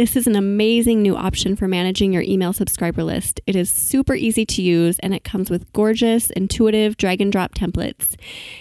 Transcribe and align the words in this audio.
This 0.00 0.16
is 0.16 0.26
an 0.26 0.34
amazing 0.34 1.02
new 1.02 1.14
option 1.14 1.56
for 1.56 1.68
managing 1.68 2.10
your 2.10 2.22
email 2.22 2.54
subscriber 2.54 3.04
list. 3.04 3.38
It 3.46 3.54
is 3.54 3.68
super 3.68 4.14
easy 4.14 4.46
to 4.46 4.62
use 4.62 4.98
and 5.00 5.12
it 5.12 5.24
comes 5.24 5.50
with 5.50 5.70
gorgeous, 5.74 6.30
intuitive 6.30 6.96
drag 6.96 7.20
and 7.20 7.30
drop 7.30 7.54
templates. 7.54 8.16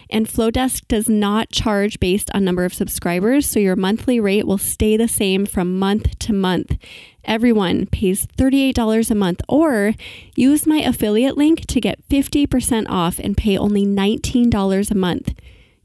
And 0.09 0.27
Flodesk 0.27 0.85
does 0.89 1.07
not 1.07 1.49
charge 1.49 1.97
based 2.01 2.29
on 2.33 2.43
number 2.43 2.65
of 2.65 2.73
subscribers, 2.73 3.49
so 3.49 3.57
your 3.57 3.77
monthly 3.77 4.19
rate 4.19 4.47
will 4.47 4.57
stay 4.57 4.97
the 4.97 5.07
same 5.07 5.45
from 5.45 5.79
month 5.79 6.19
to 6.19 6.33
month. 6.33 6.77
Everyone 7.23 7.85
pays 7.85 8.27
$38 8.37 9.09
a 9.09 9.15
month, 9.15 9.41
or 9.47 9.93
use 10.35 10.67
my 10.67 10.79
affiliate 10.79 11.37
link 11.37 11.65
to 11.67 11.79
get 11.79 12.05
50% 12.09 12.87
off 12.89 13.17
and 13.17 13.37
pay 13.37 13.57
only 13.57 13.85
$19 13.85 14.91
a 14.91 14.95
month. 14.95 15.33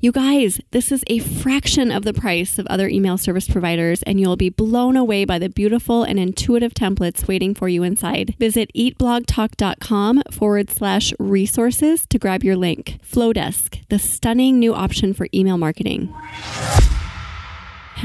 You 0.04 0.12
guys, 0.12 0.60
this 0.70 0.92
is 0.92 1.02
a 1.06 1.18
fraction 1.18 1.90
of 1.90 2.04
the 2.04 2.12
price 2.12 2.58
of 2.58 2.66
other 2.66 2.88
email 2.88 3.16
service 3.16 3.48
providers, 3.48 4.02
and 4.02 4.20
you'll 4.20 4.36
be 4.36 4.50
blown 4.50 4.98
away 4.98 5.24
by 5.24 5.38
the 5.38 5.48
beautiful 5.48 6.02
and 6.02 6.18
intuitive 6.18 6.74
templates 6.74 7.27
waiting 7.27 7.54
for 7.54 7.70
you 7.70 7.82
inside. 7.82 8.34
Visit 8.38 8.70
eatblogtalk.com 8.74 10.24
forward 10.30 10.69
slash 10.69 11.14
resources 11.19 12.05
to 12.08 12.19
grab 12.19 12.44
your 12.44 12.55
link. 12.55 12.98
Flodesk, 13.02 13.83
the 13.88 13.98
stunning 13.98 14.58
new 14.58 14.74
option 14.74 15.14
for 15.14 15.27
email 15.33 15.56
marketing. 15.56 16.14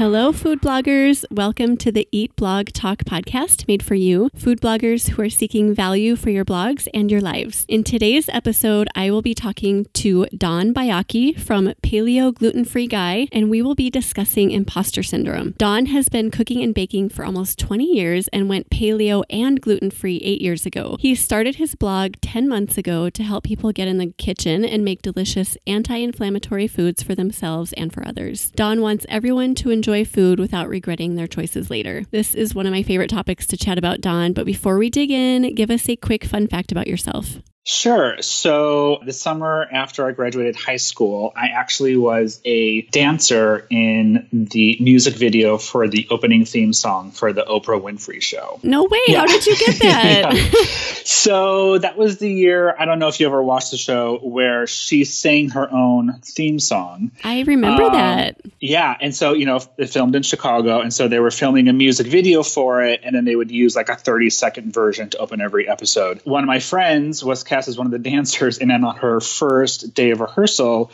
Hello, 0.00 0.32
food 0.32 0.62
bloggers. 0.62 1.26
Welcome 1.30 1.76
to 1.76 1.92
the 1.92 2.08
Eat 2.10 2.34
Blog 2.34 2.68
Talk 2.68 3.04
podcast 3.04 3.68
made 3.68 3.82
for 3.82 3.94
you, 3.94 4.30
food 4.34 4.58
bloggers 4.58 5.10
who 5.10 5.20
are 5.20 5.28
seeking 5.28 5.74
value 5.74 6.16
for 6.16 6.30
your 6.30 6.42
blogs 6.42 6.88
and 6.94 7.10
your 7.10 7.20
lives. 7.20 7.66
In 7.68 7.84
today's 7.84 8.26
episode, 8.30 8.88
I 8.94 9.10
will 9.10 9.20
be 9.20 9.34
talking 9.34 9.84
to 9.92 10.24
Don 10.34 10.72
Baiocchi 10.72 11.38
from 11.38 11.74
Paleo 11.82 12.32
Gluten 12.32 12.64
Free 12.64 12.86
Guy, 12.86 13.28
and 13.30 13.50
we 13.50 13.60
will 13.60 13.74
be 13.74 13.90
discussing 13.90 14.52
imposter 14.52 15.02
syndrome. 15.02 15.54
Don 15.58 15.84
has 15.84 16.08
been 16.08 16.30
cooking 16.30 16.62
and 16.62 16.74
baking 16.74 17.10
for 17.10 17.22
almost 17.22 17.58
20 17.58 17.84
years 17.84 18.26
and 18.28 18.48
went 18.48 18.70
paleo 18.70 19.22
and 19.28 19.60
gluten 19.60 19.90
free 19.90 20.16
eight 20.24 20.40
years 20.40 20.64
ago. 20.64 20.96
He 20.98 21.14
started 21.14 21.56
his 21.56 21.74
blog 21.74 22.14
10 22.22 22.48
months 22.48 22.78
ago 22.78 23.10
to 23.10 23.22
help 23.22 23.44
people 23.44 23.70
get 23.70 23.86
in 23.86 23.98
the 23.98 24.14
kitchen 24.16 24.64
and 24.64 24.82
make 24.82 25.02
delicious 25.02 25.58
anti 25.66 25.96
inflammatory 25.96 26.68
foods 26.68 27.02
for 27.02 27.14
themselves 27.14 27.74
and 27.74 27.92
for 27.92 28.02
others. 28.08 28.50
Don 28.52 28.80
wants 28.80 29.04
everyone 29.10 29.54
to 29.56 29.68
enjoy 29.68 29.89
enjoy 29.90 30.08
food 30.08 30.38
without 30.38 30.68
regretting 30.68 31.16
their 31.16 31.26
choices 31.26 31.68
later. 31.68 32.04
This 32.12 32.34
is 32.36 32.54
one 32.54 32.64
of 32.64 32.72
my 32.72 32.84
favorite 32.84 33.10
topics 33.10 33.44
to 33.48 33.56
chat 33.56 33.76
about, 33.76 34.00
Don, 34.00 34.32
But 34.32 34.46
before 34.46 34.78
we 34.78 34.88
dig 34.88 35.10
in, 35.10 35.52
give 35.56 35.68
us 35.70 35.88
a 35.88 35.96
quick 35.96 36.24
fun 36.24 36.46
fact 36.46 36.70
about 36.70 36.86
yourself. 36.86 37.38
Sure. 37.70 38.20
So 38.20 38.98
the 39.04 39.12
summer 39.12 39.64
after 39.70 40.04
I 40.04 40.10
graduated 40.10 40.56
high 40.56 40.76
school, 40.76 41.32
I 41.36 41.50
actually 41.54 41.96
was 41.96 42.40
a 42.44 42.82
dancer 42.82 43.64
in 43.70 44.26
the 44.32 44.76
music 44.80 45.14
video 45.14 45.56
for 45.56 45.86
the 45.86 46.08
opening 46.10 46.44
theme 46.44 46.72
song 46.72 47.12
for 47.12 47.32
the 47.32 47.42
Oprah 47.42 47.80
Winfrey 47.80 48.20
Show. 48.20 48.58
No 48.64 48.86
way. 48.86 48.98
Yeah. 49.06 49.20
How 49.20 49.26
did 49.26 49.46
you 49.46 49.56
get 49.56 49.78
that? 49.82 50.34
yeah. 50.34 51.04
So 51.04 51.78
that 51.78 51.96
was 51.96 52.18
the 52.18 52.28
year, 52.28 52.74
I 52.76 52.86
don't 52.86 52.98
know 52.98 53.06
if 53.06 53.20
you 53.20 53.28
ever 53.28 53.40
watched 53.40 53.70
the 53.70 53.76
show, 53.76 54.18
where 54.20 54.66
she 54.66 55.04
sang 55.04 55.50
her 55.50 55.72
own 55.72 56.20
theme 56.24 56.58
song. 56.58 57.12
I 57.22 57.42
remember 57.42 57.84
um, 57.84 57.92
that. 57.92 58.40
Yeah. 58.58 58.96
And 59.00 59.14
so, 59.14 59.32
you 59.32 59.46
know, 59.46 59.60
it 59.78 59.90
filmed 59.90 60.16
in 60.16 60.24
Chicago. 60.24 60.80
And 60.80 60.92
so 60.92 61.06
they 61.06 61.20
were 61.20 61.30
filming 61.30 61.68
a 61.68 61.72
music 61.72 62.08
video 62.08 62.42
for 62.42 62.82
it. 62.82 63.02
And 63.04 63.14
then 63.14 63.24
they 63.24 63.36
would 63.36 63.52
use 63.52 63.76
like 63.76 63.90
a 63.90 63.96
30 63.96 64.30
second 64.30 64.74
version 64.74 65.10
to 65.10 65.18
open 65.18 65.40
every 65.40 65.68
episode. 65.68 66.20
One 66.24 66.42
of 66.42 66.48
my 66.48 66.58
friends 66.58 67.22
was 67.22 67.44
cast 67.60 67.68
as 67.68 67.76
one 67.76 67.86
of 67.86 67.92
the 67.92 67.98
dancers, 67.98 68.58
and 68.58 68.70
then 68.70 68.84
on 68.84 68.96
her 68.96 69.20
first 69.20 69.94
day 69.94 70.10
of 70.10 70.20
rehearsal, 70.20 70.90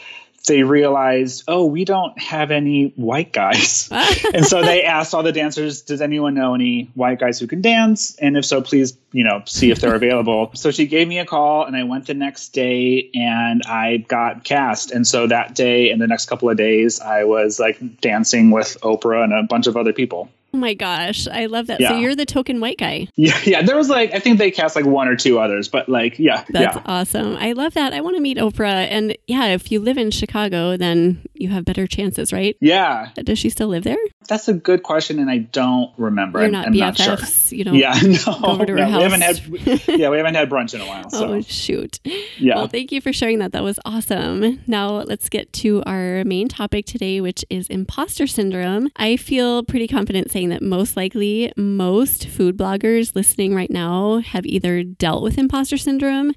they 0.49 0.63
realized, 0.63 1.45
oh, 1.49 1.67
we 1.67 1.85
don't 1.85 2.17
have 2.21 2.51
any 2.53 2.93
white 2.95 3.33
guys. 3.33 3.89
and 4.35 4.45
so 4.45 4.63
they 4.63 4.85
asked 4.85 5.13
all 5.13 5.25
the 5.25 5.33
dancers, 5.33 5.83
does 5.83 6.01
anyone 6.01 6.35
know 6.35 6.55
any 6.55 6.85
white 6.95 7.19
guys 7.19 7.41
who 7.41 7.49
can 7.49 7.63
dance? 7.63 8.15
And 8.17 8.37
if 8.37 8.45
so, 8.45 8.63
please, 8.63 8.97
you 9.11 9.25
know, 9.25 9.43
see 9.45 9.73
if 9.73 9.81
they're 9.81 9.95
available. 10.03 10.51
So 10.55 10.71
she 10.71 10.87
gave 10.87 11.09
me 11.09 11.19
a 11.19 11.27
call 11.27 11.65
and 11.65 11.77
I 11.77 11.83
went 11.83 12.07
the 12.07 12.15
next 12.15 12.51
day 12.51 13.11
and 13.15 13.63
I 13.67 13.97
got 13.97 14.45
cast. 14.45 14.93
And 14.93 15.05
so 15.05 15.27
that 15.27 15.57
day 15.57 15.91
and 15.91 16.01
the 16.01 16.07
next 16.07 16.27
couple 16.27 16.49
of 16.49 16.57
days, 16.57 17.01
I 17.01 17.25
was 17.25 17.59
like 17.59 18.01
dancing 18.01 18.53
with 18.53 18.77
Oprah 18.83 19.25
and 19.25 19.33
a 19.33 19.43
bunch 19.43 19.67
of 19.67 19.77
other 19.77 19.93
people. 19.93 20.31
Oh 20.55 20.59
my 20.59 20.75
gosh, 20.75 21.27
I 21.29 21.47
love 21.47 21.67
that. 21.67 21.81
Yeah. 21.81 21.91
So 21.91 21.99
you're 21.99 22.15
the 22.15 22.25
token 22.25 22.61
white 22.61 22.79
guy. 22.79 23.09
Yeah, 23.17 23.39
yeah. 23.45 23.63
There 23.63 23.77
was 23.77 23.89
like 23.89 24.13
I 24.15 24.21
think 24.21 24.39
they 24.39 24.51
cast 24.51 24.77
like 24.77 24.87
one 24.87 25.09
or 25.09 25.17
two 25.17 25.39
others, 25.39 25.69
but 25.69 25.89
like 25.89 26.19
yeah, 26.19 26.45
that's 26.49 26.77
yeah. 26.77 26.83
awesome. 26.87 27.37
I 27.37 27.53
love 27.53 27.75
that. 27.75 27.93
I 27.93 28.01
want 28.01 28.17
to 28.17 28.23
meet 28.23 28.39
Oprah, 28.39 28.87
and 28.91 29.17
yeah, 29.27 29.47
if 29.47 29.71
you 29.71 29.81
live 29.81 29.99
in 29.99 30.11
Chicago, 30.11 30.77
then 30.77 31.21
you 31.41 31.49
have 31.49 31.65
better 31.65 31.87
chances, 31.87 32.33
right? 32.33 32.57
Yeah. 32.61 33.11
Does 33.15 33.39
she 33.39 33.51
still 33.51 33.69
live 33.69 33.85
there? 33.85 33.97
That's 34.29 34.49
a 34.49 34.55
good 34.55 34.83
question, 34.83 35.19
and 35.19 35.31
I 35.31 35.39
don't 35.39 35.93
remember. 35.97 36.41
You're 36.41 36.51
not 36.51 36.67
I'm, 36.67 36.73
BFFs. 36.73 37.07
Not 37.07 37.21
sure. 37.21 37.57
You 37.57 37.65
know. 37.65 37.73
Yeah, 37.73 37.93
no, 38.03 38.39
go 38.41 38.47
over 38.47 38.67
to 38.67 38.75
no. 38.75 38.87
We 38.87 39.03
haven't 39.03 39.21
had. 39.21 39.39
yeah, 39.89 40.09
we 40.09 40.17
haven't 40.17 40.35
had 40.35 40.51
brunch 40.51 40.75
in 40.75 40.81
a 40.81 40.87
while. 40.87 41.11
So. 41.11 41.35
Oh 41.35 41.41
shoot. 41.43 42.01
Yeah. 42.39 42.57
Well, 42.57 42.69
thank 42.69 42.93
you 42.93 43.01
for 43.01 43.13
sharing 43.13 43.39
that. 43.39 43.53
That 43.53 43.63
was 43.63 43.79
awesome. 43.85 44.61
Now 44.67 45.03
let's 45.03 45.29
get 45.29 45.53
to 45.55 45.83
our 45.87 46.25
main 46.25 46.49
topic 46.49 46.87
today, 46.87 47.21
which 47.21 47.45
is 47.51 47.69
imposter 47.69 48.27
syndrome. 48.27 48.89
I 48.97 49.17
feel 49.17 49.63
pretty 49.63 49.89
confident 49.89 50.31
saying 50.31 50.49
that 50.51 50.63
most 50.63 50.97
likely 50.97 51.53
most 51.57 52.29
food 52.29 52.57
bloggers 52.57 53.15
listening 53.15 53.55
right 53.55 53.71
now 53.71 54.19
have 54.19 54.45
either 54.47 54.83
dealt 54.83 55.23
with 55.23 55.39
imposter 55.39 55.77
syndrome 55.77 56.33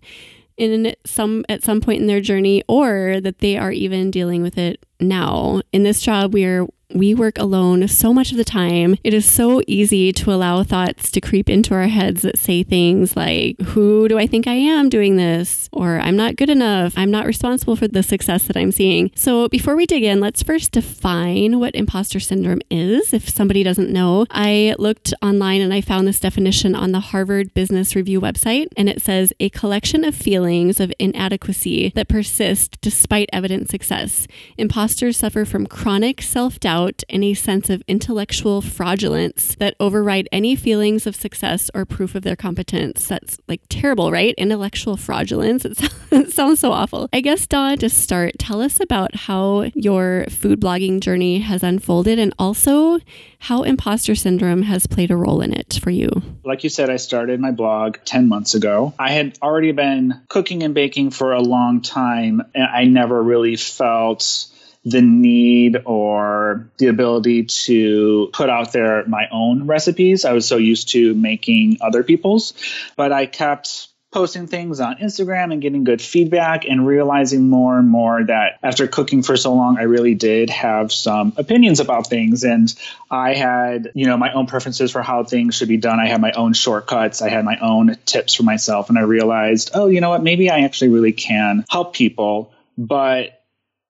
in 0.59 0.93
some 1.05 1.45
at 1.47 1.63
some 1.63 1.81
point 1.81 2.01
in 2.01 2.07
their 2.07 2.21
journey 2.21 2.63
or 2.67 3.19
that 3.21 3.39
they 3.39 3.57
are 3.57 3.71
even 3.71 4.11
dealing 4.11 4.41
with 4.41 4.57
it 4.57 4.85
now. 4.99 5.61
In 5.71 5.83
this 5.83 6.01
job, 6.01 6.33
we 6.33 6.45
are 6.45 6.67
we 6.94 7.13
work 7.13 7.38
alone 7.38 7.88
so 7.88 8.13
much 8.13 8.31
of 8.31 8.38
the 8.38 8.44
time. 8.44 8.97
It 9.03 9.13
is 9.13 9.25
so 9.25 9.61
easy 9.67 10.11
to 10.13 10.33
allow 10.33 10.63
thoughts 10.63 11.11
to 11.11 11.22
creep 11.22 11.50
into 11.50 11.73
our 11.73 11.88
heads 11.88 12.23
that 12.23 12.38
say 12.38 12.63
things 12.63 13.16
like, 13.16 13.59
Who 13.61 14.07
do 14.07 14.17
I 14.17 14.25
think 14.25 14.47
I 14.47 14.53
am 14.55 14.89
doing 14.89 15.16
this? 15.16 15.69
Or 15.72 16.00
I'm 16.00 16.16
not 16.16 16.35
good 16.35 16.50
enough. 16.50 16.94
I'm 16.97 17.11
not 17.11 17.25
responsible 17.25 17.75
for 17.75 17.88
the 17.88 18.01
success 18.01 18.44
that 18.44 18.57
I'm 18.57 18.72
seeing. 18.72 19.11
So 19.16 19.47
before 19.50 19.75
we 19.75 19.85
dig 19.85 20.03
in, 20.03 20.19
let's 20.19 20.41
first 20.41 20.72
define 20.72 21.59
what 21.59 21.75
imposter 21.75 22.19
syndrome 22.19 22.61
is. 22.72 23.13
If 23.13 23.29
somebody 23.29 23.63
doesn't 23.63 23.91
know, 23.91 24.25
I 24.31 24.75
looked 24.79 25.13
online 25.21 25.61
and 25.61 25.73
I 25.73 25.81
found 25.81 26.07
this 26.07 26.19
definition 26.19 26.75
on 26.75 26.91
the 26.91 27.00
Harvard 27.00 27.53
Business 27.53 27.95
Review 27.95 28.19
website. 28.19 28.67
And 28.75 28.89
it 28.89 29.01
says, 29.01 29.31
A 29.39 29.50
collection 29.50 30.03
of 30.03 30.16
feelings 30.16 30.79
of 30.79 30.91
inadequacy 30.97 31.91
that 31.95 32.07
persist 32.07 32.81
despite 32.81 33.29
evident 33.31 33.69
success. 33.69 34.27
Imposters 34.57 35.17
suffer 35.17 35.45
from 35.45 35.67
chronic 35.67 36.21
self 36.21 36.59
doubt 36.59 36.78
doubt 36.79 37.03
and 37.09 37.23
a 37.23 37.34
sense 37.34 37.69
of 37.69 37.84
intellectual 37.88 38.62
fraudulence 38.62 39.56
that 39.59 39.75
override 39.79 40.29
any 40.31 40.56
feelings 40.56 41.06
of 41.06 41.16
success 41.16 41.69
or 41.73 41.85
proof 41.85 42.16
of 42.16 42.23
their 42.23 42.35
competence. 42.35 43.07
That's 43.07 43.38
like 43.47 43.62
terrible, 43.69 44.12
right? 44.12 44.34
Intellectual 44.38 44.95
fraudulence. 44.97 45.66
It, 45.66 45.78
sounds, 45.78 45.94
it 46.12 46.31
sounds 46.31 46.59
so 46.59 46.72
awful. 46.72 47.09
I 47.12 47.22
guess, 47.22 47.47
Don, 47.47 47.78
to 47.79 47.89
start, 47.89 48.34
tell 48.39 48.62
us 48.62 48.79
about 48.79 49.16
how 49.16 49.72
your 49.75 50.25
food 50.29 50.59
blogging 50.62 51.00
journey 51.01 51.39
has 51.39 51.63
unfolded 51.63 52.19
and 52.19 52.34
also 52.39 53.00
how 53.39 53.63
imposter 53.63 54.16
syndrome 54.16 54.63
has 54.63 54.88
played 54.88 55.12
a 55.12 55.16
role 55.16 55.41
in 55.41 55.53
it 55.53 55.79
for 55.81 55.89
you. 55.89 56.09
Like 56.44 56.63
you 56.63 56.69
said, 56.69 56.89
I 56.89 56.98
started 56.98 57.39
my 57.39 57.51
blog 57.51 57.98
10 58.06 58.27
months 58.27 58.56
ago. 58.56 58.94
I 58.98 59.12
had 59.12 59.38
already 59.42 59.71
been 59.71 60.21
cooking 60.30 60.63
and 60.63 60.74
baking 60.74 61.12
for 61.12 61.33
a 61.33 61.42
long 61.42 61.81
time, 61.81 62.42
and 62.53 62.63
I 62.63 62.86
never 62.86 63.21
really 63.21 63.56
felt 63.56 64.48
the 64.85 65.01
need 65.01 65.77
or 65.85 66.69
the 66.77 66.87
ability 66.87 67.45
to 67.45 68.29
put 68.33 68.49
out 68.49 68.71
there 68.71 69.05
my 69.07 69.27
own 69.31 69.67
recipes. 69.67 70.25
I 70.25 70.33
was 70.33 70.47
so 70.47 70.57
used 70.57 70.89
to 70.89 71.13
making 71.15 71.79
other 71.81 72.03
people's, 72.03 72.53
but 72.95 73.11
I 73.11 73.25
kept 73.25 73.89
posting 74.11 74.47
things 74.47 74.79
on 74.79 74.95
Instagram 74.97 75.53
and 75.53 75.61
getting 75.61 75.83
good 75.83 76.01
feedback 76.01 76.65
and 76.65 76.87
realizing 76.87 77.47
more 77.47 77.77
and 77.77 77.87
more 77.87 78.23
that 78.23 78.57
after 78.63 78.87
cooking 78.87 79.21
for 79.21 79.37
so 79.37 79.53
long, 79.53 79.77
I 79.77 79.83
really 79.83 80.15
did 80.15 80.49
have 80.49 80.91
some 80.91 81.33
opinions 81.37 81.79
about 81.79 82.07
things. 82.07 82.43
And 82.43 82.73
I 83.11 83.35
had, 83.35 83.91
you 83.93 84.07
know, 84.07 84.17
my 84.17 84.33
own 84.33 84.47
preferences 84.47 84.91
for 84.91 85.03
how 85.03 85.23
things 85.23 85.55
should 85.55 85.67
be 85.67 85.77
done. 85.77 85.99
I 85.99 86.07
had 86.07 86.21
my 86.21 86.31
own 86.31 86.53
shortcuts. 86.53 87.21
I 87.21 87.29
had 87.29 87.45
my 87.45 87.59
own 87.59 87.97
tips 88.05 88.33
for 88.33 88.43
myself. 88.43 88.89
And 88.89 88.97
I 88.97 89.01
realized, 89.01 89.71
oh, 89.75 89.87
you 89.87 90.01
know 90.01 90.09
what? 90.09 90.23
Maybe 90.23 90.49
I 90.49 90.61
actually 90.61 90.89
really 90.89 91.13
can 91.13 91.65
help 91.69 91.93
people. 91.93 92.51
But 92.79 93.38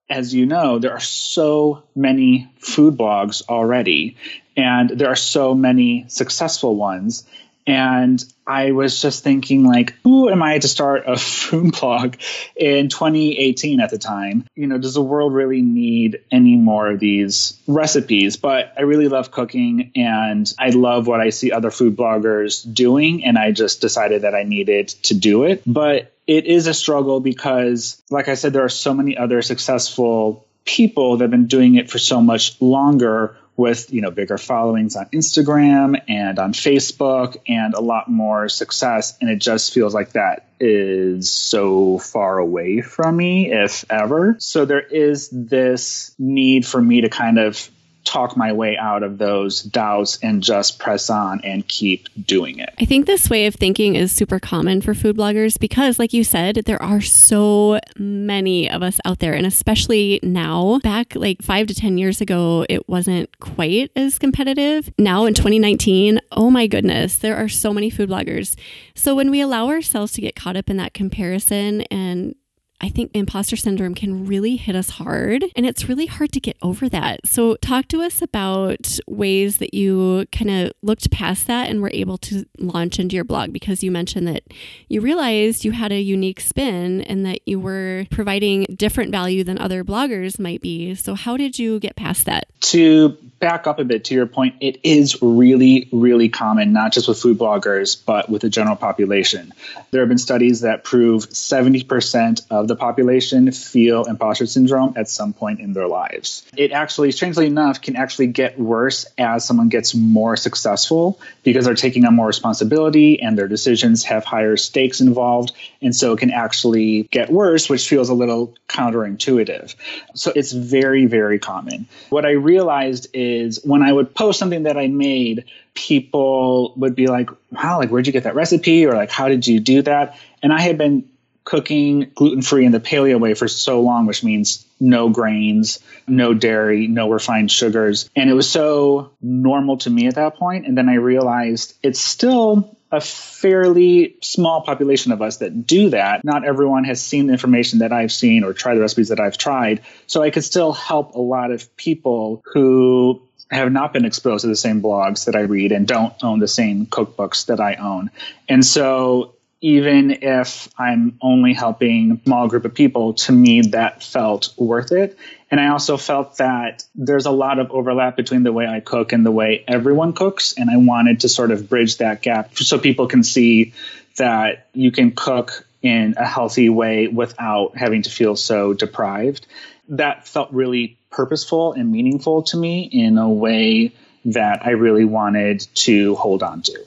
as 0.09 0.33
you 0.33 0.45
know, 0.45 0.79
there 0.79 0.91
are 0.91 0.99
so 0.99 1.83
many 1.95 2.51
food 2.57 2.97
blogs 2.97 3.47
already, 3.47 4.17
and 4.57 4.89
there 4.89 5.09
are 5.09 5.15
so 5.15 5.53
many 5.53 6.05
successful 6.07 6.75
ones. 6.75 7.25
And 7.67 8.23
I 8.47 8.71
was 8.71 8.99
just 8.99 9.23
thinking, 9.23 9.63
like, 9.63 9.93
who 10.01 10.29
am 10.29 10.41
I 10.41 10.57
to 10.57 10.67
start 10.67 11.03
a 11.05 11.17
food 11.17 11.79
blog 11.79 12.15
in 12.55 12.89
2018 12.89 13.79
at 13.79 13.91
the 13.91 13.99
time? 13.99 14.47
You 14.55 14.65
know, 14.65 14.79
does 14.79 14.95
the 14.95 15.03
world 15.03 15.35
really 15.35 15.61
need 15.61 16.23
any 16.31 16.55
more 16.55 16.89
of 16.89 16.99
these 16.99 17.59
recipes? 17.67 18.37
But 18.37 18.73
I 18.75 18.81
really 18.81 19.07
love 19.07 19.29
cooking 19.29 19.91
and 19.95 20.51
I 20.57 20.71
love 20.71 21.05
what 21.05 21.19
I 21.19 21.29
see 21.29 21.51
other 21.51 21.69
food 21.69 21.95
bloggers 21.95 22.65
doing. 22.73 23.23
And 23.23 23.37
I 23.37 23.51
just 23.51 23.81
decided 23.81 24.23
that 24.23 24.33
I 24.33 24.43
needed 24.43 24.87
to 25.03 25.13
do 25.13 25.43
it. 25.43 25.61
But 25.67 26.11
it 26.29 26.45
is 26.45 26.67
a 26.67 26.75
struggle 26.75 27.19
because, 27.19 27.99
like 28.11 28.27
I 28.27 28.35
said, 28.35 28.53
there 28.53 28.63
are 28.63 28.69
so 28.69 28.93
many 28.93 29.17
other 29.17 29.41
successful 29.41 30.45
people 30.63 31.17
that 31.17 31.23
have 31.23 31.31
been 31.31 31.47
doing 31.47 31.73
it 31.73 31.89
for 31.89 31.97
so 31.97 32.21
much 32.21 32.61
longer 32.61 33.35
with 33.57 33.91
you 33.91 34.01
know 34.01 34.11
bigger 34.11 34.37
followings 34.37 34.95
on 34.95 35.07
Instagram 35.07 35.99
and 36.07 36.37
on 36.37 36.53
Facebook 36.53 37.37
and 37.47 37.73
a 37.73 37.81
lot 37.81 38.11
more 38.11 38.47
success. 38.47 39.17
And 39.19 39.27
it 39.27 39.37
just 39.37 39.73
feels 39.73 39.95
like 39.95 40.11
that 40.11 40.45
is 40.59 41.31
so 41.31 41.97
far 41.97 42.37
away 42.37 42.81
from 42.81 43.17
me 43.17 43.51
if 43.51 43.83
ever. 43.89 44.35
So 44.37 44.65
there 44.65 44.85
is 44.85 45.29
this 45.29 46.13
need 46.19 46.63
for 46.63 46.79
me 46.79 47.01
to 47.01 47.09
kind 47.09 47.39
of 47.39 47.71
talk 48.09 48.35
my 48.35 48.51
way 48.51 48.75
out 48.75 49.03
of 49.03 49.19
those 49.19 49.61
doubts 49.61 50.17
and 50.23 50.41
just 50.41 50.79
press 50.79 51.09
on 51.11 51.39
and 51.43 51.67
keep 51.67 52.09
doing 52.25 52.57
it. 52.57 52.73
I 52.79 52.85
think 52.85 53.05
this 53.05 53.29
way 53.29 53.45
of 53.45 53.53
thinking 53.53 53.95
is 53.95 54.11
super 54.11 54.39
common 54.39 54.81
for 54.81 54.95
food 54.95 55.15
bloggers 55.15 55.59
because, 55.59 55.99
like 55.99 56.11
you 56.11 56.23
said, 56.23 56.63
there 56.65 56.81
are 56.81 57.01
so 57.01 57.79
many 57.97 58.69
of 58.69 58.81
us 58.81 58.99
out 59.05 59.19
there, 59.19 59.33
and 59.33 59.45
especially 59.45 60.19
now. 60.23 60.79
Back 60.81 61.15
like 61.15 61.41
five 61.41 61.67
to 61.67 61.75
10 61.75 61.97
years 61.97 62.19
ago, 62.19 62.65
it 62.67 62.89
wasn't 62.89 63.37
quite 63.39 63.91
as 63.95 64.17
competitive. 64.17 64.91
Now 64.97 65.25
in 65.25 65.35
2019, 65.35 66.19
oh 66.31 66.49
my 66.49 66.65
goodness, 66.65 67.17
there 67.17 67.35
are 67.35 67.49
so 67.49 67.73
many 67.73 67.89
food 67.89 68.09
bloggers. 68.09 68.57
So 68.95 69.13
when 69.13 69.29
we 69.29 69.39
allow 69.41 69.67
ourselves 69.67 70.13
to 70.13 70.21
get 70.21 70.35
caught 70.35 70.57
up 70.57 70.69
in 70.69 70.77
that 70.77 70.93
comparison 70.93 71.81
and 71.83 72.33
I 72.81 72.89
think 72.89 73.11
imposter 73.13 73.55
syndrome 73.55 73.93
can 73.93 74.25
really 74.25 74.55
hit 74.55 74.75
us 74.75 74.91
hard 74.91 75.43
and 75.55 75.65
it's 75.65 75.89
really 75.89 76.05
hard 76.05 76.31
to 76.31 76.39
get 76.39 76.57
over 76.61 76.87
that. 76.89 77.27
So, 77.27 77.55
talk 77.57 77.87
to 77.89 78.01
us 78.01 78.21
about 78.21 78.99
ways 79.07 79.57
that 79.57 79.73
you 79.73 80.25
kind 80.31 80.49
of 80.49 80.71
looked 80.81 81.11
past 81.11 81.47
that 81.47 81.69
and 81.69 81.81
were 81.81 81.91
able 81.93 82.17
to 82.19 82.45
launch 82.57 82.99
into 82.99 83.15
your 83.15 83.25
blog 83.25 83.51
because 83.51 83.83
you 83.83 83.91
mentioned 83.91 84.27
that 84.27 84.43
you 84.87 85.01
realized 85.01 85.65
you 85.65 85.71
had 85.71 85.91
a 85.91 85.99
unique 85.99 86.39
spin 86.39 87.01
and 87.01 87.25
that 87.25 87.39
you 87.45 87.59
were 87.59 88.05
providing 88.11 88.65
different 88.75 89.11
value 89.11 89.43
than 89.43 89.57
other 89.57 89.83
bloggers 89.83 90.39
might 90.39 90.61
be. 90.61 90.95
So, 90.95 91.15
how 91.15 91.35
did 91.35 91.59
you 91.59 91.79
get 91.79 91.95
past 91.97 92.25
that? 92.25 92.47
To 92.61 93.17
back 93.39 93.67
up 93.67 93.79
a 93.79 93.83
bit 93.83 94.05
to 94.05 94.13
your 94.13 94.25
point, 94.25 94.55
it 94.61 94.79
is 94.83 95.21
really, 95.21 95.89
really 95.91 96.29
common, 96.29 96.73
not 96.73 96.93
just 96.93 97.07
with 97.07 97.19
food 97.19 97.37
bloggers, 97.37 97.97
but 98.05 98.29
with 98.29 98.41
the 98.41 98.49
general 98.49 98.75
population. 98.75 99.53
There 99.91 100.01
have 100.01 100.09
been 100.09 100.17
studies 100.17 100.61
that 100.61 100.83
prove 100.83 101.29
70% 101.29 102.41
of 102.49 102.68
the 102.69 102.75
population 102.75 103.51
feel 103.51 104.05
imposter 104.05 104.45
syndrome 104.45 104.93
at 104.95 105.09
some 105.09 105.33
point 105.33 105.59
in 105.59 105.73
their 105.73 105.87
lives. 105.87 106.45
It 106.55 106.71
actually, 106.71 107.11
strangely 107.11 107.45
enough, 107.45 107.81
can 107.81 107.95
actually 107.95 108.27
get 108.27 108.57
worse 108.57 109.05
as 109.17 109.45
someone 109.45 109.67
gets 109.69 109.93
more 109.93 110.37
successful 110.37 111.19
because 111.43 111.65
they're 111.65 111.75
taking 111.75 112.05
on 112.05 112.15
more 112.15 112.27
responsibility 112.27 113.21
and 113.21 113.37
their 113.37 113.47
decisions 113.47 114.03
have 114.03 114.23
higher 114.23 114.55
stakes 114.55 115.01
involved. 115.01 115.51
And 115.81 115.95
so 115.95 116.13
it 116.13 116.19
can 116.19 116.31
actually 116.31 117.03
get 117.11 117.29
worse, 117.29 117.69
which 117.69 117.87
feels 117.87 118.09
a 118.09 118.13
little 118.13 118.55
counterintuitive. 118.67 119.75
So 120.13 120.31
it's 120.35 120.51
very, 120.51 121.05
very 121.05 121.39
common. 121.39 121.87
What 122.09 122.25
I 122.25 122.31
realized 122.31 123.07
is 123.13 123.59
when 123.63 123.81
I 123.81 123.91
would 123.91 124.15
post 124.15 124.39
something 124.39 124.63
that 124.63 124.77
I 124.77 124.87
made, 124.87 125.45
people 125.73 126.73
would 126.77 126.95
be 126.95 127.07
like, 127.07 127.29
wow, 127.51 127.79
like, 127.79 127.89
where'd 127.89 128.07
you 128.07 128.13
get 128.13 128.23
that 128.23 128.35
recipe? 128.35 128.85
Or 128.85 128.93
like, 128.93 129.11
how 129.11 129.27
did 129.27 129.47
you 129.47 129.59
do 129.59 129.81
that? 129.83 130.17
And 130.41 130.53
I 130.53 130.61
had 130.61 130.77
been 130.77 131.09
cooking 131.49 132.11
gluten 132.13 132.43
free 132.43 132.63
in 132.63 132.71
the 132.71 132.79
paleo 132.79 133.19
way 133.19 133.33
for 133.33 133.47
so 133.47 133.81
long, 133.81 134.05
which 134.05 134.23
means 134.23 134.67
no 134.79 135.09
grains, 135.09 135.79
no 136.07 136.31
dairy, 136.31 136.85
no 136.85 137.09
refined 137.09 137.49
sugars. 137.49 138.07
And 138.15 138.29
it 138.29 138.33
was 138.33 138.47
so 138.47 139.13
normal 139.19 139.77
to 139.79 139.89
me 139.89 140.05
at 140.05 140.15
that 140.15 140.35
point. 140.35 140.67
And 140.67 140.77
then 140.77 140.87
I 140.89 140.95
realized 140.95 141.75
it's 141.81 141.99
still 141.99 142.77
a 142.91 143.01
fairly 143.01 144.15
small 144.21 144.61
population 144.61 145.11
of 145.11 145.23
us 145.23 145.37
that 145.37 145.65
do 145.65 145.89
that. 145.89 146.23
Not 146.23 146.45
everyone 146.45 146.83
has 146.83 147.03
seen 147.03 147.25
the 147.25 147.33
information 147.33 147.79
that 147.79 147.91
I've 147.91 148.11
seen 148.11 148.43
or 148.43 148.53
tried 148.53 148.75
the 148.75 148.81
recipes 148.81 149.09
that 149.09 149.19
I've 149.19 149.37
tried. 149.37 149.81
So 150.05 150.21
I 150.21 150.29
could 150.29 150.43
still 150.43 150.71
help 150.71 151.15
a 151.15 151.19
lot 151.19 151.49
of 151.49 151.75
people 151.75 152.43
who 152.53 153.23
have 153.49 153.71
not 153.71 153.91
been 153.91 154.05
exposed 154.05 154.43
to 154.43 154.47
the 154.47 154.55
same 154.55 154.83
blogs 154.83 155.25
that 155.25 155.35
I 155.35 155.41
read 155.41 155.71
and 155.71 155.87
don't 155.87 156.13
own 156.23 156.37
the 156.37 156.47
same 156.47 156.85
cookbooks 156.85 157.47
that 157.47 157.59
I 157.59 157.73
own. 157.75 158.11
And 158.47 158.63
so 158.63 159.33
even 159.61 160.19
if 160.21 160.69
I'm 160.77 161.17
only 161.21 161.53
helping 161.53 162.11
a 162.11 162.23
small 162.23 162.47
group 162.47 162.65
of 162.65 162.73
people, 162.73 163.13
to 163.15 163.31
me 163.31 163.61
that 163.61 164.03
felt 164.03 164.53
worth 164.57 164.91
it. 164.91 165.17
And 165.51 165.59
I 165.59 165.69
also 165.69 165.97
felt 165.97 166.37
that 166.37 166.85
there's 166.95 167.25
a 167.25 167.31
lot 167.31 167.59
of 167.59 167.71
overlap 167.71 168.15
between 168.15 168.43
the 168.43 168.53
way 168.53 168.67
I 168.67 168.79
cook 168.79 169.11
and 169.11 169.25
the 169.25 169.31
way 169.31 169.65
everyone 169.67 170.13
cooks. 170.13 170.53
And 170.57 170.69
I 170.69 170.77
wanted 170.77 171.21
to 171.21 171.29
sort 171.29 171.51
of 171.51 171.67
bridge 171.67 171.97
that 171.97 172.21
gap 172.21 172.57
so 172.57 172.79
people 172.79 173.07
can 173.07 173.23
see 173.23 173.73
that 174.17 174.67
you 174.73 174.91
can 174.91 175.11
cook 175.11 175.65
in 175.81 176.15
a 176.17 176.25
healthy 176.25 176.69
way 176.69 177.07
without 177.07 177.77
having 177.77 178.03
to 178.03 178.09
feel 178.09 178.35
so 178.35 178.73
deprived. 178.73 179.45
That 179.89 180.27
felt 180.27 180.51
really 180.51 180.97
purposeful 181.09 181.73
and 181.73 181.91
meaningful 181.91 182.43
to 182.43 182.57
me 182.57 182.83
in 182.83 183.17
a 183.17 183.29
way 183.29 183.93
that 184.25 184.65
I 184.65 184.71
really 184.71 185.05
wanted 185.05 185.67
to 185.75 186.15
hold 186.15 186.43
on 186.43 186.61
to. 186.63 186.79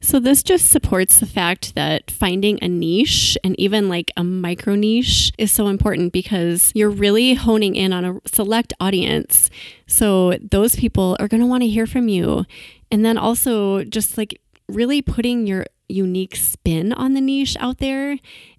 So, 0.00 0.18
this 0.18 0.42
just 0.42 0.70
supports 0.70 1.20
the 1.20 1.26
fact 1.26 1.74
that 1.74 2.10
finding 2.10 2.58
a 2.62 2.68
niche 2.68 3.38
and 3.44 3.58
even 3.58 3.88
like 3.88 4.10
a 4.16 4.24
micro 4.24 4.74
niche 4.74 5.32
is 5.38 5.52
so 5.52 5.68
important 5.68 6.12
because 6.12 6.72
you're 6.74 6.90
really 6.90 7.34
honing 7.34 7.76
in 7.76 7.92
on 7.92 8.04
a 8.04 8.20
select 8.26 8.72
audience. 8.80 9.50
So, 9.86 10.32
those 10.38 10.76
people 10.76 11.16
are 11.20 11.28
going 11.28 11.40
to 11.40 11.46
want 11.46 11.62
to 11.62 11.68
hear 11.68 11.86
from 11.86 12.08
you. 12.08 12.44
And 12.90 13.04
then 13.04 13.16
also, 13.16 13.84
just 13.84 14.18
like 14.18 14.40
really 14.68 15.02
putting 15.02 15.46
your 15.46 15.66
unique 15.88 16.36
spin 16.36 16.92
on 16.92 17.14
the 17.14 17.20
niche 17.20 17.56
out 17.60 17.78
there 17.78 18.18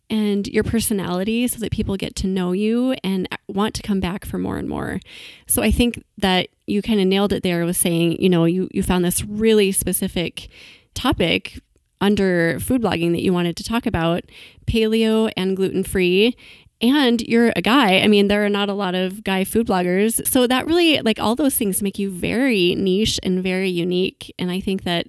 and 0.09 0.47
your 0.47 0.63
personality 0.63 1.47
so 1.47 1.59
that 1.59 1.71
people 1.71 1.97
get 1.97 2.15
to 2.15 2.27
know 2.27 2.51
you 2.51 2.93
and 3.03 3.27
uh, 3.31 3.37
want 3.47 3.73
to 3.73 3.81
come 3.81 3.99
back 3.99 4.25
for 4.25 4.37
more 4.37 4.57
and 4.57 4.69
more. 4.69 4.99
So 5.47 5.61
I 5.61 5.71
think 5.71 6.03
that 6.17 6.49
you 6.67 6.81
kind 6.81 6.99
of 6.99 7.07
nailed 7.07 7.33
it 7.33 7.43
there 7.43 7.65
with 7.65 7.77
saying, 7.77 8.21
you 8.21 8.29
know, 8.29 8.45
you, 8.45 8.69
you 8.71 8.83
found 8.83 9.03
this 9.03 9.23
really 9.23 9.71
specific 9.71 10.49
topic 10.93 11.59
under 12.01 12.59
food 12.59 12.81
blogging 12.81 13.11
that 13.11 13.21
you 13.21 13.33
wanted 13.33 13.55
to 13.57 13.63
talk 13.63 13.85
about 13.85 14.23
paleo 14.67 15.31
and 15.37 15.55
gluten 15.55 15.83
free 15.83 16.35
and 16.83 17.21
you're 17.21 17.53
a 17.55 17.61
guy. 17.61 17.99
I 17.99 18.07
mean, 18.07 18.27
there 18.27 18.45
are 18.45 18.49
not 18.49 18.67
a 18.67 18.73
lot 18.73 18.93
of 18.93 19.23
guy 19.23 19.45
food 19.45 19.67
bloggers. 19.67 20.27
So 20.27 20.45
that 20.47 20.67
really, 20.67 20.99
like, 20.99 21.17
all 21.17 21.35
those 21.35 21.55
things 21.55 21.81
make 21.81 21.97
you 21.97 22.11
very 22.11 22.75
niche 22.75 23.19
and 23.23 23.41
very 23.41 23.69
unique. 23.69 24.33
And 24.37 24.51
I 24.51 24.59
think 24.59 24.83
that 24.83 25.07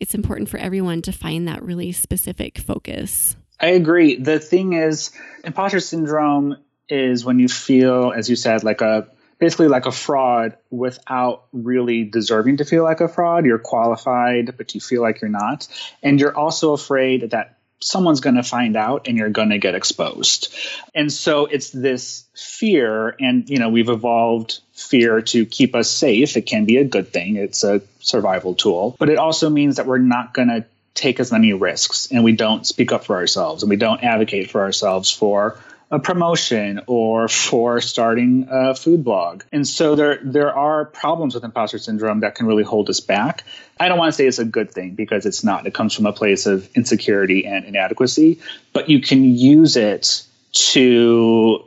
it's 0.00 0.16
important 0.16 0.48
for 0.48 0.58
everyone 0.58 1.00
to 1.02 1.12
find 1.12 1.46
that 1.46 1.62
really 1.62 1.92
specific 1.92 2.58
focus. 2.58 3.36
I 3.60 3.68
agree. 3.68 4.16
The 4.16 4.40
thing 4.40 4.72
is, 4.72 5.12
imposter 5.44 5.78
syndrome 5.78 6.56
is 6.88 7.24
when 7.24 7.38
you 7.38 7.46
feel, 7.46 8.12
as 8.12 8.28
you 8.28 8.34
said, 8.34 8.64
like 8.64 8.80
a 8.80 9.06
basically 9.42 9.66
like 9.66 9.86
a 9.86 9.90
fraud 9.90 10.56
without 10.70 11.46
really 11.52 12.04
deserving 12.04 12.58
to 12.58 12.64
feel 12.64 12.84
like 12.84 13.00
a 13.00 13.08
fraud. 13.08 13.44
You're 13.44 13.58
qualified, 13.58 14.56
but 14.56 14.72
you 14.72 14.80
feel 14.80 15.02
like 15.02 15.20
you're 15.20 15.30
not. 15.30 15.66
And 16.00 16.20
you're 16.20 16.36
also 16.36 16.74
afraid 16.74 17.32
that 17.32 17.58
someone's 17.80 18.20
going 18.20 18.36
to 18.36 18.44
find 18.44 18.76
out 18.76 19.08
and 19.08 19.18
you're 19.18 19.30
going 19.30 19.50
to 19.50 19.58
get 19.58 19.74
exposed. 19.74 20.54
And 20.94 21.12
so 21.12 21.46
it's 21.46 21.70
this 21.70 22.24
fear 22.36 23.16
and 23.18 23.50
you 23.50 23.58
know 23.58 23.68
we've 23.68 23.88
evolved 23.88 24.60
fear 24.74 25.22
to 25.22 25.44
keep 25.44 25.74
us 25.74 25.90
safe. 25.90 26.36
It 26.36 26.42
can 26.42 26.64
be 26.64 26.76
a 26.76 26.84
good 26.84 27.12
thing. 27.12 27.34
It's 27.34 27.64
a 27.64 27.82
survival 27.98 28.54
tool, 28.54 28.94
but 29.00 29.08
it 29.08 29.18
also 29.18 29.50
means 29.50 29.74
that 29.74 29.86
we're 29.86 29.98
not 29.98 30.34
going 30.34 30.50
to 30.50 30.64
take 30.94 31.18
as 31.18 31.32
many 31.32 31.52
risks 31.52 32.12
and 32.12 32.22
we 32.22 32.30
don't 32.30 32.64
speak 32.64 32.92
up 32.92 33.06
for 33.06 33.16
ourselves 33.16 33.64
and 33.64 33.70
we 33.70 33.76
don't 33.76 34.04
advocate 34.04 34.52
for 34.52 34.60
ourselves 34.60 35.10
for 35.10 35.58
a 35.92 35.98
promotion 35.98 36.80
or 36.86 37.28
for 37.28 37.82
starting 37.82 38.48
a 38.50 38.74
food 38.74 39.04
blog. 39.04 39.44
And 39.52 39.68
so 39.68 39.94
there 39.94 40.18
there 40.22 40.52
are 40.52 40.86
problems 40.86 41.34
with 41.34 41.44
imposter 41.44 41.78
syndrome 41.78 42.20
that 42.20 42.34
can 42.34 42.46
really 42.46 42.62
hold 42.64 42.88
us 42.88 43.00
back. 43.00 43.44
I 43.78 43.88
don't 43.88 43.98
want 43.98 44.08
to 44.08 44.16
say 44.16 44.26
it's 44.26 44.38
a 44.38 44.46
good 44.46 44.70
thing 44.70 44.94
because 44.94 45.26
it's 45.26 45.44
not. 45.44 45.66
It 45.66 45.74
comes 45.74 45.94
from 45.94 46.06
a 46.06 46.12
place 46.12 46.46
of 46.46 46.68
insecurity 46.74 47.44
and 47.46 47.66
inadequacy, 47.66 48.40
but 48.72 48.88
you 48.88 49.02
can 49.02 49.22
use 49.22 49.76
it 49.76 50.24
to 50.52 51.64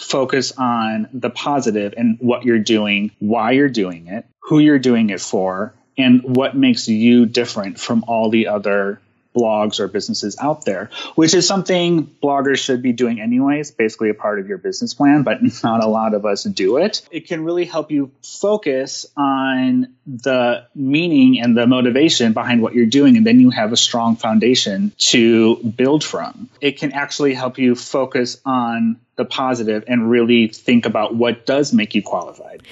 focus 0.00 0.52
on 0.56 1.08
the 1.12 1.30
positive 1.30 1.92
and 1.98 2.16
what 2.18 2.44
you're 2.44 2.58
doing, 2.58 3.10
why 3.18 3.52
you're 3.52 3.68
doing 3.68 4.06
it, 4.06 4.24
who 4.40 4.58
you're 4.58 4.78
doing 4.78 5.10
it 5.10 5.20
for, 5.20 5.74
and 5.98 6.22
what 6.22 6.56
makes 6.56 6.88
you 6.88 7.26
different 7.26 7.78
from 7.78 8.04
all 8.08 8.30
the 8.30 8.48
other 8.48 9.00
blogs 9.36 9.78
or 9.78 9.86
businesses 9.86 10.36
out 10.40 10.64
there, 10.64 10.90
which 11.14 11.34
is 11.34 11.46
something 11.46 12.06
bloggers 12.22 12.58
should 12.58 12.82
be 12.82 12.92
doing 12.92 13.20
anyways, 13.20 13.70
basically 13.70 14.08
a 14.08 14.14
part 14.14 14.40
of 14.40 14.48
your 14.48 14.58
business 14.58 14.94
plan, 14.94 15.22
but 15.22 15.40
not 15.62 15.84
a 15.84 15.86
lot 15.86 16.14
of 16.14 16.24
us 16.24 16.44
do 16.44 16.78
it. 16.78 17.02
It 17.10 17.28
can 17.28 17.44
really 17.44 17.66
help 17.66 17.90
you 17.90 18.10
focus 18.22 19.06
on 19.16 19.94
the 20.06 20.64
meaning 20.74 21.40
and 21.40 21.56
the 21.56 21.66
motivation 21.66 22.32
behind 22.32 22.62
what 22.62 22.74
you're 22.74 22.86
doing, 22.86 23.16
and 23.16 23.26
then 23.26 23.40
you 23.40 23.50
have 23.50 23.72
a 23.72 23.76
strong 23.76 24.16
foundation 24.16 24.92
to 24.98 25.56
build 25.56 26.02
from. 26.02 26.48
It 26.60 26.78
can 26.78 26.92
actually 26.92 27.34
help 27.34 27.58
you 27.58 27.74
focus 27.74 28.40
on 28.44 28.98
the 29.16 29.24
positive 29.24 29.84
and 29.88 30.10
really 30.10 30.48
think 30.48 30.86
about 30.86 31.14
what 31.14 31.46
does 31.46 31.72
make 31.72 31.94
you 31.94 32.02
qualified. 32.02 32.62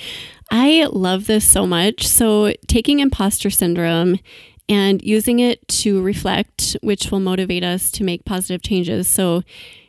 I 0.50 0.87
love 0.92 1.26
this 1.26 1.50
so 1.50 1.66
much. 1.66 2.06
So, 2.06 2.52
taking 2.66 3.00
imposter 3.00 3.50
syndrome 3.50 4.18
and 4.68 5.02
using 5.02 5.40
it 5.40 5.66
to 5.68 6.02
reflect, 6.02 6.76
which 6.83 7.11
will 7.11 7.21
motivate 7.21 7.64
us 7.64 7.90
to 7.92 8.04
make 8.04 8.25
positive 8.25 8.62
changes. 8.62 9.09
So, 9.09 9.42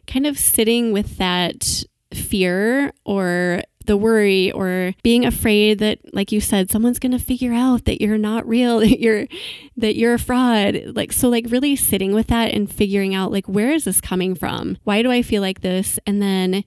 kind 0.08 0.26
of 0.26 0.38
sitting 0.38 0.92
with 0.92 1.18
that 1.18 1.84
fear 2.14 2.94
or 3.06 3.62
the 3.86 3.98
worry 3.98 4.52
or 4.52 4.94
being 5.04 5.26
afraid 5.26 5.80
that 5.80 6.00
like 6.14 6.32
you 6.32 6.42
said 6.42 6.72
someone's 6.72 7.00
going 7.00 7.12
to 7.12 7.20
figure 7.20 7.54
out 7.54 7.86
that 7.86 8.02
you're 8.02 8.18
not 8.18 8.48
real 8.48 8.80
that 8.82 9.00
you're 9.00 9.28
that 9.78 9.96
you're 9.96 10.16
a 10.16 10.20
fraud. 10.20 10.82
Like 10.96 11.12
so 11.14 11.30
like 11.30 11.46
really 11.50 11.76
sitting 11.76 12.14
with 12.14 12.28
that 12.28 12.54
and 12.54 12.72
figuring 12.72 13.14
out 13.14 13.32
like 13.32 13.48
where 13.48 13.72
is 13.72 13.86
this 13.86 14.02
coming 14.02 14.36
from? 14.36 14.78
Why 14.84 15.02
do 15.02 15.12
i 15.12 15.22
feel 15.22 15.42
like 15.42 15.62
this? 15.62 16.00
And 16.06 16.22
then 16.22 16.64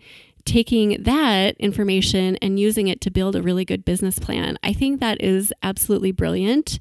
taking 0.49 1.03
that 1.03 1.55
information 1.59 2.37
and 2.37 2.59
using 2.59 2.89
it 2.89 3.03
to 3.03 3.11
build 3.11 3.37
a 3.37 3.43
really 3.43 3.67
good 3.67 3.85
business 3.85 4.19
plan. 4.19 4.59
I 4.63 4.73
think 4.73 4.99
that 5.01 5.23
is 5.23 5.53
absolutely 5.63 6.11
brilliant. 6.11 6.79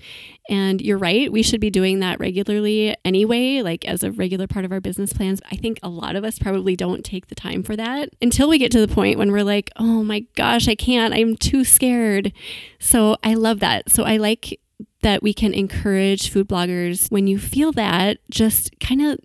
And 0.49 0.81
you're 0.81 0.97
right, 0.97 1.29
we 1.29 1.43
should 1.43 1.59
be 1.59 1.69
doing 1.69 1.99
that 1.99 2.17
regularly 2.17 2.95
anyway, 3.03 3.61
like 3.61 3.85
as 3.85 4.03
a 4.03 4.11
regular 4.11 4.47
part 4.47 4.63
of 4.63 4.71
our 4.71 4.79
business 4.79 5.11
plans. 5.11 5.41
I 5.51 5.57
think 5.57 5.79
a 5.83 5.89
lot 5.89 6.15
of 6.15 6.23
us 6.23 6.39
probably 6.39 6.77
don't 6.77 7.03
take 7.03 7.27
the 7.27 7.35
time 7.35 7.61
for 7.61 7.75
that 7.75 8.09
until 8.21 8.47
we 8.47 8.57
get 8.57 8.71
to 8.71 8.85
the 8.85 8.93
point 8.93 9.17
when 9.17 9.33
we're 9.33 9.43
like, 9.43 9.69
oh 9.75 10.01
my 10.01 10.21
gosh, 10.35 10.69
I 10.69 10.75
can't, 10.75 11.13
I'm 11.13 11.35
too 11.35 11.65
scared. 11.65 12.31
So 12.79 13.17
I 13.21 13.33
love 13.33 13.59
that. 13.59 13.91
So 13.91 14.03
I 14.03 14.15
like 14.15 14.61
that 15.01 15.21
we 15.21 15.33
can 15.33 15.53
encourage 15.53 16.29
food 16.29 16.47
bloggers 16.47 17.11
when 17.11 17.27
you 17.27 17.37
feel 17.37 17.73
that, 17.73 18.19
just 18.31 18.79
kind 18.79 19.01
of 19.01 19.19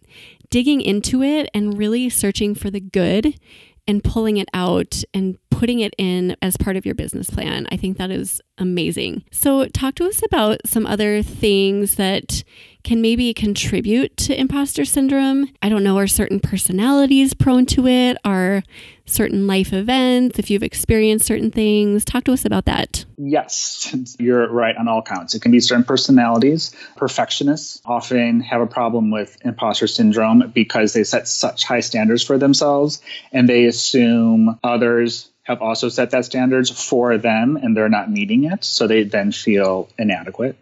digging 0.51 0.81
into 0.81 1.23
it 1.23 1.49
and 1.55 1.79
really 1.79 2.11
searching 2.11 2.55
for 2.55 2.71
the 2.71 2.81
good 2.81 3.39
and 3.87 4.03
pulling 4.03 4.37
it 4.37 4.49
out 4.55 5.03
and 5.13 5.39
putting 5.51 5.81
it 5.81 5.95
in 5.99 6.37
as 6.43 6.57
part 6.57 6.77
of 6.77 6.87
your 6.87 6.95
business 6.95 7.31
plan. 7.31 7.67
I 7.71 7.77
think 7.77 7.99
that 7.99 8.11
is 8.11 8.41
amazing. 8.59 9.25
So, 9.31 9.67
talk 9.67 9.95
to 9.97 10.07
us 10.07 10.23
about 10.25 10.61
some 10.67 10.87
other 10.87 11.23
things 11.23 11.97
that 11.97 12.45
can 12.85 13.01
maybe 13.01 13.33
contribute 13.35 14.17
to 14.19 14.39
imposter 14.39 14.85
syndrome. 14.85 15.49
I 15.63 15.69
don't 15.69 15.85
know, 15.85 15.99
are 15.99 16.07
certain 16.07 16.41
personalities 16.41 17.35
prone 17.35 17.67
to 17.67 17.87
it? 17.87 18.17
Are 18.25 18.63
certain 19.07 19.47
life 19.47 19.73
events, 19.73 20.39
if 20.39 20.51
you've 20.51 20.63
experienced 20.63 21.27
certain 21.27 21.51
things? 21.51 22.05
Talk 22.05 22.25
to 22.25 22.33
us 22.33 22.45
about 22.45 22.65
that. 22.67 23.05
Yes, 23.19 23.95
you're 24.19 24.49
right 24.51 24.77
on 24.77 24.89
all 24.89 25.03
counts. 25.03 25.35
It 25.35 25.43
can 25.43 25.53
be 25.53 25.61
certain 25.61 25.85
personalities. 25.85 26.75
Perfectionists 26.97 27.81
often 27.85 28.41
have 28.41 28.61
a 28.61 28.67
problem 28.67 29.11
with 29.11 29.37
imposter 29.45 29.87
syndrome 29.87 30.51
because 30.55 30.93
they 30.93 31.05
set 31.05 31.29
such 31.29 31.65
high 31.65 31.81
standards 31.81 32.23
for 32.23 32.39
themselves 32.39 33.01
and 33.33 33.49
they 33.49 33.67
assume 33.67 34.59
others 34.63 35.29
have 35.45 35.61
also 35.61 35.89
set 35.89 36.11
that 36.11 36.25
standards 36.25 36.71
for 36.71 37.19
them 37.19 37.57
and 37.57 37.77
they're 37.77 37.89
not 37.89 38.11
meeting 38.11 38.45
it. 38.45 38.65
So 38.65 38.87
they 38.87 39.05
then 39.05 39.33
feel 39.33 39.89
inadequate. 39.99 40.57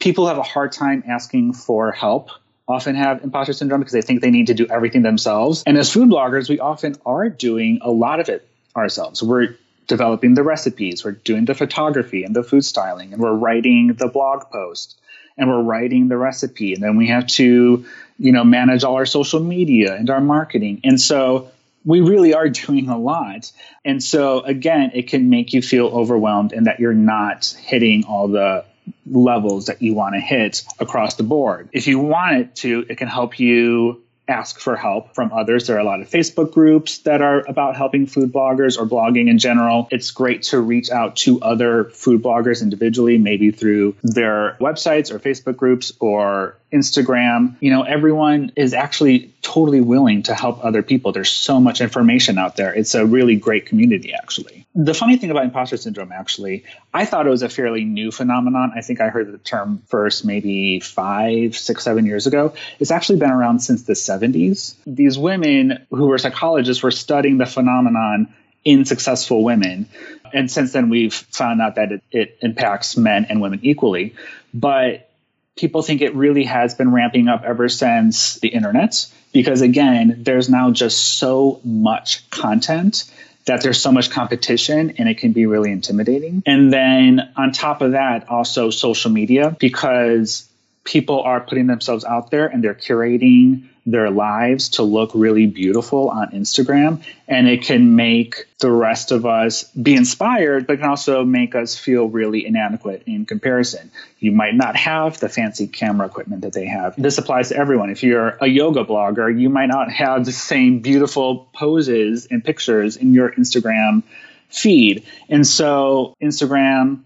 People 0.00 0.26
have 0.26 0.38
a 0.38 0.42
hard 0.42 0.72
time 0.72 1.04
asking 1.06 1.52
for 1.52 1.92
help 1.92 2.30
often 2.66 2.94
have 2.94 3.22
imposter 3.22 3.52
syndrome 3.52 3.80
because 3.80 3.92
they 3.92 4.02
think 4.02 4.20
they 4.20 4.30
need 4.30 4.46
to 4.46 4.54
do 4.54 4.66
everything 4.66 5.02
themselves. 5.02 5.62
And 5.66 5.76
as 5.76 5.92
food 5.92 6.08
bloggers, 6.08 6.48
we 6.48 6.60
often 6.60 6.96
are 7.04 7.28
doing 7.28 7.80
a 7.82 7.90
lot 7.90 8.20
of 8.20 8.28
it 8.28 8.48
ourselves. 8.74 9.22
We're 9.22 9.56
developing 9.86 10.34
the 10.34 10.42
recipes, 10.42 11.04
we're 11.04 11.12
doing 11.12 11.44
the 11.44 11.54
photography 11.54 12.24
and 12.24 12.34
the 12.34 12.42
food 12.42 12.64
styling, 12.64 13.12
and 13.12 13.20
we're 13.20 13.34
writing 13.34 13.88
the 13.98 14.08
blog 14.08 14.50
post 14.50 14.96
and 15.36 15.48
we're 15.48 15.62
writing 15.62 16.08
the 16.08 16.16
recipe. 16.16 16.74
And 16.74 16.82
then 16.82 16.96
we 16.96 17.08
have 17.08 17.26
to, 17.26 17.84
you 18.18 18.32
know, 18.32 18.44
manage 18.44 18.84
all 18.84 18.94
our 18.94 19.04
social 19.04 19.40
media 19.40 19.94
and 19.94 20.08
our 20.08 20.20
marketing. 20.20 20.80
And 20.84 20.98
so 20.98 21.50
we 21.84 22.00
really 22.00 22.34
are 22.34 22.48
doing 22.48 22.88
a 22.88 22.98
lot. 22.98 23.50
And 23.84 24.02
so, 24.02 24.40
again, 24.40 24.92
it 24.94 25.08
can 25.08 25.28
make 25.28 25.52
you 25.52 25.62
feel 25.62 25.86
overwhelmed 25.86 26.52
and 26.52 26.66
that 26.66 26.80
you're 26.80 26.94
not 26.94 27.46
hitting 27.64 28.04
all 28.04 28.28
the 28.28 28.64
levels 29.06 29.66
that 29.66 29.82
you 29.82 29.94
want 29.94 30.14
to 30.14 30.20
hit 30.20 30.62
across 30.78 31.16
the 31.16 31.22
board. 31.22 31.68
If 31.72 31.86
you 31.86 31.98
want 31.98 32.36
it 32.36 32.54
to, 32.56 32.86
it 32.88 32.98
can 32.98 33.08
help 33.08 33.38
you 33.38 34.03
ask 34.26 34.58
for 34.58 34.76
help 34.76 35.14
from 35.14 35.32
others. 35.32 35.66
There 35.66 35.76
are 35.76 35.80
a 35.80 35.84
lot 35.84 36.00
of 36.00 36.08
Facebook 36.08 36.52
groups 36.52 36.98
that 36.98 37.20
are 37.20 37.44
about 37.46 37.76
helping 37.76 38.06
food 38.06 38.32
bloggers 38.32 38.78
or 38.78 38.86
blogging 38.86 39.28
in 39.28 39.38
general. 39.38 39.88
It's 39.90 40.10
great 40.10 40.44
to 40.44 40.60
reach 40.60 40.90
out 40.90 41.16
to 41.16 41.40
other 41.42 41.84
food 41.84 42.22
bloggers 42.22 42.62
individually, 42.62 43.18
maybe 43.18 43.50
through 43.50 43.96
their 44.02 44.56
websites 44.60 45.10
or 45.12 45.18
Facebook 45.18 45.56
groups 45.56 45.92
or 46.00 46.56
Instagram. 46.72 47.56
You 47.60 47.70
know, 47.70 47.82
everyone 47.82 48.52
is 48.56 48.72
actually 48.72 49.34
totally 49.42 49.80
willing 49.80 50.22
to 50.24 50.34
help 50.34 50.64
other 50.64 50.82
people. 50.82 51.12
There's 51.12 51.30
so 51.30 51.60
much 51.60 51.80
information 51.80 52.38
out 52.38 52.56
there. 52.56 52.74
It's 52.74 52.94
a 52.94 53.04
really 53.04 53.36
great 53.36 53.66
community, 53.66 54.14
actually. 54.14 54.63
The 54.76 54.94
funny 54.94 55.16
thing 55.16 55.30
about 55.30 55.44
imposter 55.44 55.76
syndrome, 55.76 56.10
actually, 56.10 56.64
I 56.92 57.04
thought 57.04 57.26
it 57.26 57.30
was 57.30 57.42
a 57.42 57.48
fairly 57.48 57.84
new 57.84 58.10
phenomenon. 58.10 58.72
I 58.74 58.80
think 58.80 59.00
I 59.00 59.08
heard 59.08 59.32
the 59.32 59.38
term 59.38 59.82
first 59.86 60.24
maybe 60.24 60.80
five, 60.80 61.56
six, 61.56 61.84
seven 61.84 62.06
years 62.06 62.26
ago. 62.26 62.54
It's 62.80 62.90
actually 62.90 63.20
been 63.20 63.30
around 63.30 63.60
since 63.60 63.84
the 63.84 63.92
70s. 63.92 64.74
These 64.84 65.16
women 65.16 65.86
who 65.90 66.06
were 66.06 66.18
psychologists 66.18 66.82
were 66.82 66.90
studying 66.90 67.38
the 67.38 67.46
phenomenon 67.46 68.34
in 68.64 68.84
successful 68.84 69.44
women. 69.44 69.86
And 70.32 70.50
since 70.50 70.72
then, 70.72 70.90
we've 70.90 71.14
found 71.14 71.60
out 71.60 71.76
that 71.76 71.92
it, 71.92 72.02
it 72.10 72.38
impacts 72.42 72.96
men 72.96 73.26
and 73.26 73.40
women 73.40 73.60
equally. 73.62 74.14
But 74.52 75.08
people 75.56 75.82
think 75.82 76.00
it 76.00 76.16
really 76.16 76.44
has 76.44 76.74
been 76.74 76.92
ramping 76.92 77.28
up 77.28 77.44
ever 77.44 77.68
since 77.68 78.40
the 78.40 78.48
internet 78.48 79.06
because 79.32 79.60
again 79.60 80.16
there's 80.18 80.48
now 80.48 80.70
just 80.70 81.18
so 81.18 81.60
much 81.64 82.28
content 82.30 83.04
that 83.46 83.62
there's 83.62 83.80
so 83.80 83.92
much 83.92 84.10
competition 84.10 84.94
and 84.98 85.08
it 85.08 85.18
can 85.18 85.32
be 85.32 85.46
really 85.46 85.70
intimidating. 85.70 86.42
And 86.46 86.72
then 86.72 87.32
on 87.36 87.52
top 87.52 87.82
of 87.82 87.92
that 87.92 88.28
also 88.28 88.70
social 88.70 89.10
media 89.10 89.54
because 89.58 90.48
people 90.84 91.20
are 91.22 91.40
putting 91.40 91.66
themselves 91.66 92.04
out 92.04 92.30
there 92.30 92.46
and 92.46 92.62
they're 92.62 92.74
curating 92.74 93.68
their 93.86 94.10
lives 94.10 94.70
to 94.70 94.82
look 94.82 95.10
really 95.14 95.46
beautiful 95.46 96.08
on 96.08 96.30
Instagram. 96.30 97.04
And 97.28 97.46
it 97.46 97.62
can 97.62 97.96
make 97.96 98.46
the 98.58 98.70
rest 98.70 99.12
of 99.12 99.26
us 99.26 99.64
be 99.70 99.94
inspired, 99.94 100.66
but 100.66 100.78
can 100.78 100.88
also 100.88 101.24
make 101.24 101.54
us 101.54 101.76
feel 101.76 102.08
really 102.08 102.46
inadequate 102.46 103.02
in 103.06 103.26
comparison. 103.26 103.90
You 104.18 104.32
might 104.32 104.54
not 104.54 104.76
have 104.76 105.20
the 105.20 105.28
fancy 105.28 105.66
camera 105.66 106.06
equipment 106.06 106.42
that 106.42 106.54
they 106.54 106.66
have. 106.66 106.94
This 106.96 107.18
applies 107.18 107.50
to 107.50 107.56
everyone. 107.56 107.90
If 107.90 108.02
you're 108.02 108.38
a 108.40 108.46
yoga 108.46 108.84
blogger, 108.84 109.38
you 109.38 109.50
might 109.50 109.68
not 109.68 109.92
have 109.92 110.24
the 110.24 110.32
same 110.32 110.80
beautiful 110.80 111.48
poses 111.52 112.26
and 112.30 112.42
pictures 112.42 112.96
in 112.96 113.12
your 113.12 113.32
Instagram 113.32 114.02
feed. 114.48 115.04
And 115.28 115.46
so, 115.46 116.16
Instagram, 116.22 117.02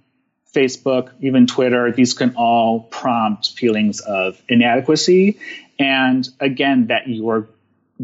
Facebook, 0.55 1.11
even 1.21 1.47
Twitter, 1.47 1.93
these 1.93 2.15
can 2.15 2.35
all 2.37 2.81
prompt 2.81 3.53
feelings 3.53 4.01
of 4.01 4.41
inadequacy. 4.49 5.39
And 5.79 6.29
again, 6.41 6.89
that 6.89 7.07
you 7.09 7.29
are 7.31 7.49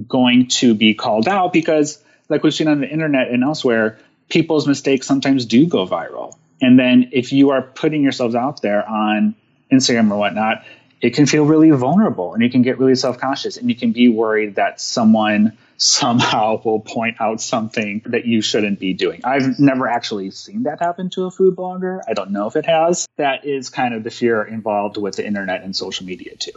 going 0.09 0.49
to 0.49 0.75
be 0.75 0.95
called 0.95 1.28
out 1.28 1.52
because, 1.52 2.02
like 2.28 2.43
we've 2.43 2.54
seen 2.54 2.69
on 2.69 2.81
the 2.81 2.88
internet 2.88 3.31
and 3.31 3.43
elsewhere, 3.43 3.99
people's 4.28 4.66
mistakes 4.66 5.07
sometimes 5.07 5.47
do 5.47 5.66
go 5.66 5.87
viral. 5.87 6.37
And 6.61 6.78
then 6.78 7.11
if 7.12 7.33
you 7.33 7.50
are 7.50 7.62
putting 7.62 8.02
yourselves 8.02 8.35
out 8.35 8.62
there 8.62 8.88
on 8.88 9.35
Instagram 9.71 10.11
or 10.11 10.16
whatnot, 10.16 10.64
it 11.00 11.14
can 11.14 11.26
feel 11.26 11.45
really 11.45 11.71
vulnerable 11.71 12.33
and 12.33 12.43
you 12.43 12.50
can 12.50 12.62
get 12.62 12.78
really 12.78 12.95
self 12.95 13.19
conscious 13.19 13.57
and 13.57 13.69
you 13.69 13.76
can 13.76 13.93
be 13.93 14.09
worried 14.09 14.54
that 14.54 14.81
someone 14.81 15.57
somehow 15.76 16.61
will 16.64 16.81
point 16.81 17.16
out 17.21 17.40
something 17.40 18.02
that 18.07 18.26
you 18.26 18.43
shouldn't 18.43 18.78
be 18.78 18.93
doing. 18.93 19.21
I've 19.25 19.59
never 19.59 19.87
actually 19.87 20.31
seen 20.31 20.64
that 20.64 20.81
happen 20.81 21.11
to 21.11 21.25
a 21.25 21.31
food 21.31 21.57
blogger. 21.57 22.00
I 22.09 22.14
don't 22.14 22.31
know 22.31 22.47
if 22.47 22.57
it 22.57 22.66
has. 22.66 23.07
That 23.16 23.45
is 23.45 23.71
kind 23.71 23.95
of 23.95 24.04
the 24.04 24.11
fear 24.11 24.43
involved 24.43 24.97
with 24.97 25.16
the 25.16 25.26
internet 25.26 25.62
and 25.62 25.75
social 25.75 26.07
media 26.07 26.37
too. 26.37 26.52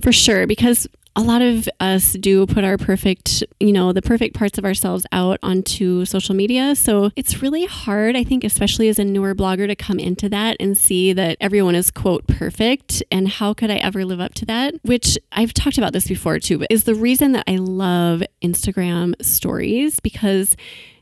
For 0.00 0.12
sure, 0.12 0.46
because 0.46 0.86
a 1.16 1.22
lot 1.22 1.40
of 1.40 1.66
us 1.80 2.12
do 2.12 2.46
put 2.46 2.62
our 2.62 2.76
perfect, 2.76 3.42
you 3.58 3.72
know, 3.72 3.92
the 3.92 4.02
perfect 4.02 4.36
parts 4.36 4.58
of 4.58 4.66
ourselves 4.66 5.06
out 5.12 5.38
onto 5.42 6.04
social 6.04 6.34
media. 6.34 6.76
So 6.76 7.10
it's 7.16 7.40
really 7.40 7.64
hard, 7.64 8.14
I 8.16 8.22
think, 8.22 8.44
especially 8.44 8.88
as 8.88 8.98
a 8.98 9.04
newer 9.04 9.34
blogger, 9.34 9.66
to 9.66 9.74
come 9.74 9.98
into 9.98 10.28
that 10.28 10.58
and 10.60 10.76
see 10.76 11.14
that 11.14 11.38
everyone 11.40 11.74
is, 11.74 11.90
quote, 11.90 12.26
perfect. 12.26 13.02
And 13.10 13.28
how 13.28 13.54
could 13.54 13.70
I 13.70 13.76
ever 13.76 14.04
live 14.04 14.20
up 14.20 14.34
to 14.34 14.44
that? 14.46 14.74
Which 14.82 15.18
I've 15.32 15.54
talked 15.54 15.78
about 15.78 15.94
this 15.94 16.06
before 16.06 16.38
too, 16.38 16.58
but 16.58 16.68
is 16.70 16.84
the 16.84 16.94
reason 16.94 17.32
that 17.32 17.44
I 17.46 17.56
love 17.56 18.22
Instagram 18.42 19.14
stories 19.24 19.98
because 20.00 20.54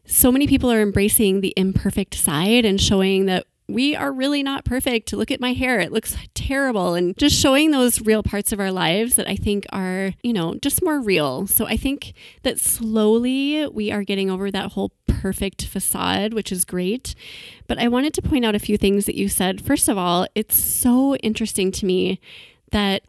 so 0.07 0.31
many 0.31 0.47
people 0.47 0.71
are 0.71 0.81
embracing 0.81 1.41
the 1.41 1.55
imperfect 1.57 2.15
side 2.15 2.65
and 2.65 2.81
showing 2.81 3.27
that 3.27 3.47
we 3.69 3.97
are 3.97 4.13
really 4.13 4.43
not 4.43 4.65
perfect. 4.65 5.13
Look 5.13 5.31
at 5.31 5.41
my 5.41 5.55
hair. 5.55 5.81
It 5.81 5.93
looks 5.93 6.17
terrible. 6.35 6.95
And 6.95 7.17
just 7.17 7.41
showing 7.41 7.71
those 7.71 8.01
real 8.03 8.23
parts 8.23 8.53
of 8.53 8.61
our 8.61 8.71
lives 8.71 9.15
that 9.15 9.29
I 9.29 9.37
think 9.37 9.65
are, 9.73 10.13
you 10.23 10.33
know, 10.33 10.55
just 10.57 10.85
more 10.85 11.01
real. 11.01 11.47
So 11.47 11.67
I 11.67 11.77
think 11.77 12.13
that 12.43 12.61
slowly 12.61 13.67
we 13.69 13.91
are 13.91 14.05
getting 14.05 14.31
over 14.31 14.51
that 14.51 14.73
whole 14.73 14.93
perfect 15.07 15.65
facade, 15.65 16.35
which 16.35 16.53
is 16.53 16.65
great. 16.67 17.15
But 17.67 17.79
I 17.79 17.89
wanted 17.89 18.13
to 18.15 18.23
point 18.23 18.45
out 18.45 18.55
a 18.55 18.59
few 18.59 18.77
things 18.77 19.07
that 19.07 19.17
you 19.17 19.29
said. 19.29 19.65
First 19.65 19.89
of 19.89 19.97
all, 19.97 20.27
it's 20.35 20.57
so 20.57 21.17
interesting 21.17 21.73
to 21.73 21.87
me 21.87 22.21
that 22.71 23.03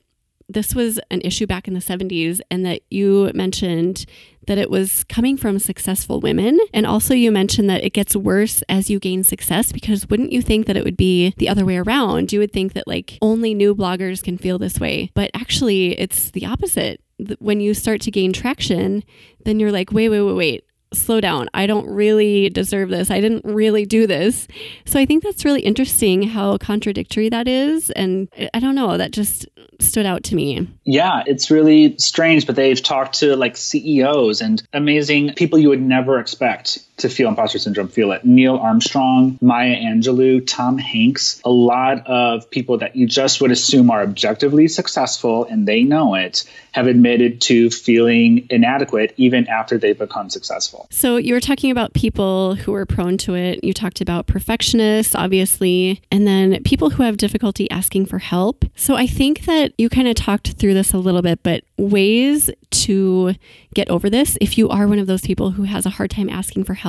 this 0.47 0.75
was 0.75 0.99
an 1.09 1.21
issue 1.21 1.47
back 1.47 1.67
in 1.67 1.73
the 1.73 1.79
70s 1.79 2.39
and 2.51 2.65
that 2.65 2.81
you 2.89 3.31
mentioned 3.33 4.05
that 4.47 4.57
it 4.57 4.69
was 4.69 5.03
coming 5.05 5.37
from 5.37 5.57
successful 5.57 6.19
women. 6.19 6.59
And 6.73 6.85
also, 6.85 7.13
you 7.13 7.31
mentioned 7.31 7.69
that 7.69 7.83
it 7.83 7.93
gets 7.93 8.15
worse 8.15 8.61
as 8.69 8.89
you 8.89 8.99
gain 8.99 9.23
success 9.23 9.71
because 9.71 10.07
wouldn't 10.07 10.31
you 10.31 10.41
think 10.41 10.67
that 10.67 10.77
it 10.77 10.83
would 10.83 10.97
be 10.97 11.33
the 11.37 11.49
other 11.49 11.65
way 11.65 11.77
around? 11.77 12.31
You 12.31 12.39
would 12.39 12.53
think 12.53 12.73
that 12.73 12.87
like 12.87 13.17
only 13.21 13.53
new 13.55 13.75
bloggers 13.75 14.21
can 14.21 14.37
feel 14.37 14.59
this 14.59 14.79
way. 14.79 15.11
But 15.15 15.31
actually, 15.33 15.99
it's 15.99 16.31
the 16.31 16.45
opposite. 16.45 17.01
When 17.39 17.59
you 17.59 17.73
start 17.73 18.01
to 18.01 18.11
gain 18.11 18.33
traction, 18.33 19.03
then 19.45 19.59
you're 19.59 19.71
like, 19.71 19.91
wait, 19.91 20.09
wait, 20.09 20.21
wait, 20.21 20.33
wait 20.33 20.63
slow 20.95 21.21
down. 21.21 21.49
I 21.53 21.67
don't 21.67 21.87
really 21.87 22.49
deserve 22.49 22.89
this. 22.89 23.11
I 23.11 23.21
didn't 23.21 23.45
really 23.45 23.85
do 23.85 24.07
this. 24.07 24.47
So 24.85 24.99
I 24.99 25.05
think 25.05 25.23
that's 25.23 25.45
really 25.45 25.61
interesting 25.61 26.23
how 26.23 26.57
contradictory 26.57 27.29
that 27.29 27.47
is. 27.47 27.89
And 27.91 28.29
I 28.53 28.59
don't 28.59 28.75
know, 28.75 28.97
that 28.97 29.11
just 29.11 29.47
stood 29.79 30.05
out 30.05 30.23
to 30.23 30.35
me. 30.35 30.67
Yeah, 30.85 31.23
it's 31.25 31.51
really 31.51 31.97
strange, 31.97 32.47
but 32.47 32.55
they've 32.55 32.81
talked 32.81 33.19
to 33.19 33.35
like 33.35 33.57
CEOs 33.57 34.41
and 34.41 34.63
amazing 34.73 35.33
people 35.33 35.59
you 35.59 35.69
would 35.69 35.81
never 35.81 36.19
expect 36.19 36.79
to 36.97 37.09
feel 37.09 37.27
imposter 37.27 37.59
syndrome 37.59 37.89
feel 37.89 38.11
it. 38.11 38.23
Neil 38.23 38.57
Armstrong, 38.57 39.37
Maya 39.41 39.75
Angelou, 39.75 40.45
Tom 40.45 40.77
Hanks, 40.77 41.41
a 41.43 41.49
lot 41.49 42.07
of 42.07 42.49
people 42.49 42.77
that 42.77 42.95
you 42.95 43.05
just 43.05 43.41
would 43.41 43.51
assume 43.51 43.91
are 43.91 44.01
objectively 44.01 44.67
successful 44.67 45.45
and 45.45 45.67
they 45.67 45.83
know 45.83 46.15
it 46.15 46.43
have 46.71 46.87
admitted 46.87 47.41
to 47.41 47.69
feeling 47.69 48.47
inadequate 48.49 49.13
even 49.17 49.47
after 49.47 49.77
they've 49.77 49.97
become 49.97 50.29
successful. 50.29 50.87
So 50.89 51.17
you 51.17 51.33
were 51.33 51.41
talking 51.41 51.71
about 51.71 51.93
people 51.93 52.55
who 52.55 52.73
are 52.73 52.85
prone 52.85 53.17
to 53.19 53.35
it. 53.35 53.63
You 53.63 53.73
talked 53.73 54.01
about 54.01 54.27
perfectionists, 54.27 55.15
obviously, 55.15 56.01
and 56.11 56.25
then 56.25 56.63
people 56.63 56.91
who 56.91 57.03
have 57.03 57.17
difficulty 57.17 57.69
asking 57.71 58.05
for 58.05 58.19
help. 58.19 58.65
So 58.75 58.95
I 58.95 59.07
think 59.07 59.45
that 59.45 59.73
you 59.77 59.89
kind 59.89 60.07
of 60.07 60.15
talked 60.15 60.53
through 60.53 60.73
this 60.73 60.93
a 60.93 60.97
little 60.97 61.21
bit, 61.21 61.43
but 61.43 61.63
ways 61.77 62.49
to 62.71 63.33
get 63.73 63.89
over 63.89 64.09
this 64.09 64.37
if 64.39 64.57
you 64.57 64.69
are 64.69 64.87
one 64.87 64.99
of 64.99 65.07
those 65.07 65.21
people 65.21 65.51
who 65.51 65.63
has 65.63 65.85
a 65.85 65.89
hard 65.89 66.09
time 66.09 66.29
asking 66.29 66.63
for 66.63 66.73
help 66.73 66.84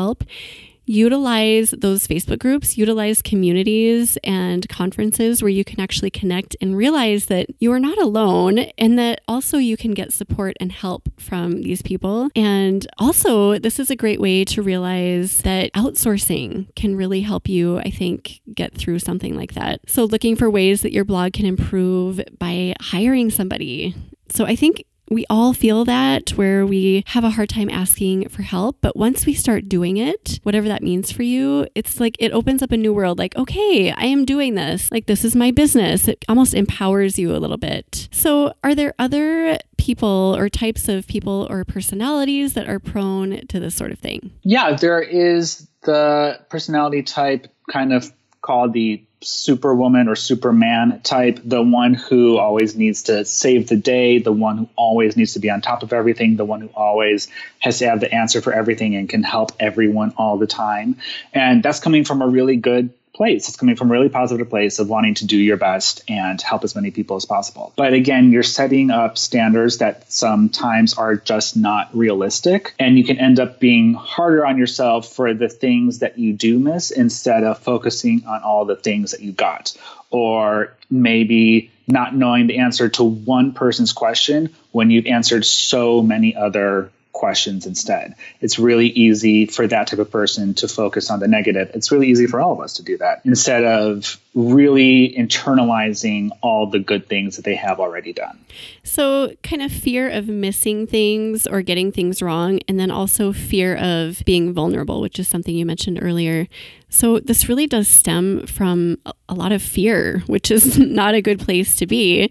utilize 0.86 1.72
those 1.72 2.06
Facebook 2.06 2.38
groups, 2.38 2.78
utilize 2.78 3.20
communities 3.20 4.16
and 4.22 4.68
conferences 4.68 5.42
where 5.42 5.50
you 5.50 5.64
can 5.64 5.80
actually 5.80 6.10
connect 6.10 6.56
and 6.60 6.76
realize 6.76 7.26
that 7.26 7.46
you 7.58 7.72
are 7.72 7.80
not 7.80 7.98
alone 7.98 8.58
and 8.78 8.98
that 8.98 9.20
also 9.26 9.58
you 9.58 9.76
can 9.76 9.92
get 9.92 10.12
support 10.12 10.56
and 10.60 10.72
help 10.72 11.08
from 11.18 11.62
these 11.62 11.82
people. 11.82 12.28
And 12.36 12.86
also, 12.98 13.58
this 13.58 13.78
is 13.78 13.90
a 13.90 13.96
great 13.96 14.20
way 14.20 14.44
to 14.46 14.62
realize 14.62 15.42
that 15.42 15.72
outsourcing 15.72 16.74
can 16.76 16.96
really 16.96 17.20
help 17.20 17.48
you, 17.48 17.78
I 17.78 17.90
think, 17.90 18.40
get 18.54 18.74
through 18.74 19.00
something 19.00 19.34
like 19.34 19.54
that. 19.54 19.80
So, 19.88 20.04
looking 20.04 20.36
for 20.36 20.48
ways 20.48 20.82
that 20.82 20.92
your 20.92 21.04
blog 21.04 21.32
can 21.32 21.46
improve 21.46 22.20
by 22.38 22.74
hiring 22.80 23.30
somebody. 23.30 23.94
So, 24.28 24.44
I 24.44 24.54
think 24.54 24.84
we 25.10 25.24
all 25.30 25.52
feel 25.52 25.84
that 25.84 26.30
where 26.30 26.66
we 26.66 27.04
have 27.08 27.24
a 27.24 27.30
hard 27.30 27.48
time 27.48 27.70
asking 27.70 28.28
for 28.28 28.42
help. 28.42 28.78
But 28.80 28.96
once 28.96 29.26
we 29.26 29.34
start 29.34 29.68
doing 29.68 29.96
it, 29.96 30.40
whatever 30.42 30.68
that 30.68 30.82
means 30.82 31.12
for 31.12 31.22
you, 31.22 31.66
it's 31.74 32.00
like 32.00 32.16
it 32.18 32.32
opens 32.32 32.62
up 32.62 32.72
a 32.72 32.76
new 32.76 32.92
world. 32.92 33.18
Like, 33.18 33.36
okay, 33.36 33.92
I 33.92 34.06
am 34.06 34.24
doing 34.24 34.54
this. 34.54 34.90
Like, 34.90 35.06
this 35.06 35.24
is 35.24 35.36
my 35.36 35.50
business. 35.50 36.08
It 36.08 36.24
almost 36.28 36.54
empowers 36.54 37.18
you 37.18 37.34
a 37.34 37.38
little 37.38 37.56
bit. 37.56 38.08
So, 38.10 38.52
are 38.64 38.74
there 38.74 38.94
other 38.98 39.58
people 39.78 40.34
or 40.36 40.48
types 40.48 40.88
of 40.88 41.06
people 41.06 41.46
or 41.50 41.64
personalities 41.64 42.54
that 42.54 42.68
are 42.68 42.80
prone 42.80 43.46
to 43.46 43.60
this 43.60 43.74
sort 43.74 43.92
of 43.92 43.98
thing? 43.98 44.32
Yeah, 44.42 44.76
there 44.76 45.00
is 45.00 45.68
the 45.82 46.40
personality 46.50 47.02
type 47.02 47.46
kind 47.70 47.92
of 47.92 48.12
called 48.42 48.72
the 48.72 49.04
superwoman 49.26 50.08
or 50.08 50.16
superman 50.16 51.00
type, 51.02 51.40
the 51.44 51.62
one 51.62 51.94
who 51.94 52.38
always 52.38 52.76
needs 52.76 53.02
to 53.04 53.24
save 53.24 53.68
the 53.68 53.76
day, 53.76 54.18
the 54.18 54.32
one 54.32 54.58
who 54.58 54.68
always 54.76 55.16
needs 55.16 55.32
to 55.34 55.40
be 55.40 55.50
on 55.50 55.60
top 55.60 55.82
of 55.82 55.92
everything, 55.92 56.36
the 56.36 56.44
one 56.44 56.60
who 56.60 56.70
always 56.74 57.28
has 57.58 57.80
to 57.80 57.88
have 57.88 58.00
the 58.00 58.12
answer 58.12 58.40
for 58.40 58.52
everything 58.52 58.94
and 58.94 59.08
can 59.08 59.22
help 59.22 59.52
everyone 59.58 60.12
all 60.16 60.38
the 60.38 60.46
time. 60.46 60.96
And 61.32 61.62
that's 61.62 61.80
coming 61.80 62.04
from 62.04 62.22
a 62.22 62.28
really 62.28 62.56
good 62.56 62.90
place. 63.16 63.48
It's 63.48 63.56
coming 63.56 63.76
from 63.76 63.90
really 63.90 64.08
positive 64.08 64.48
place 64.48 64.78
of 64.78 64.88
wanting 64.88 65.14
to 65.14 65.26
do 65.26 65.36
your 65.36 65.56
best 65.56 66.02
and 66.08 66.40
help 66.40 66.62
as 66.64 66.74
many 66.74 66.90
people 66.90 67.16
as 67.16 67.24
possible. 67.24 67.72
But 67.74 67.94
again, 67.94 68.30
you're 68.30 68.42
setting 68.42 68.90
up 68.90 69.18
standards 69.18 69.78
that 69.78 70.10
sometimes 70.12 70.94
are 70.94 71.16
just 71.16 71.56
not 71.56 71.96
realistic, 71.96 72.74
and 72.78 72.98
you 72.98 73.04
can 73.04 73.18
end 73.18 73.40
up 73.40 73.58
being 73.58 73.94
harder 73.94 74.46
on 74.46 74.58
yourself 74.58 75.12
for 75.12 75.34
the 75.34 75.48
things 75.48 76.00
that 76.00 76.18
you 76.18 76.34
do 76.34 76.58
miss 76.58 76.90
instead 76.90 77.42
of 77.42 77.58
focusing 77.58 78.24
on 78.26 78.42
all 78.42 78.64
the 78.66 78.76
things 78.76 79.12
that 79.12 79.20
you 79.20 79.32
got. 79.32 79.76
Or 80.10 80.76
maybe 80.90 81.72
not 81.88 82.14
knowing 82.14 82.46
the 82.46 82.58
answer 82.58 82.88
to 82.90 83.04
one 83.04 83.52
person's 83.52 83.92
question 83.92 84.54
when 84.72 84.90
you've 84.90 85.06
answered 85.06 85.44
so 85.44 86.02
many 86.02 86.34
other 86.34 86.90
questions 87.16 87.66
instead. 87.66 88.14
It's 88.40 88.58
really 88.58 88.88
easy 88.88 89.46
for 89.46 89.66
that 89.66 89.88
type 89.88 89.98
of 89.98 90.10
person 90.10 90.54
to 90.54 90.68
focus 90.68 91.10
on 91.10 91.18
the 91.18 91.26
negative. 91.26 91.70
It's 91.74 91.90
really 91.90 92.08
easy 92.08 92.26
for 92.26 92.40
all 92.40 92.52
of 92.52 92.60
us 92.60 92.74
to 92.74 92.82
do 92.82 92.98
that 92.98 93.22
instead 93.24 93.64
of 93.64 94.20
really 94.34 95.14
internalizing 95.16 96.30
all 96.42 96.66
the 96.66 96.78
good 96.78 97.08
things 97.08 97.36
that 97.36 97.44
they 97.46 97.54
have 97.54 97.80
already 97.80 98.12
done. 98.12 98.38
So, 98.84 99.32
kind 99.42 99.62
of 99.62 99.72
fear 99.72 100.10
of 100.10 100.28
missing 100.28 100.86
things 100.86 101.46
or 101.46 101.62
getting 101.62 101.90
things 101.90 102.20
wrong, 102.20 102.60
and 102.68 102.78
then 102.78 102.90
also 102.90 103.32
fear 103.32 103.76
of 103.76 104.22
being 104.26 104.52
vulnerable, 104.52 105.00
which 105.00 105.18
is 105.18 105.26
something 105.26 105.56
you 105.56 105.64
mentioned 105.64 105.98
earlier. 106.02 106.46
So, 106.90 107.18
this 107.18 107.48
really 107.48 107.66
does 107.66 107.88
stem 107.88 108.46
from 108.46 108.98
a 109.28 109.34
lot 109.34 109.52
of 109.52 109.62
fear, 109.62 110.22
which 110.26 110.50
is 110.50 110.78
not 111.00 111.14
a 111.14 111.22
good 111.22 111.40
place 111.40 111.74
to 111.76 111.86
be. 111.86 112.30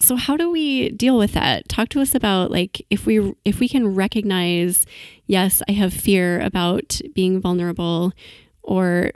So 0.00 0.16
how 0.16 0.36
do 0.36 0.50
we 0.50 0.90
deal 0.90 1.18
with 1.18 1.34
that? 1.34 1.68
Talk 1.68 1.90
to 1.90 2.00
us 2.00 2.14
about 2.14 2.50
like 2.50 2.84
if 2.88 3.04
we 3.04 3.34
if 3.44 3.60
we 3.60 3.68
can 3.68 3.94
recognize 3.94 4.86
yes, 5.26 5.62
I 5.68 5.72
have 5.72 5.92
fear 5.92 6.40
about 6.40 7.00
being 7.14 7.40
vulnerable 7.40 8.12
or 8.62 9.12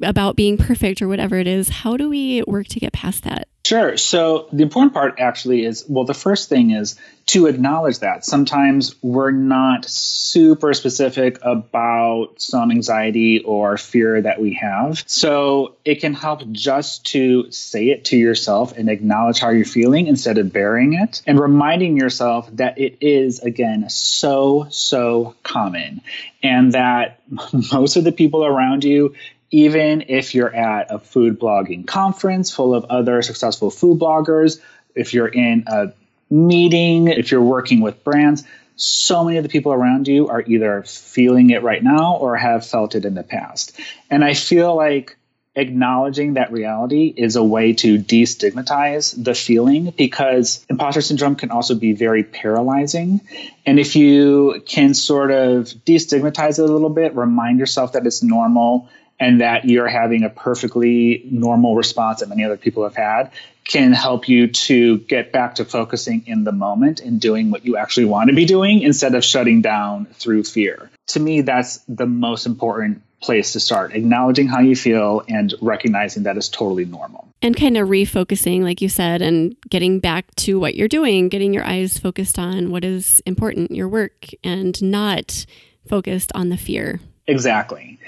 about 0.00 0.36
being 0.36 0.56
perfect 0.56 1.02
or 1.02 1.08
whatever 1.08 1.36
it 1.36 1.46
is, 1.46 1.68
how 1.68 1.96
do 1.96 2.08
we 2.08 2.42
work 2.46 2.66
to 2.68 2.80
get 2.80 2.92
past 2.92 3.24
that? 3.24 3.48
Sure. 3.64 3.96
So 3.96 4.48
the 4.52 4.64
important 4.64 4.92
part 4.92 5.20
actually 5.20 5.64
is 5.64 5.84
well, 5.88 6.04
the 6.04 6.14
first 6.14 6.48
thing 6.48 6.72
is 6.72 6.98
to 7.26 7.46
acknowledge 7.46 8.00
that. 8.00 8.24
Sometimes 8.24 8.96
we're 9.02 9.30
not 9.30 9.84
super 9.84 10.74
specific 10.74 11.38
about 11.42 12.34
some 12.38 12.72
anxiety 12.72 13.40
or 13.44 13.76
fear 13.76 14.20
that 14.20 14.40
we 14.40 14.54
have. 14.54 15.04
So 15.06 15.76
it 15.84 16.00
can 16.00 16.14
help 16.14 16.42
just 16.50 17.06
to 17.12 17.52
say 17.52 17.90
it 17.90 18.06
to 18.06 18.16
yourself 18.16 18.76
and 18.76 18.88
acknowledge 18.88 19.38
how 19.38 19.50
you're 19.50 19.64
feeling 19.64 20.08
instead 20.08 20.38
of 20.38 20.52
burying 20.52 20.94
it 20.94 21.22
and 21.24 21.38
reminding 21.38 21.96
yourself 21.96 22.50
that 22.56 22.78
it 22.78 22.98
is, 23.00 23.38
again, 23.38 23.88
so, 23.88 24.66
so 24.70 25.36
common 25.44 26.00
and 26.42 26.72
that 26.72 27.20
most 27.72 27.96
of 27.96 28.02
the 28.02 28.12
people 28.12 28.44
around 28.44 28.82
you 28.82 29.14
even 29.52 30.06
if 30.08 30.34
you're 30.34 30.52
at 30.52 30.90
a 30.90 30.98
food 30.98 31.38
blogging 31.38 31.86
conference 31.86 32.50
full 32.50 32.74
of 32.74 32.86
other 32.86 33.22
successful 33.22 33.70
food 33.70 34.00
bloggers, 34.00 34.60
if 34.94 35.14
you're 35.14 35.28
in 35.28 35.64
a 35.66 35.92
meeting, 36.30 37.06
if 37.06 37.30
you're 37.30 37.42
working 37.42 37.82
with 37.82 38.02
brands, 38.02 38.42
so 38.76 39.22
many 39.22 39.36
of 39.36 39.42
the 39.42 39.50
people 39.50 39.72
around 39.72 40.08
you 40.08 40.28
are 40.28 40.42
either 40.42 40.82
feeling 40.84 41.50
it 41.50 41.62
right 41.62 41.84
now 41.84 42.16
or 42.16 42.36
have 42.36 42.66
felt 42.66 42.94
it 42.94 43.04
in 43.04 43.14
the 43.14 43.22
past. 43.22 43.78
And 44.10 44.24
I 44.24 44.32
feel 44.32 44.74
like 44.74 45.16
acknowledging 45.54 46.34
that 46.34 46.50
reality 46.50 47.12
is 47.14 47.36
a 47.36 47.44
way 47.44 47.74
to 47.74 47.98
destigmatize 47.98 49.22
the 49.22 49.34
feeling 49.34 49.90
because 49.90 50.64
imposter 50.70 51.02
syndrome 51.02 51.36
can 51.36 51.50
also 51.50 51.74
be 51.74 51.92
very 51.92 52.24
paralyzing. 52.24 53.20
And 53.66 53.78
if 53.78 53.94
you 53.94 54.62
can 54.66 54.94
sort 54.94 55.30
of 55.30 55.66
destigmatize 55.84 56.58
it 56.58 56.62
a 56.62 56.72
little 56.72 56.88
bit, 56.88 57.14
remind 57.14 57.58
yourself 57.58 57.92
that 57.92 58.06
it's 58.06 58.22
normal 58.22 58.88
and 59.22 59.40
that 59.40 59.64
you're 59.64 59.86
having 59.86 60.24
a 60.24 60.28
perfectly 60.28 61.22
normal 61.30 61.76
response 61.76 62.20
that 62.20 62.28
many 62.28 62.44
other 62.44 62.56
people 62.56 62.82
have 62.82 62.96
had 62.96 63.30
can 63.64 63.92
help 63.92 64.28
you 64.28 64.48
to 64.48 64.98
get 64.98 65.30
back 65.30 65.54
to 65.54 65.64
focusing 65.64 66.24
in 66.26 66.42
the 66.42 66.50
moment 66.50 66.98
and 66.98 67.20
doing 67.20 67.52
what 67.52 67.64
you 67.64 67.76
actually 67.76 68.06
want 68.06 68.28
to 68.28 68.34
be 68.34 68.44
doing 68.44 68.82
instead 68.82 69.14
of 69.14 69.24
shutting 69.24 69.62
down 69.62 70.06
through 70.06 70.42
fear. 70.42 70.90
To 71.08 71.20
me, 71.20 71.42
that's 71.42 71.78
the 71.86 72.06
most 72.06 72.46
important 72.46 73.02
place 73.20 73.52
to 73.52 73.60
start 73.60 73.94
acknowledging 73.94 74.48
how 74.48 74.58
you 74.58 74.74
feel 74.74 75.22
and 75.28 75.54
recognizing 75.60 76.24
that 76.24 76.36
is 76.36 76.48
totally 76.48 76.84
normal. 76.84 77.28
And 77.40 77.56
kind 77.56 77.76
of 77.76 77.88
refocusing, 77.88 78.62
like 78.64 78.80
you 78.80 78.88
said, 78.88 79.22
and 79.22 79.54
getting 79.70 80.00
back 80.00 80.34
to 80.36 80.58
what 80.58 80.74
you're 80.74 80.88
doing, 80.88 81.28
getting 81.28 81.54
your 81.54 81.64
eyes 81.64 81.96
focused 81.96 82.40
on 82.40 82.72
what 82.72 82.84
is 82.84 83.22
important, 83.24 83.70
your 83.70 83.88
work, 83.88 84.30
and 84.42 84.82
not 84.82 85.46
focused 85.88 86.32
on 86.34 86.48
the 86.48 86.56
fear. 86.56 86.98
Exactly. 87.26 87.98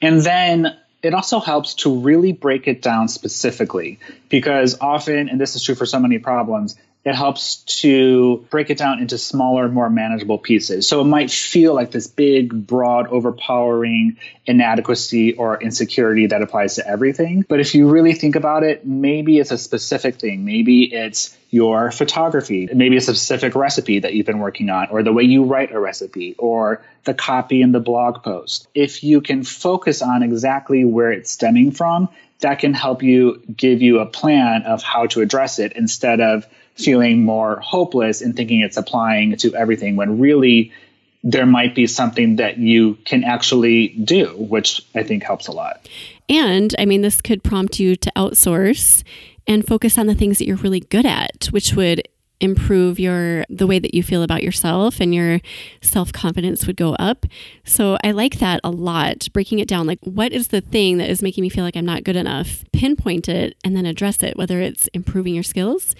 And 0.00 0.20
then 0.20 0.76
it 1.02 1.14
also 1.14 1.40
helps 1.40 1.74
to 1.74 2.00
really 2.00 2.32
break 2.32 2.68
it 2.68 2.80
down 2.80 3.08
specifically 3.08 3.98
because 4.28 4.78
often, 4.80 5.28
and 5.28 5.40
this 5.40 5.56
is 5.56 5.64
true 5.64 5.74
for 5.74 5.86
so 5.86 5.98
many 5.98 6.18
problems, 6.18 6.76
it 7.04 7.14
helps 7.14 7.56
to 7.80 8.46
break 8.50 8.70
it 8.70 8.78
down 8.78 9.00
into 9.00 9.18
smaller, 9.18 9.68
more 9.68 9.90
manageable 9.90 10.38
pieces. 10.38 10.86
So 10.86 11.00
it 11.00 11.04
might 11.04 11.32
feel 11.32 11.74
like 11.74 11.90
this 11.90 12.06
big, 12.06 12.66
broad, 12.66 13.08
overpowering 13.08 14.18
inadequacy 14.46 15.34
or 15.34 15.60
insecurity 15.60 16.28
that 16.28 16.42
applies 16.42 16.76
to 16.76 16.86
everything. 16.86 17.44
But 17.48 17.58
if 17.58 17.74
you 17.74 17.88
really 17.88 18.12
think 18.12 18.36
about 18.36 18.62
it, 18.62 18.86
maybe 18.86 19.38
it's 19.38 19.50
a 19.50 19.58
specific 19.58 20.16
thing. 20.16 20.44
Maybe 20.44 20.84
it's 20.84 21.36
your 21.50 21.90
photography. 21.90 22.68
Maybe 22.72 22.96
it's 22.96 23.08
a 23.08 23.14
specific 23.14 23.56
recipe 23.56 23.98
that 23.98 24.14
you've 24.14 24.26
been 24.26 24.38
working 24.38 24.70
on, 24.70 24.88
or 24.90 25.02
the 25.02 25.12
way 25.12 25.24
you 25.24 25.44
write 25.44 25.72
a 25.72 25.80
recipe, 25.80 26.36
or 26.38 26.82
the 27.04 27.14
copy 27.14 27.62
in 27.62 27.72
the 27.72 27.80
blog 27.80 28.22
post. 28.22 28.68
If 28.74 29.02
you 29.02 29.20
can 29.20 29.42
focus 29.42 30.02
on 30.02 30.22
exactly 30.22 30.84
where 30.84 31.10
it's 31.10 31.32
stemming 31.32 31.72
from, 31.72 32.08
that 32.40 32.60
can 32.60 32.74
help 32.74 33.02
you 33.02 33.42
give 33.56 33.82
you 33.82 34.00
a 34.00 34.06
plan 34.06 34.62
of 34.62 34.82
how 34.82 35.06
to 35.08 35.20
address 35.20 35.58
it 35.58 35.72
instead 35.74 36.20
of 36.20 36.46
feeling 36.74 37.24
more 37.24 37.60
hopeless 37.60 38.20
and 38.20 38.34
thinking 38.34 38.60
it's 38.60 38.76
applying 38.76 39.36
to 39.36 39.54
everything 39.54 39.96
when 39.96 40.18
really 40.18 40.72
there 41.24 41.46
might 41.46 41.74
be 41.74 41.86
something 41.86 42.36
that 42.36 42.58
you 42.58 42.94
can 43.04 43.22
actually 43.24 43.88
do, 43.88 44.34
which 44.36 44.84
I 44.94 45.02
think 45.02 45.22
helps 45.22 45.46
a 45.46 45.52
lot. 45.52 45.88
And 46.28 46.74
I 46.78 46.84
mean, 46.84 47.02
this 47.02 47.20
could 47.20 47.44
prompt 47.44 47.78
you 47.78 47.94
to 47.96 48.12
outsource 48.16 49.04
and 49.46 49.66
focus 49.66 49.98
on 49.98 50.06
the 50.06 50.14
things 50.14 50.38
that 50.38 50.46
you're 50.46 50.56
really 50.56 50.80
good 50.80 51.06
at, 51.06 51.46
which 51.46 51.74
would 51.74 52.02
improve 52.40 52.98
your 52.98 53.44
the 53.48 53.68
way 53.68 53.78
that 53.78 53.94
you 53.94 54.02
feel 54.02 54.24
about 54.24 54.42
yourself 54.42 55.00
and 55.00 55.14
your 55.14 55.40
self-confidence 55.80 56.66
would 56.66 56.76
go 56.76 56.94
up. 56.94 57.24
So 57.64 57.96
I 58.02 58.10
like 58.10 58.40
that 58.40 58.60
a 58.64 58.70
lot. 58.70 59.28
Breaking 59.32 59.60
it 59.60 59.68
down 59.68 59.86
like 59.86 60.00
what 60.02 60.32
is 60.32 60.48
the 60.48 60.60
thing 60.60 60.98
that 60.98 61.08
is 61.08 61.22
making 61.22 61.42
me 61.42 61.48
feel 61.48 61.62
like 61.62 61.76
I'm 61.76 61.86
not 61.86 62.02
good 62.02 62.16
enough? 62.16 62.64
Pinpoint 62.72 63.28
it 63.28 63.56
and 63.62 63.76
then 63.76 63.86
address 63.86 64.24
it 64.24 64.36
whether 64.36 64.60
it's 64.60 64.88
improving 64.88 65.34
your 65.34 65.44
skills 65.44 65.94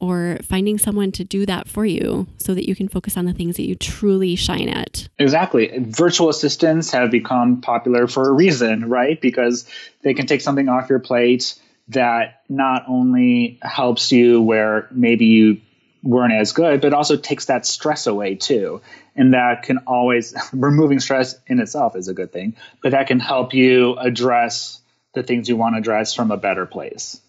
or 0.00 0.38
finding 0.42 0.78
someone 0.78 1.10
to 1.12 1.24
do 1.24 1.46
that 1.46 1.68
for 1.68 1.86
you 1.86 2.26
so 2.36 2.54
that 2.54 2.68
you 2.68 2.74
can 2.74 2.88
focus 2.88 3.16
on 3.16 3.24
the 3.24 3.32
things 3.32 3.56
that 3.56 3.66
you 3.66 3.74
truly 3.74 4.36
shine 4.36 4.68
at. 4.68 5.08
Exactly. 5.18 5.70
Virtual 5.78 6.28
assistants 6.28 6.90
have 6.90 7.10
become 7.10 7.60
popular 7.60 8.06
for 8.06 8.28
a 8.28 8.32
reason, 8.32 8.88
right? 8.88 9.20
Because 9.20 9.68
they 10.02 10.14
can 10.14 10.26
take 10.26 10.40
something 10.40 10.68
off 10.68 10.90
your 10.90 10.98
plate 10.98 11.54
that 11.88 12.42
not 12.48 12.84
only 12.88 13.58
helps 13.62 14.12
you 14.12 14.42
where 14.42 14.88
maybe 14.90 15.26
you 15.26 15.60
weren't 16.02 16.32
as 16.32 16.52
good, 16.52 16.80
but 16.80 16.92
also 16.92 17.16
takes 17.16 17.46
that 17.46 17.66
stress 17.66 18.06
away 18.06 18.34
too. 18.34 18.80
And 19.14 19.34
that 19.34 19.62
can 19.62 19.78
always, 19.86 20.34
removing 20.52 21.00
stress 21.00 21.38
in 21.46 21.58
itself 21.60 21.96
is 21.96 22.08
a 22.08 22.14
good 22.14 22.32
thing, 22.32 22.56
but 22.82 22.92
that 22.92 23.06
can 23.06 23.20
help 23.20 23.54
you 23.54 23.96
address 23.96 24.80
the 25.14 25.22
things 25.22 25.48
you 25.48 25.56
want 25.56 25.74
to 25.74 25.78
address 25.78 26.14
from 26.14 26.30
a 26.30 26.36
better 26.36 26.66
place. 26.66 27.20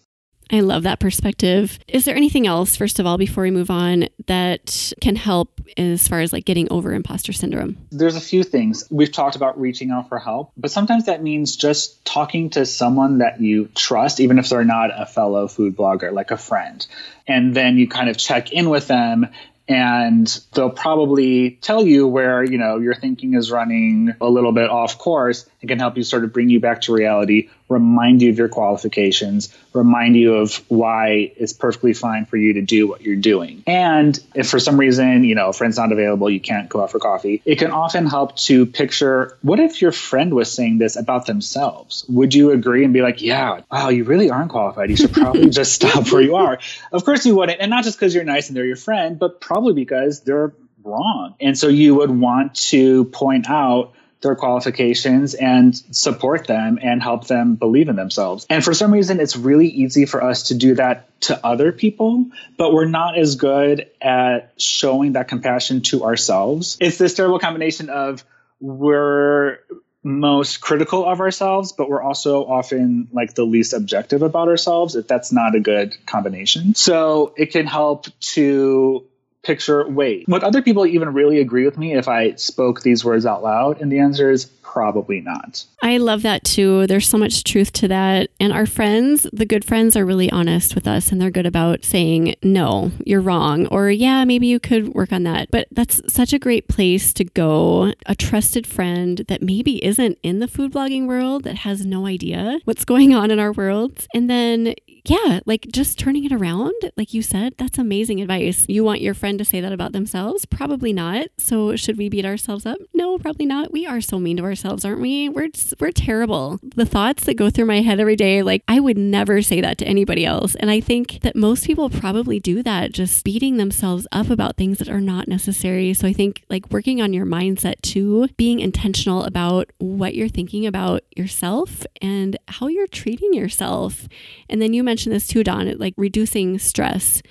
I 0.50 0.60
love 0.60 0.84
that 0.84 0.98
perspective. 0.98 1.78
Is 1.88 2.04
there 2.04 2.16
anything 2.16 2.46
else, 2.46 2.76
first 2.76 2.98
of 2.98 3.06
all, 3.06 3.18
before 3.18 3.42
we 3.42 3.50
move 3.50 3.70
on, 3.70 4.08
that 4.26 4.92
can 5.00 5.16
help 5.16 5.60
as 5.76 6.08
far 6.08 6.20
as 6.20 6.32
like 6.32 6.44
getting 6.44 6.70
over 6.72 6.92
imposter 6.92 7.32
syndrome? 7.32 7.76
There's 7.90 8.16
a 8.16 8.20
few 8.20 8.42
things. 8.42 8.84
We've 8.90 9.12
talked 9.12 9.36
about 9.36 9.60
reaching 9.60 9.90
out 9.90 10.08
for 10.08 10.18
help, 10.18 10.52
but 10.56 10.70
sometimes 10.70 11.06
that 11.06 11.22
means 11.22 11.56
just 11.56 12.02
talking 12.04 12.50
to 12.50 12.64
someone 12.64 13.18
that 13.18 13.40
you 13.40 13.68
trust, 13.74 14.20
even 14.20 14.38
if 14.38 14.48
they're 14.48 14.64
not 14.64 14.90
a 14.94 15.04
fellow 15.04 15.48
food 15.48 15.76
blogger, 15.76 16.12
like 16.12 16.30
a 16.30 16.38
friend. 16.38 16.86
And 17.26 17.54
then 17.54 17.76
you 17.76 17.86
kind 17.86 18.08
of 18.08 18.16
check 18.16 18.50
in 18.52 18.70
with 18.70 18.88
them 18.88 19.28
and 19.68 20.40
they'll 20.54 20.70
probably 20.70 21.58
tell 21.60 21.86
you 21.86 22.08
where 22.08 22.42
you 22.42 22.56
know 22.56 22.78
your 22.78 22.94
thinking 22.94 23.34
is 23.34 23.50
running 23.50 24.14
a 24.20 24.28
little 24.28 24.52
bit 24.52 24.70
off 24.70 24.98
course 24.98 25.48
and 25.60 25.68
can 25.68 25.78
help 25.78 25.96
you 25.96 26.02
sort 26.02 26.24
of 26.24 26.32
bring 26.32 26.48
you 26.48 26.60
back 26.60 26.82
to 26.82 26.92
reality 26.92 27.48
remind 27.68 28.22
you 28.22 28.30
of 28.30 28.38
your 28.38 28.48
qualifications, 28.48 29.54
remind 29.72 30.16
you 30.16 30.36
of 30.36 30.56
why 30.68 31.32
it's 31.36 31.52
perfectly 31.52 31.92
fine 31.92 32.24
for 32.24 32.36
you 32.36 32.54
to 32.54 32.62
do 32.62 32.86
what 32.88 33.02
you're 33.02 33.16
doing. 33.16 33.62
And 33.66 34.18
if 34.34 34.48
for 34.48 34.58
some 34.58 34.78
reason, 34.78 35.24
you 35.24 35.34
know, 35.34 35.48
a 35.48 35.52
friend's 35.52 35.76
not 35.76 35.92
available, 35.92 36.30
you 36.30 36.40
can't 36.40 36.68
go 36.68 36.82
out 36.82 36.90
for 36.90 36.98
coffee, 36.98 37.42
it 37.44 37.56
can 37.58 37.70
often 37.70 38.06
help 38.06 38.36
to 38.36 38.66
picture 38.66 39.36
what 39.42 39.60
if 39.60 39.82
your 39.82 39.92
friend 39.92 40.34
was 40.34 40.50
saying 40.52 40.78
this 40.78 40.96
about 40.96 41.26
themselves? 41.26 42.04
Would 42.08 42.34
you 42.34 42.52
agree 42.52 42.84
and 42.84 42.92
be 42.92 43.02
like, 43.02 43.22
yeah, 43.22 43.60
wow, 43.70 43.90
you 43.90 44.04
really 44.04 44.30
aren't 44.30 44.50
qualified. 44.50 44.90
You 44.90 44.96
should 44.96 45.12
probably 45.12 45.50
just 45.50 45.74
stop 45.74 46.10
where 46.10 46.22
you 46.22 46.36
are. 46.36 46.58
Of 46.92 47.04
course 47.04 47.26
you 47.26 47.36
wouldn't. 47.36 47.60
And 47.60 47.70
not 47.70 47.84
just 47.84 47.98
because 47.98 48.14
you're 48.14 48.24
nice 48.24 48.48
and 48.48 48.56
they're 48.56 48.64
your 48.64 48.76
friend, 48.76 49.18
but 49.18 49.40
probably 49.40 49.74
because 49.74 50.20
they're 50.20 50.52
wrong. 50.82 51.34
And 51.40 51.58
so 51.58 51.68
you 51.68 51.96
would 51.96 52.10
want 52.10 52.54
to 52.54 53.04
point 53.06 53.50
out 53.50 53.92
their 54.20 54.34
qualifications 54.34 55.34
and 55.34 55.76
support 55.94 56.46
them 56.46 56.78
and 56.82 57.02
help 57.02 57.26
them 57.26 57.54
believe 57.54 57.88
in 57.88 57.96
themselves. 57.96 58.46
And 58.50 58.64
for 58.64 58.74
some 58.74 58.92
reason, 58.92 59.20
it's 59.20 59.36
really 59.36 59.68
easy 59.68 60.06
for 60.06 60.22
us 60.22 60.48
to 60.48 60.54
do 60.54 60.74
that 60.74 61.20
to 61.22 61.46
other 61.46 61.72
people, 61.72 62.26
but 62.56 62.72
we're 62.72 62.88
not 62.88 63.18
as 63.18 63.36
good 63.36 63.90
at 64.00 64.52
showing 64.56 65.12
that 65.12 65.28
compassion 65.28 65.82
to 65.82 66.04
ourselves. 66.04 66.76
It's 66.80 66.98
this 66.98 67.14
terrible 67.14 67.38
combination 67.38 67.90
of 67.90 68.24
we're 68.60 69.58
most 70.02 70.60
critical 70.60 71.04
of 71.04 71.20
ourselves, 71.20 71.72
but 71.72 71.88
we're 71.88 72.02
also 72.02 72.44
often 72.44 73.08
like 73.12 73.34
the 73.34 73.44
least 73.44 73.72
objective 73.72 74.22
about 74.22 74.48
ourselves. 74.48 74.94
If 74.96 75.06
that's 75.08 75.32
not 75.32 75.54
a 75.54 75.60
good 75.60 75.94
combination. 76.06 76.74
So 76.74 77.34
it 77.36 77.52
can 77.52 77.66
help 77.66 78.06
to 78.20 79.07
picture 79.48 79.88
wait. 79.88 80.28
Would 80.28 80.44
other 80.44 80.60
people 80.60 80.84
even 80.84 81.14
really 81.14 81.40
agree 81.40 81.64
with 81.64 81.78
me 81.78 81.94
if 81.96 82.06
i 82.06 82.34
spoke 82.34 82.82
these 82.82 83.02
words 83.02 83.24
out 83.24 83.42
loud? 83.42 83.80
And 83.80 83.90
the 83.90 83.98
answer 83.98 84.30
is 84.30 84.44
probably 84.44 85.22
not. 85.22 85.64
I 85.82 85.96
love 85.96 86.20
that 86.22 86.44
too. 86.44 86.86
There's 86.86 87.08
so 87.08 87.16
much 87.16 87.44
truth 87.44 87.72
to 87.72 87.88
that. 87.88 88.28
And 88.38 88.52
our 88.52 88.66
friends 88.66 89.26
the 89.32 89.46
good 89.46 89.64
friends 89.64 89.96
are 89.96 90.04
really 90.04 90.30
honest 90.30 90.74
with 90.74 90.86
us 90.86 91.10
and 91.10 91.18
they're 91.18 91.30
good 91.30 91.46
about 91.46 91.82
saying 91.82 92.34
no 92.42 92.90
you're 93.06 93.22
wrong 93.22 93.66
or 93.68 93.90
yeah 93.90 94.22
maybe 94.24 94.46
you 94.46 94.60
could 94.60 94.88
work 94.94 95.12
on 95.12 95.22
that. 95.22 95.50
But 95.50 95.68
that's 95.72 96.02
such 96.12 96.34
a 96.34 96.38
great 96.38 96.68
place 96.68 97.14
to 97.14 97.24
go. 97.24 97.94
A 98.04 98.14
trusted 98.14 98.66
friend 98.66 99.24
that 99.28 99.40
maybe 99.40 99.82
isn't 99.82 100.18
in 100.22 100.40
the 100.40 100.48
food 100.48 100.72
blogging 100.74 101.06
world 101.06 101.44
that 101.44 101.56
has 101.56 101.86
no 101.86 102.04
idea 102.06 102.60
what's 102.66 102.84
going 102.84 103.14
on 103.14 103.30
in 103.30 103.38
our 103.38 103.52
world. 103.52 104.06
And 104.12 104.28
then 104.28 104.74
yeah, 105.08 105.40
like 105.46 105.66
just 105.72 105.98
turning 105.98 106.24
it 106.24 106.32
around, 106.32 106.74
like 106.96 107.14
you 107.14 107.22
said, 107.22 107.54
that's 107.56 107.78
amazing 107.78 108.20
advice. 108.20 108.66
You 108.68 108.84
want 108.84 109.00
your 109.00 109.14
friend 109.14 109.38
to 109.38 109.44
say 109.44 109.60
that 109.60 109.72
about 109.72 109.92
themselves? 109.92 110.44
Probably 110.44 110.92
not. 110.92 111.28
So 111.38 111.76
should 111.76 111.96
we 111.96 112.08
beat 112.08 112.26
ourselves 112.26 112.66
up? 112.66 112.78
No, 112.92 113.18
probably 113.18 113.46
not. 113.46 113.72
We 113.72 113.86
are 113.86 114.00
so 114.00 114.18
mean 114.18 114.36
to 114.36 114.42
ourselves, 114.42 114.84
aren't 114.84 115.00
we? 115.00 115.28
We're 115.28 115.48
we're 115.80 115.92
terrible. 115.92 116.60
The 116.62 116.84
thoughts 116.84 117.24
that 117.24 117.34
go 117.34 117.48
through 117.48 117.64
my 117.64 117.80
head 117.80 118.00
every 118.00 118.16
day, 118.16 118.42
like 118.42 118.62
I 118.68 118.80
would 118.80 118.98
never 118.98 119.40
say 119.40 119.60
that 119.62 119.78
to 119.78 119.86
anybody 119.86 120.26
else. 120.26 120.54
And 120.56 120.70
I 120.70 120.80
think 120.80 121.20
that 121.22 121.34
most 121.34 121.66
people 121.66 121.88
probably 121.88 122.38
do 122.38 122.62
that, 122.62 122.92
just 122.92 123.24
beating 123.24 123.56
themselves 123.56 124.06
up 124.12 124.28
about 124.28 124.56
things 124.56 124.78
that 124.78 124.88
are 124.88 125.00
not 125.00 125.26
necessary. 125.26 125.94
So 125.94 126.06
I 126.06 126.12
think 126.12 126.44
like 126.50 126.70
working 126.70 127.00
on 127.00 127.12
your 127.12 127.26
mindset 127.26 127.80
too, 127.80 128.28
being 128.36 128.60
intentional 128.60 129.24
about 129.24 129.70
what 129.78 130.14
you're 130.14 130.28
thinking 130.28 130.66
about 130.66 131.02
yourself 131.16 131.86
and 132.02 132.36
how 132.48 132.66
you're 132.66 132.86
treating 132.86 133.32
yourself. 133.32 134.06
And 134.50 134.60
then 134.60 134.72
you 134.74 134.82
mentioned 134.82 134.97
mentioned 134.98 135.14
this 135.14 135.28
too, 135.28 135.44
Don, 135.44 135.68
it, 135.68 135.78
like 135.78 135.94
reducing 135.96 136.58
stress. 136.58 137.22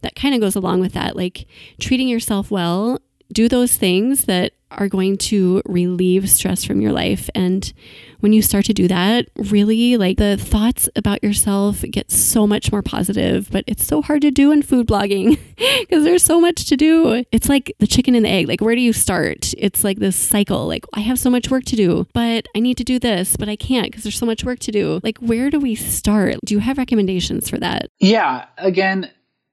That 0.00 0.16
kind 0.16 0.34
of 0.34 0.40
goes 0.40 0.56
along 0.56 0.80
with 0.80 0.92
that, 0.94 1.14
like 1.14 1.46
treating 1.78 2.08
yourself 2.08 2.50
well. 2.50 2.98
Do 3.32 3.48
those 3.48 3.76
things 3.76 4.24
that 4.24 4.52
are 4.78 4.88
going 4.88 5.16
to 5.16 5.62
relieve 5.66 6.28
stress 6.30 6.64
from 6.64 6.80
your 6.80 6.92
life. 6.92 7.28
And 7.34 7.72
when 8.20 8.32
you 8.32 8.42
start 8.42 8.64
to 8.66 8.72
do 8.72 8.88
that, 8.88 9.28
really 9.36 9.96
like 9.96 10.16
the 10.16 10.36
thoughts 10.36 10.88
about 10.96 11.22
yourself 11.22 11.82
get 11.90 12.10
so 12.10 12.46
much 12.46 12.70
more 12.72 12.82
positive, 12.82 13.50
but 13.50 13.64
it's 13.66 13.86
so 13.86 14.02
hard 14.02 14.22
to 14.22 14.30
do 14.30 14.52
in 14.52 14.62
food 14.62 14.86
blogging 14.86 15.38
because 15.80 16.04
there's 16.04 16.22
so 16.22 16.40
much 16.40 16.66
to 16.66 16.76
do. 16.76 17.24
It's 17.32 17.48
like 17.48 17.74
the 17.78 17.86
chicken 17.86 18.14
and 18.14 18.24
the 18.24 18.30
egg. 18.30 18.48
Like, 18.48 18.60
where 18.60 18.74
do 18.74 18.80
you 18.80 18.92
start? 18.92 19.52
It's 19.58 19.84
like 19.84 19.98
this 19.98 20.16
cycle. 20.16 20.66
Like, 20.66 20.84
I 20.94 21.00
have 21.00 21.18
so 21.18 21.30
much 21.30 21.50
work 21.50 21.64
to 21.64 21.76
do, 21.76 22.06
but 22.12 22.46
I 22.54 22.60
need 22.60 22.76
to 22.78 22.84
do 22.84 22.98
this, 22.98 23.36
but 23.36 23.48
I 23.48 23.56
can't 23.56 23.90
because 23.90 24.04
there's 24.04 24.18
so 24.18 24.26
much 24.26 24.44
work 24.44 24.58
to 24.60 24.70
do. 24.70 25.00
Like, 25.02 25.18
where 25.18 25.50
do 25.50 25.58
we 25.58 25.74
start? 25.74 26.36
Do 26.44 26.54
you 26.54 26.60
have 26.60 26.78
recommendations 26.78 27.48
for 27.48 27.58
that? 27.58 27.90
Yeah. 27.98 28.46
Again, 28.58 29.10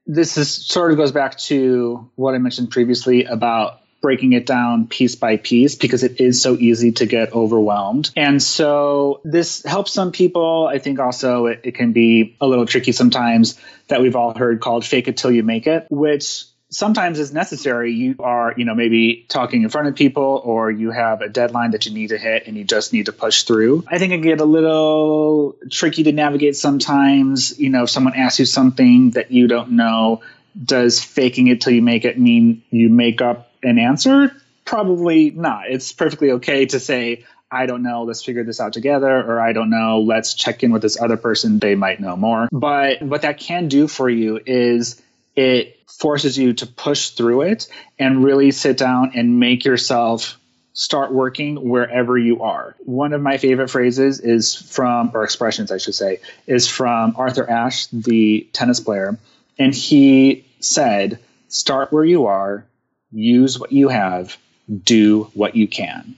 this 0.10 0.38
is 0.38 0.52
sort 0.52 0.91
of 0.91 0.98
goes 0.98 1.12
back 1.12 1.38
to 1.38 2.10
what 2.15 2.34
I 2.34 2.39
mentioned 2.39 2.72
previously 2.72 3.26
about 3.26 3.80
breaking 4.02 4.34
it 4.34 4.45
down 4.45 4.88
piece 4.88 5.15
by 5.15 5.38
piece 5.38 5.76
because 5.76 6.04
it 6.04 6.19
is 6.19 6.41
so 6.41 6.56
easy 6.56 6.93
to 6.93 7.06
get 7.06 7.34
overwhelmed. 7.34 8.10
And 8.15 8.41
so 8.41 9.22
this 9.24 9.63
helps 9.63 9.91
some 9.91 10.12
people. 10.12 10.67
I 10.67 10.80
think 10.80 11.00
also 11.00 11.45
it, 11.45 11.62
it 11.63 11.76
can 11.76 11.91
be 11.91 12.36
a 12.41 12.48
little 12.48 12.65
tricky 12.65 12.91
sometimes 12.91 13.60
that 13.88 14.02
we've 14.02 14.15
all 14.15 14.34
heard 14.34 14.62
called 14.62 14.84
fake 14.84 15.08
it 15.08 15.17
till 15.17 15.32
you 15.32 15.43
make 15.43 15.67
it, 15.67 15.86
which 15.89 16.45
sometimes 16.69 17.19
is 17.19 17.34
necessary. 17.34 17.93
You 17.93 18.15
are, 18.19 18.53
you 18.55 18.65
know, 18.65 18.75
maybe 18.75 19.25
talking 19.27 19.63
in 19.63 19.69
front 19.69 19.88
of 19.88 19.95
people 19.95 20.41
or 20.43 20.71
you 20.71 20.91
have 20.91 21.21
a 21.21 21.29
deadline 21.29 21.71
that 21.71 21.86
you 21.86 21.93
need 21.93 22.10
to 22.10 22.17
hit 22.17 22.47
and 22.47 22.55
you 22.55 22.63
just 22.63 22.93
need 22.93 23.08
to 23.08 23.13
push 23.13 23.43
through. 23.43 23.84
I 23.88 23.97
think 23.97 24.13
it 24.13 24.17
can 24.17 24.23
get 24.23 24.41
a 24.41 24.45
little 24.45 25.55
tricky 25.71 26.03
to 26.03 26.12
navigate 26.12 26.55
sometimes. 26.55 27.60
You 27.60 27.69
know, 27.69 27.84
if 27.84 27.89
someone 27.89 28.15
asks 28.15 28.39
you 28.39 28.45
something 28.45 29.12
that 29.12 29.32
you 29.32 29.47
don't 29.47 29.71
know, 29.71 30.21
does 30.62 31.03
faking 31.03 31.47
it 31.47 31.62
till 31.62 31.73
you 31.73 31.82
make 31.82 32.05
it 32.05 32.19
mean 32.19 32.63
you 32.69 32.89
make 32.89 33.21
up 33.21 33.51
an 33.63 33.79
answer? 33.79 34.36
Probably 34.65 35.32
not. 35.32 35.69
It's 35.69 35.91
perfectly 35.91 36.32
okay 36.34 36.67
to 36.67 36.79
say, 36.79 37.25
I 37.51 37.65
don't 37.65 37.82
know, 37.82 38.03
let's 38.03 38.23
figure 38.23 38.43
this 38.43 38.60
out 38.60 38.73
together, 38.73 39.10
or 39.10 39.39
I 39.39 39.53
don't 39.53 39.71
know, 39.71 40.01
let's 40.01 40.36
check 40.36 40.62
in 40.62 40.71
with 40.71 40.84
this 40.84 41.01
other 41.01 41.17
person, 41.17 41.58
they 41.58 41.73
might 41.73 41.99
know 41.99 42.15
more. 42.15 42.47
But 42.51 43.01
what 43.01 43.23
that 43.23 43.39
can 43.39 43.69
do 43.69 43.88
for 43.88 44.08
you 44.08 44.39
is 44.45 45.01
it 45.39 45.80
forces 45.88 46.38
you 46.38 46.52
to 46.52 46.67
push 46.67 47.12
through 47.12 47.43
it 47.43 47.69
and 47.97 48.25
really 48.25 48.52
sit 48.52 48.78
down 48.78 49.13
and 49.15 49.39
make 49.39 49.63
yourself 49.63 50.38
start 50.73 51.13
working 51.13 51.69
wherever 51.69 52.17
you 52.17 52.43
are. 52.43 52.75
One 52.80 53.13
of 53.13 53.21
my 53.21 53.38
favorite 53.38 53.69
phrases 53.69 54.19
is 54.19 54.54
from, 54.54 55.12
or 55.13 55.23
expressions, 55.23 55.71
I 55.71 55.78
should 55.78 55.95
say, 55.95 56.19
is 56.45 56.67
from 56.67 57.13
Arthur 57.15 57.49
Ashe, 57.49 57.88
the 57.88 58.49
tennis 58.52 58.82
player. 58.82 59.17
And 59.58 59.73
he 59.73 60.45
said, 60.60 61.19
start 61.47 61.93
where 61.93 62.04
you 62.04 62.25
are, 62.25 62.65
use 63.10 63.58
what 63.58 63.71
you 63.71 63.88
have, 63.88 64.38
do 64.69 65.32
what 65.34 65.56
you 65.56 65.69
can. 65.69 66.15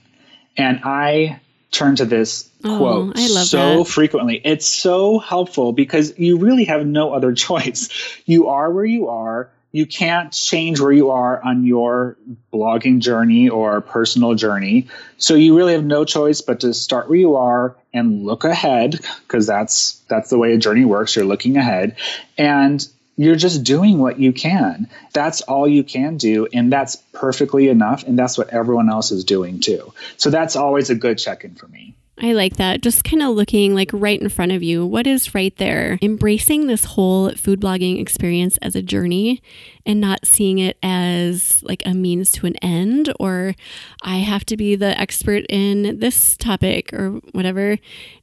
And 0.56 0.80
I 0.82 1.40
turn 1.72 1.96
to 1.96 2.04
this 2.04 2.48
oh, 2.64 2.78
quote 2.78 3.18
so 3.18 3.78
that. 3.78 3.84
frequently. 3.86 4.40
It's 4.44 4.66
so 4.66 5.18
helpful 5.18 5.72
because 5.72 6.18
you 6.18 6.38
really 6.38 6.64
have 6.66 6.86
no 6.86 7.12
other 7.12 7.32
choice. 7.46 7.88
You 8.24 8.48
are 8.48 8.70
where 8.70 8.84
you 8.84 9.08
are. 9.08 9.50
You 9.74 9.86
can't 9.86 10.30
change 10.32 10.80
where 10.80 10.92
you 10.92 11.10
are 11.10 11.42
on 11.42 11.64
your 11.64 12.18
blogging 12.52 12.98
journey 12.98 13.48
or 13.48 13.80
personal 13.80 14.34
journey. 14.34 14.88
So 15.16 15.34
you 15.34 15.56
really 15.56 15.72
have 15.72 15.84
no 15.84 16.04
choice 16.04 16.42
but 16.42 16.60
to 16.60 16.74
start 16.74 17.08
where 17.08 17.18
you 17.18 17.36
are 17.36 17.74
and 17.94 18.26
look 18.26 18.44
ahead 18.44 19.00
because 19.26 19.46
that's 19.46 20.02
that's 20.08 20.28
the 20.28 20.36
way 20.36 20.52
a 20.52 20.58
journey 20.58 20.84
works. 20.84 21.16
You're 21.16 21.24
looking 21.24 21.56
ahead 21.56 21.96
and 22.36 22.86
you're 23.24 23.36
just 23.36 23.62
doing 23.64 23.98
what 23.98 24.18
you 24.18 24.32
can. 24.32 24.88
That's 25.12 25.42
all 25.42 25.68
you 25.68 25.84
can 25.84 26.16
do. 26.16 26.48
And 26.52 26.72
that's 26.72 26.96
perfectly 27.12 27.68
enough. 27.68 28.04
And 28.04 28.18
that's 28.18 28.38
what 28.38 28.50
everyone 28.50 28.90
else 28.90 29.10
is 29.10 29.24
doing 29.24 29.60
too. 29.60 29.92
So 30.16 30.30
that's 30.30 30.56
always 30.56 30.90
a 30.90 30.94
good 30.94 31.18
check 31.18 31.44
in 31.44 31.54
for 31.54 31.68
me. 31.68 31.94
I 32.18 32.34
like 32.34 32.56
that. 32.56 32.82
Just 32.82 33.04
kind 33.04 33.22
of 33.22 33.30
looking 33.34 33.74
like 33.74 33.90
right 33.92 34.20
in 34.20 34.28
front 34.28 34.52
of 34.52 34.62
you. 34.62 34.84
What 34.84 35.06
is 35.06 35.34
right 35.34 35.56
there? 35.56 35.98
Embracing 36.02 36.66
this 36.66 36.84
whole 36.84 37.30
food 37.30 37.60
blogging 37.60 38.00
experience 38.00 38.58
as 38.58 38.76
a 38.76 38.82
journey 38.82 39.42
and 39.86 40.00
not 40.00 40.26
seeing 40.26 40.58
it 40.58 40.76
as 40.82 41.62
like 41.62 41.82
a 41.86 41.94
means 41.94 42.30
to 42.32 42.46
an 42.46 42.56
end 42.56 43.12
or 43.18 43.54
I 44.02 44.18
have 44.18 44.44
to 44.46 44.58
be 44.58 44.76
the 44.76 44.98
expert 45.00 45.46
in 45.48 45.98
this 46.00 46.36
topic 46.36 46.92
or 46.92 47.12
whatever. 47.32 47.78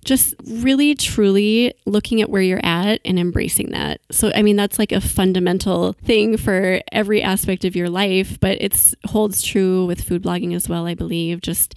Just 0.05 0.35
really 0.45 0.93
truly 0.93 1.73
looking 1.85 2.21
at 2.21 2.29
where 2.29 2.43
you're 2.43 2.63
at 2.63 3.01
and 3.03 3.19
embracing 3.19 3.71
that. 3.71 4.01
So 4.11 4.31
I 4.35 4.43
mean 4.43 4.55
that's 4.55 4.77
like 4.77 4.91
a 4.91 5.01
fundamental 5.01 5.93
thing 5.93 6.37
for 6.37 6.79
every 6.91 7.23
aspect 7.23 7.65
of 7.65 7.75
your 7.75 7.89
life, 7.89 8.39
but 8.39 8.61
it 8.61 8.93
holds 9.07 9.41
true 9.41 9.87
with 9.87 10.03
food 10.03 10.21
blogging 10.21 10.55
as 10.55 10.69
well, 10.69 10.85
I 10.85 10.93
believe. 10.93 11.41
Just 11.41 11.75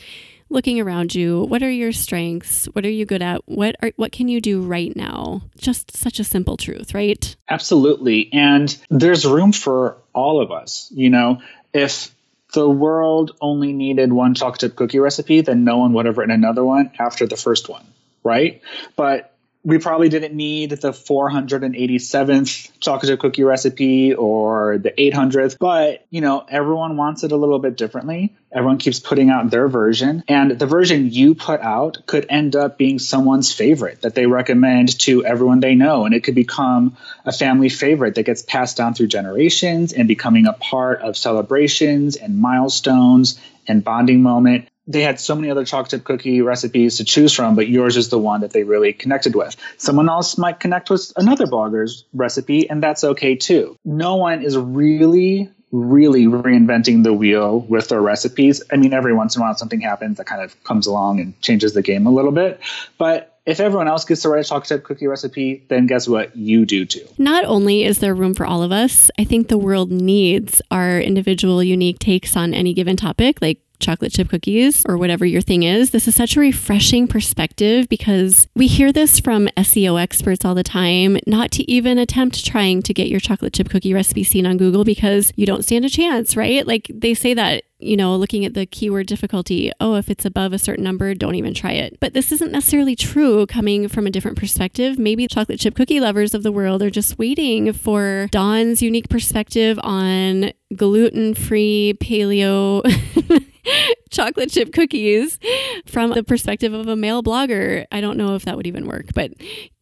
looking 0.53 0.81
around 0.81 1.15
you 1.15 1.43
what 1.45 1.63
are 1.63 1.71
your 1.71 1.93
strengths? 1.93 2.67
What 2.67 2.85
are 2.85 2.91
you 2.91 3.05
good 3.05 3.23
at? 3.23 3.43
What 3.47 3.77
are 3.83 3.93
what 3.97 4.13
can 4.13 4.29
you 4.29 4.41
do 4.41 4.63
right 4.63 4.95
now? 4.95 5.43
Just 5.59 5.97
such 5.97 6.21
a 6.21 6.25
simple 6.25 6.57
truth 6.57 6.95
right? 6.95 7.37
Absolutely. 7.49 8.33
And 8.33 8.77
there's 8.91 9.27
room 9.27 9.53
for 9.53 9.97
all 10.13 10.41
of 10.41 10.51
us 10.51 10.91
you 10.95 11.11
know? 11.11 11.41
If 11.73 12.15
the 12.53 12.69
world 12.69 13.33
only 13.41 13.73
needed 13.73 14.13
one 14.13 14.35
chocolate 14.35 14.77
cookie 14.77 14.99
recipe 14.99 15.41
then 15.41 15.65
no 15.65 15.79
one 15.79 15.95
would 15.95 16.07
have 16.07 16.19
written 16.19 16.35
another 16.35 16.65
one 16.65 16.93
after 16.99 17.27
the 17.27 17.37
first 17.37 17.69
one 17.69 17.85
right? 18.25 18.63
But 18.97 19.32
we 19.65 19.79
probably 19.79 20.09
didn't 20.09 20.35
need 20.35 20.71
the 20.71 20.91
487th 20.91 22.71
chocolate 22.81 23.21
cookie 23.21 23.45
recipe 23.45 24.13
or 24.13 24.79
the 24.79 24.91
800th, 24.91 25.57
but 25.59 26.05
you 26.11 26.21
know, 26.21 26.45
everyone 26.49 26.97
wants 26.97 27.23
it 27.23 27.31
a 27.31 27.37
little 27.37 27.61
bit 27.61 27.77
differently. 27.77 28.35
Everyone 28.51 28.79
keeps 28.79 28.99
putting 28.99 29.31
out 29.31 29.51
their 29.51 29.69
version, 29.69 30.25
and 30.27 30.59
the 30.59 30.67
version 30.67 31.11
you 31.11 31.35
put 31.35 31.61
out 31.61 32.05
could 32.07 32.27
end 32.29 32.57
up 32.57 32.77
being 32.77 32.99
someone's 32.99 33.53
favorite 33.53 34.03
that 34.03 34.15
they 34.15 34.27
recommend 34.27 34.99
to 35.01 35.25
everyone 35.25 35.61
they 35.61 35.75
know, 35.75 36.05
and 36.05 36.15
it 36.15 36.25
could 36.25 36.35
become 36.35 36.97
a 37.25 37.33
family 37.33 37.69
favorite 37.69 38.17
that 38.17 38.25
gets 38.25 38.43
passed 38.43 38.77
down 38.77 38.95
through 38.95 39.07
generations 39.07 39.93
and 39.93 40.09
becoming 40.09 40.47
a 40.47 40.53
part 40.53 41.01
of 41.03 41.17
celebrations 41.17 42.17
and 42.17 42.39
milestones 42.39 43.41
and 43.69 43.85
bonding 43.85 44.23
moment 44.23 44.69
they 44.87 45.03
had 45.03 45.21
so 45.21 45.35
many 45.35 45.51
other 45.51 45.65
chocolate 45.65 45.91
chip 45.91 46.05
cookie 46.05 46.43
recipes 46.43 46.97
to 46.97 47.05
choose 47.05 47.33
from, 47.33 47.55
but 47.55 47.69
yours 47.69 47.97
is 47.97 48.09
the 48.09 48.19
one 48.19 48.41
that 48.41 48.53
they 48.53 48.65
really 48.65 48.93
connected 48.93 49.35
with. 49.35 49.57
Someone 49.77 50.09
else 50.09 50.37
might 50.37 50.61
connect 50.61 50.91
with 50.91 51.13
another 51.17 51.47
blogger's 51.47 52.05
recipe, 52.13 52.69
and 52.69 52.83
that's 52.83 53.05
okay 53.05 53.37
too. 53.37 53.77
No 53.85 54.17
one 54.17 54.43
is 54.43 54.57
really, 54.57 55.51
really 55.71 56.27
reinventing 56.27 57.05
the 57.05 57.13
wheel 57.13 57.61
with 57.61 57.89
their 57.89 58.01
recipes. 58.01 58.63
I 58.73 58.77
mean, 58.77 58.93
every 58.93 59.15
once 59.15 59.37
in 59.37 59.43
a 59.43 59.45
while 59.45 59.55
something 59.55 59.81
happens 59.81 60.19
that 60.19 60.27
kind 60.27 60.43
of 60.43 60.63
comes 60.65 60.87
along 60.87 61.21
and 61.21 61.41
changes 61.41 61.75
the 61.75 61.83
game 61.83 62.07
a 62.07 62.11
little 62.11 62.33
bit, 62.33 62.61
but 62.99 63.29
if 63.45 63.59
everyone 63.59 63.89
else 63.89 64.05
gets 64.05 64.23
to 64.23 64.29
write 64.29 64.45
a 64.45 64.49
chocolate 64.49 64.69
chip 64.69 64.85
cookie 64.85 65.09
recipe, 65.09 65.65
then 65.69 65.87
guess 65.87 66.07
what? 66.07 66.37
You 66.37 66.65
do 66.65 66.85
too. 66.85 67.05
Not 67.19 67.45
only 67.45 67.83
is 67.83 67.99
there 67.99 68.15
room 68.15 68.35
for 68.35 68.47
all 68.47 68.63
of 68.63 68.71
us, 68.71 69.11
I 69.19 69.25
think 69.25 69.49
the 69.49 69.59
world 69.59 69.91
needs 69.91 70.63
our 70.71 71.01
individual 71.01 71.63
unique 71.63 71.99
takes 71.99 72.37
on 72.37 72.55
any 72.55 72.73
given 72.73 72.97
topic. 72.97 73.39
Like 73.43 73.59
chocolate 73.83 74.13
chip 74.13 74.29
cookies 74.31 74.85
or 74.87 74.97
whatever 74.97 75.27
your 75.27 75.43
thing 75.43 75.65
is. 75.65 75.91
This 75.91 76.09
is 76.09 76.15
such 76.15 76.37
a 76.37 76.41
refreshing 76.41 77.07
perspective 77.07 77.89
because 77.89 78.47
we 78.55 78.67
hear 78.67 78.93
this 78.93 79.21
from 79.21 79.49
SEO 79.57 80.01
experts 80.01 80.45
all 80.45 80.55
the 80.55 80.63
time, 80.63 81.19
not 81.27 81.51
to 81.53 81.71
even 81.71 81.99
attempt 81.99 82.47
trying 82.47 82.83
to 82.83 82.95
get 82.95 83.09
your 83.09 83.21
chocolate 83.21 83.53
chip 83.53 83.69
cookie 83.69 83.93
recipe 83.93 84.25
seen 84.25 84.47
on 84.47 84.57
Google 84.57 84.85
because 84.85 85.33
you 85.37 85.45
don't 85.45 85.65
stand 85.65 85.85
a 85.85 85.91
chance, 85.91 86.37
right? 86.37 86.67
Like 86.67 86.91
they 86.93 87.13
say 87.13 87.35
that 87.35 87.65
you 87.83 87.97
know, 87.97 88.17
looking 88.17 88.45
at 88.45 88.55
the 88.55 88.65
keyword 88.65 89.07
difficulty, 89.07 89.73
oh, 89.81 89.97
if 89.97 90.09
it's 90.09 90.25
above 90.25 90.53
a 90.53 90.59
certain 90.59 90.85
number, 90.85 91.15
don't 91.15 91.35
even 91.35 91.53
try 91.53 91.73
it. 91.73 91.99
But 92.01 92.15
this 92.15 92.33
isn't 92.33 92.53
necessarily 92.53 92.95
true 92.95 93.47
coming 93.47 93.89
from 93.89 94.07
a 94.07 94.11
different 94.11 94.39
perspective. 94.39 94.99
Maybe 94.99 95.27
chocolate 95.27 95.59
chip 95.59 95.75
cookie 95.75 96.01
lovers 96.01 96.35
of 96.35 96.43
the 96.43 96.53
world 96.53 96.83
are 96.83 96.91
just 96.91 97.19
waiting 97.19 97.73
for 97.73 98.29
Don's 98.31 98.83
unique 98.83 99.09
perspective 99.09 99.79
on 99.83 100.53
gluten 100.75 101.35
free 101.35 101.95
paleo 102.01 102.83
chocolate 104.11 104.51
chip 104.51 104.73
cookies 104.73 105.39
from 105.87 106.11
the 106.11 106.23
perspective 106.23 106.73
of 106.73 106.89
a 106.89 106.97
male 106.97 107.23
blogger. 107.23 107.87
I 107.91 108.01
don't 108.01 108.17
know 108.17 108.35
if 108.35 108.45
that 108.45 108.57
would 108.57 108.67
even 108.67 108.87
work, 108.87 109.07
but 109.15 109.33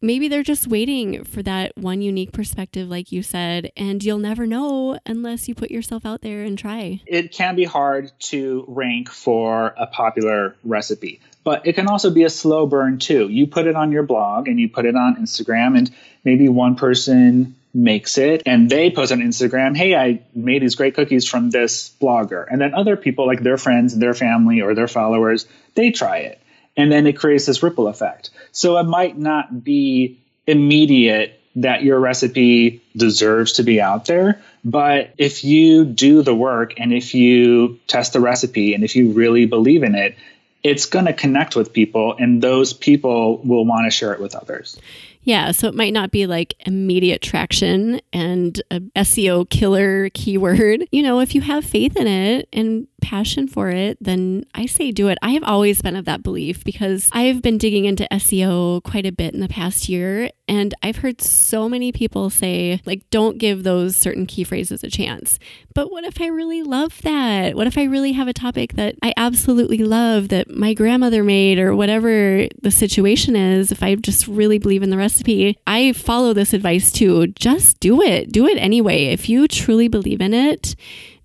maybe 0.01 0.27
they're 0.27 0.43
just 0.43 0.67
waiting 0.67 1.23
for 1.23 1.43
that 1.43 1.77
one 1.77 2.01
unique 2.01 2.31
perspective, 2.31 2.89
like 2.89 3.11
you 3.11 3.23
said, 3.23 3.71
and 3.75 4.03
you'll 4.03 4.17
never 4.17 4.45
know 4.45 4.99
unless 5.05 5.47
you 5.47 5.55
put 5.55 5.71
yourself 5.71 6.05
out 6.05 6.21
there 6.21 6.43
and 6.43 6.57
try. 6.57 7.01
It 7.05 7.31
can 7.31 7.55
be 7.55 7.65
hard 7.65 8.11
to 8.19 8.65
rank 8.67 9.09
for 9.09 9.73
a 9.77 9.87
popular 9.87 10.55
recipe. 10.63 11.21
But 11.43 11.65
it 11.65 11.73
can 11.73 11.87
also 11.87 12.11
be 12.11 12.23
a 12.23 12.29
slow 12.29 12.67
burn 12.67 12.99
too. 12.99 13.27
You 13.27 13.47
put 13.47 13.67
it 13.67 13.75
on 13.75 13.91
your 13.91 14.03
blog 14.03 14.47
and 14.47 14.59
you 14.59 14.69
put 14.69 14.85
it 14.85 14.95
on 14.95 15.15
Instagram, 15.15 15.77
and 15.77 15.91
maybe 16.23 16.49
one 16.49 16.75
person 16.75 17.55
makes 17.73 18.17
it 18.17 18.43
and 18.45 18.69
they 18.69 18.91
post 18.91 19.11
on 19.11 19.19
Instagram, 19.19 19.77
hey, 19.77 19.95
I 19.95 20.21
made 20.35 20.61
these 20.61 20.75
great 20.75 20.95
cookies 20.95 21.27
from 21.27 21.49
this 21.49 21.93
blogger. 22.01 22.45
And 22.49 22.59
then 22.59 22.73
other 22.73 22.97
people, 22.97 23.25
like 23.27 23.41
their 23.41 23.57
friends, 23.57 23.97
their 23.97 24.13
family, 24.13 24.61
or 24.61 24.75
their 24.75 24.87
followers, 24.87 25.47
they 25.75 25.91
try 25.91 26.17
it. 26.17 26.41
And 26.75 26.91
then 26.91 27.07
it 27.07 27.13
creates 27.13 27.45
this 27.45 27.63
ripple 27.63 27.87
effect. 27.87 28.29
So 28.51 28.77
it 28.77 28.83
might 28.83 29.17
not 29.17 29.63
be 29.63 30.19
immediate 30.47 31.39
that 31.57 31.83
your 31.83 31.99
recipe 31.99 32.81
deserves 32.95 33.53
to 33.53 33.63
be 33.63 33.81
out 33.81 34.05
there. 34.05 34.41
But 34.63 35.13
if 35.17 35.43
you 35.43 35.85
do 35.85 36.21
the 36.21 36.35
work 36.35 36.79
and 36.79 36.93
if 36.93 37.13
you 37.13 37.79
test 37.87 38.13
the 38.13 38.19
recipe 38.19 38.73
and 38.73 38.83
if 38.83 38.95
you 38.95 39.11
really 39.11 39.45
believe 39.45 39.83
in 39.83 39.95
it, 39.95 40.15
it's 40.63 40.85
going 40.85 41.05
to 41.05 41.13
connect 41.13 41.55
with 41.55 41.73
people 41.73 42.15
and 42.19 42.41
those 42.41 42.73
people 42.73 43.39
will 43.43 43.65
want 43.65 43.85
to 43.85 43.91
share 43.91 44.13
it 44.13 44.19
with 44.19 44.35
others. 44.35 44.79
Yeah, 45.23 45.51
so 45.51 45.67
it 45.67 45.75
might 45.75 45.93
not 45.93 46.09
be 46.11 46.25
like 46.25 46.55
immediate 46.65 47.21
traction 47.21 48.01
and 48.11 48.59
a 48.71 48.79
SEO 48.97 49.47
killer 49.49 50.09
keyword. 50.09 50.87
You 50.91 51.03
know, 51.03 51.19
if 51.19 51.35
you 51.35 51.41
have 51.41 51.63
faith 51.63 51.95
in 51.95 52.07
it 52.07 52.49
and 52.51 52.87
passion 53.01 53.47
for 53.47 53.69
it, 53.69 53.97
then 53.99 54.45
I 54.55 54.65
say 54.65 54.91
do 54.91 55.09
it. 55.09 55.17
I 55.21 55.31
have 55.31 55.43
always 55.43 55.81
been 55.81 55.95
of 55.95 56.05
that 56.05 56.23
belief 56.23 56.63
because 56.63 57.09
I 57.11 57.23
have 57.23 57.41
been 57.41 57.57
digging 57.57 57.85
into 57.85 58.07
SEO 58.11 58.83
quite 58.83 59.05
a 59.05 59.11
bit 59.11 59.33
in 59.33 59.41
the 59.41 59.49
past 59.49 59.89
year. 59.89 60.29
And 60.47 60.73
I've 60.83 60.97
heard 60.97 61.21
so 61.21 61.67
many 61.67 61.91
people 61.91 62.29
say, 62.29 62.81
like, 62.85 63.09
don't 63.09 63.37
give 63.37 63.63
those 63.63 63.95
certain 63.95 64.25
key 64.25 64.43
phrases 64.43 64.83
a 64.83 64.89
chance. 64.89 65.39
But 65.73 65.91
what 65.91 66.03
if 66.03 66.21
I 66.21 66.27
really 66.27 66.61
love 66.61 67.01
that? 67.01 67.55
What 67.55 67.67
if 67.67 67.77
I 67.77 67.83
really 67.83 68.11
have 68.13 68.27
a 68.27 68.33
topic 68.33 68.73
that 68.73 68.95
I 69.01 69.13
absolutely 69.17 69.79
love 69.79 70.29
that 70.29 70.49
my 70.49 70.73
grandmother 70.73 71.23
made 71.23 71.57
or 71.57 71.75
whatever 71.75 72.47
the 72.61 72.71
situation 72.71 73.35
is? 73.35 73.71
If 73.71 73.81
I 73.81 73.95
just 73.95 74.27
really 74.27 74.59
believe 74.59 74.83
in 74.83 74.89
the 74.89 74.97
recipe, 74.97 75.57
I 75.65 75.93
follow 75.93 76.33
this 76.33 76.53
advice 76.53 76.91
too. 76.91 77.27
Just 77.27 77.79
do 77.79 78.01
it. 78.01 78.31
Do 78.31 78.45
it 78.45 78.57
anyway. 78.57 79.05
If 79.05 79.29
you 79.29 79.47
truly 79.47 79.87
believe 79.87 80.21
in 80.21 80.33
it, 80.33 80.75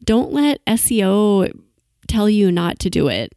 don't 0.05 0.33
let 0.33 0.65
SEO 0.67 1.53
tell 2.07 2.31
you 2.31 2.51
not 2.51 2.79
to 2.81 2.91
do 2.91 3.09
it 3.09 3.33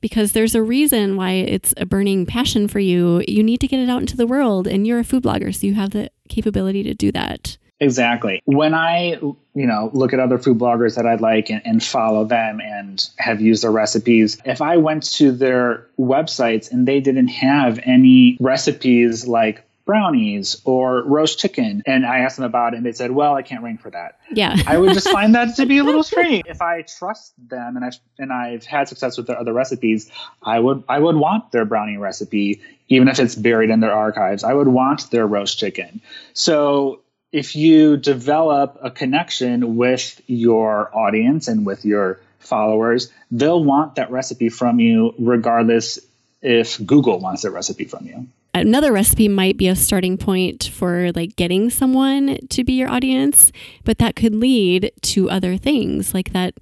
because 0.00 0.32
there's 0.32 0.54
a 0.54 0.62
reason 0.62 1.16
why 1.16 1.30
it's 1.30 1.72
a 1.78 1.86
burning 1.86 2.26
passion 2.26 2.68
for 2.68 2.80
you. 2.80 3.22
You 3.26 3.42
need 3.42 3.60
to 3.60 3.68
get 3.68 3.80
it 3.80 3.88
out 3.88 4.00
into 4.00 4.16
the 4.16 4.26
world, 4.26 4.66
and 4.66 4.86
you're 4.86 4.98
a 4.98 5.04
food 5.04 5.22
blogger, 5.22 5.54
so 5.54 5.66
you 5.66 5.74
have 5.74 5.90
the 5.90 6.10
capability 6.28 6.82
to 6.82 6.92
do 6.92 7.10
that. 7.12 7.56
Exactly. 7.80 8.40
When 8.44 8.74
I, 8.74 9.18
you 9.54 9.66
know, 9.66 9.90
look 9.92 10.12
at 10.12 10.20
other 10.20 10.38
food 10.38 10.58
bloggers 10.58 10.94
that 10.96 11.06
I 11.06 11.16
like 11.16 11.50
and, 11.50 11.62
and, 11.64 11.82
follow 11.82 12.24
them 12.24 12.60
and 12.60 13.04
have 13.18 13.40
used 13.40 13.64
their 13.64 13.72
recipes, 13.72 14.40
if 14.44 14.62
I 14.62 14.76
went 14.76 15.02
to 15.14 15.32
their 15.32 15.88
websites 15.98 16.70
and 16.70 16.86
they 16.86 17.00
didn't 17.00 17.28
have 17.28 17.80
any 17.82 18.36
recipes 18.38 19.26
like 19.26 19.64
brownies 19.84 20.60
or 20.64 21.02
roast 21.02 21.38
chicken 21.38 21.82
and 21.86 22.06
I 22.06 22.18
asked 22.18 22.36
them 22.36 22.44
about 22.44 22.74
it 22.74 22.76
and 22.76 22.86
they 22.86 22.92
said, 22.92 23.10
"Well, 23.10 23.34
I 23.34 23.42
can't 23.42 23.62
rank 23.62 23.80
for 23.80 23.90
that." 23.90 24.18
Yeah. 24.32 24.56
I 24.66 24.78
would 24.78 24.94
just 24.94 25.08
find 25.18 25.34
that 25.34 25.56
to 25.56 25.66
be 25.66 25.78
a 25.78 25.84
little 25.84 26.02
strange. 26.02 26.44
If 26.46 26.62
I 26.62 26.82
trust 26.82 27.32
them 27.48 27.76
and 27.76 27.84
I've 27.84 27.98
and 28.18 28.32
I've 28.32 28.64
had 28.64 28.88
success 28.88 29.16
with 29.16 29.26
their 29.26 29.38
other 29.38 29.52
recipes, 29.52 30.10
I 30.42 30.58
would 30.58 30.84
I 30.88 30.98
would 30.98 31.16
want 31.16 31.52
their 31.52 31.64
brownie 31.64 31.96
recipe 31.96 32.60
even 32.88 33.08
if 33.08 33.18
it's 33.18 33.34
buried 33.34 33.70
in 33.70 33.80
their 33.80 33.92
archives. 33.92 34.44
I 34.44 34.52
would 34.52 34.68
want 34.68 35.10
their 35.10 35.26
roast 35.26 35.58
chicken. 35.58 36.00
So 36.34 37.00
if 37.32 37.56
you 37.56 37.96
develop 37.96 38.78
a 38.82 38.90
connection 38.90 39.76
with 39.76 40.20
your 40.26 40.94
audience 40.94 41.48
and 41.48 41.64
with 41.64 41.84
your 41.84 42.20
followers, 42.38 43.10
they'll 43.30 43.64
want 43.64 43.94
that 43.94 44.10
recipe 44.10 44.50
from 44.50 44.78
you 44.78 45.14
regardless 45.18 45.98
if 46.42 46.84
Google 46.84 47.18
wants 47.20 47.42
that 47.42 47.52
recipe 47.52 47.84
from 47.84 48.06
you. 48.06 48.26
Another 48.54 48.92
recipe 48.92 49.28
might 49.28 49.56
be 49.56 49.66
a 49.66 49.74
starting 49.74 50.18
point 50.18 50.70
for 50.72 51.10
like 51.12 51.36
getting 51.36 51.70
someone 51.70 52.38
to 52.50 52.64
be 52.64 52.74
your 52.74 52.90
audience, 52.90 53.50
but 53.84 53.98
that 53.98 54.14
could 54.14 54.34
lead 54.34 54.92
to 55.00 55.30
other 55.30 55.56
things 55.56 56.12
like 56.12 56.32
that 56.34 56.54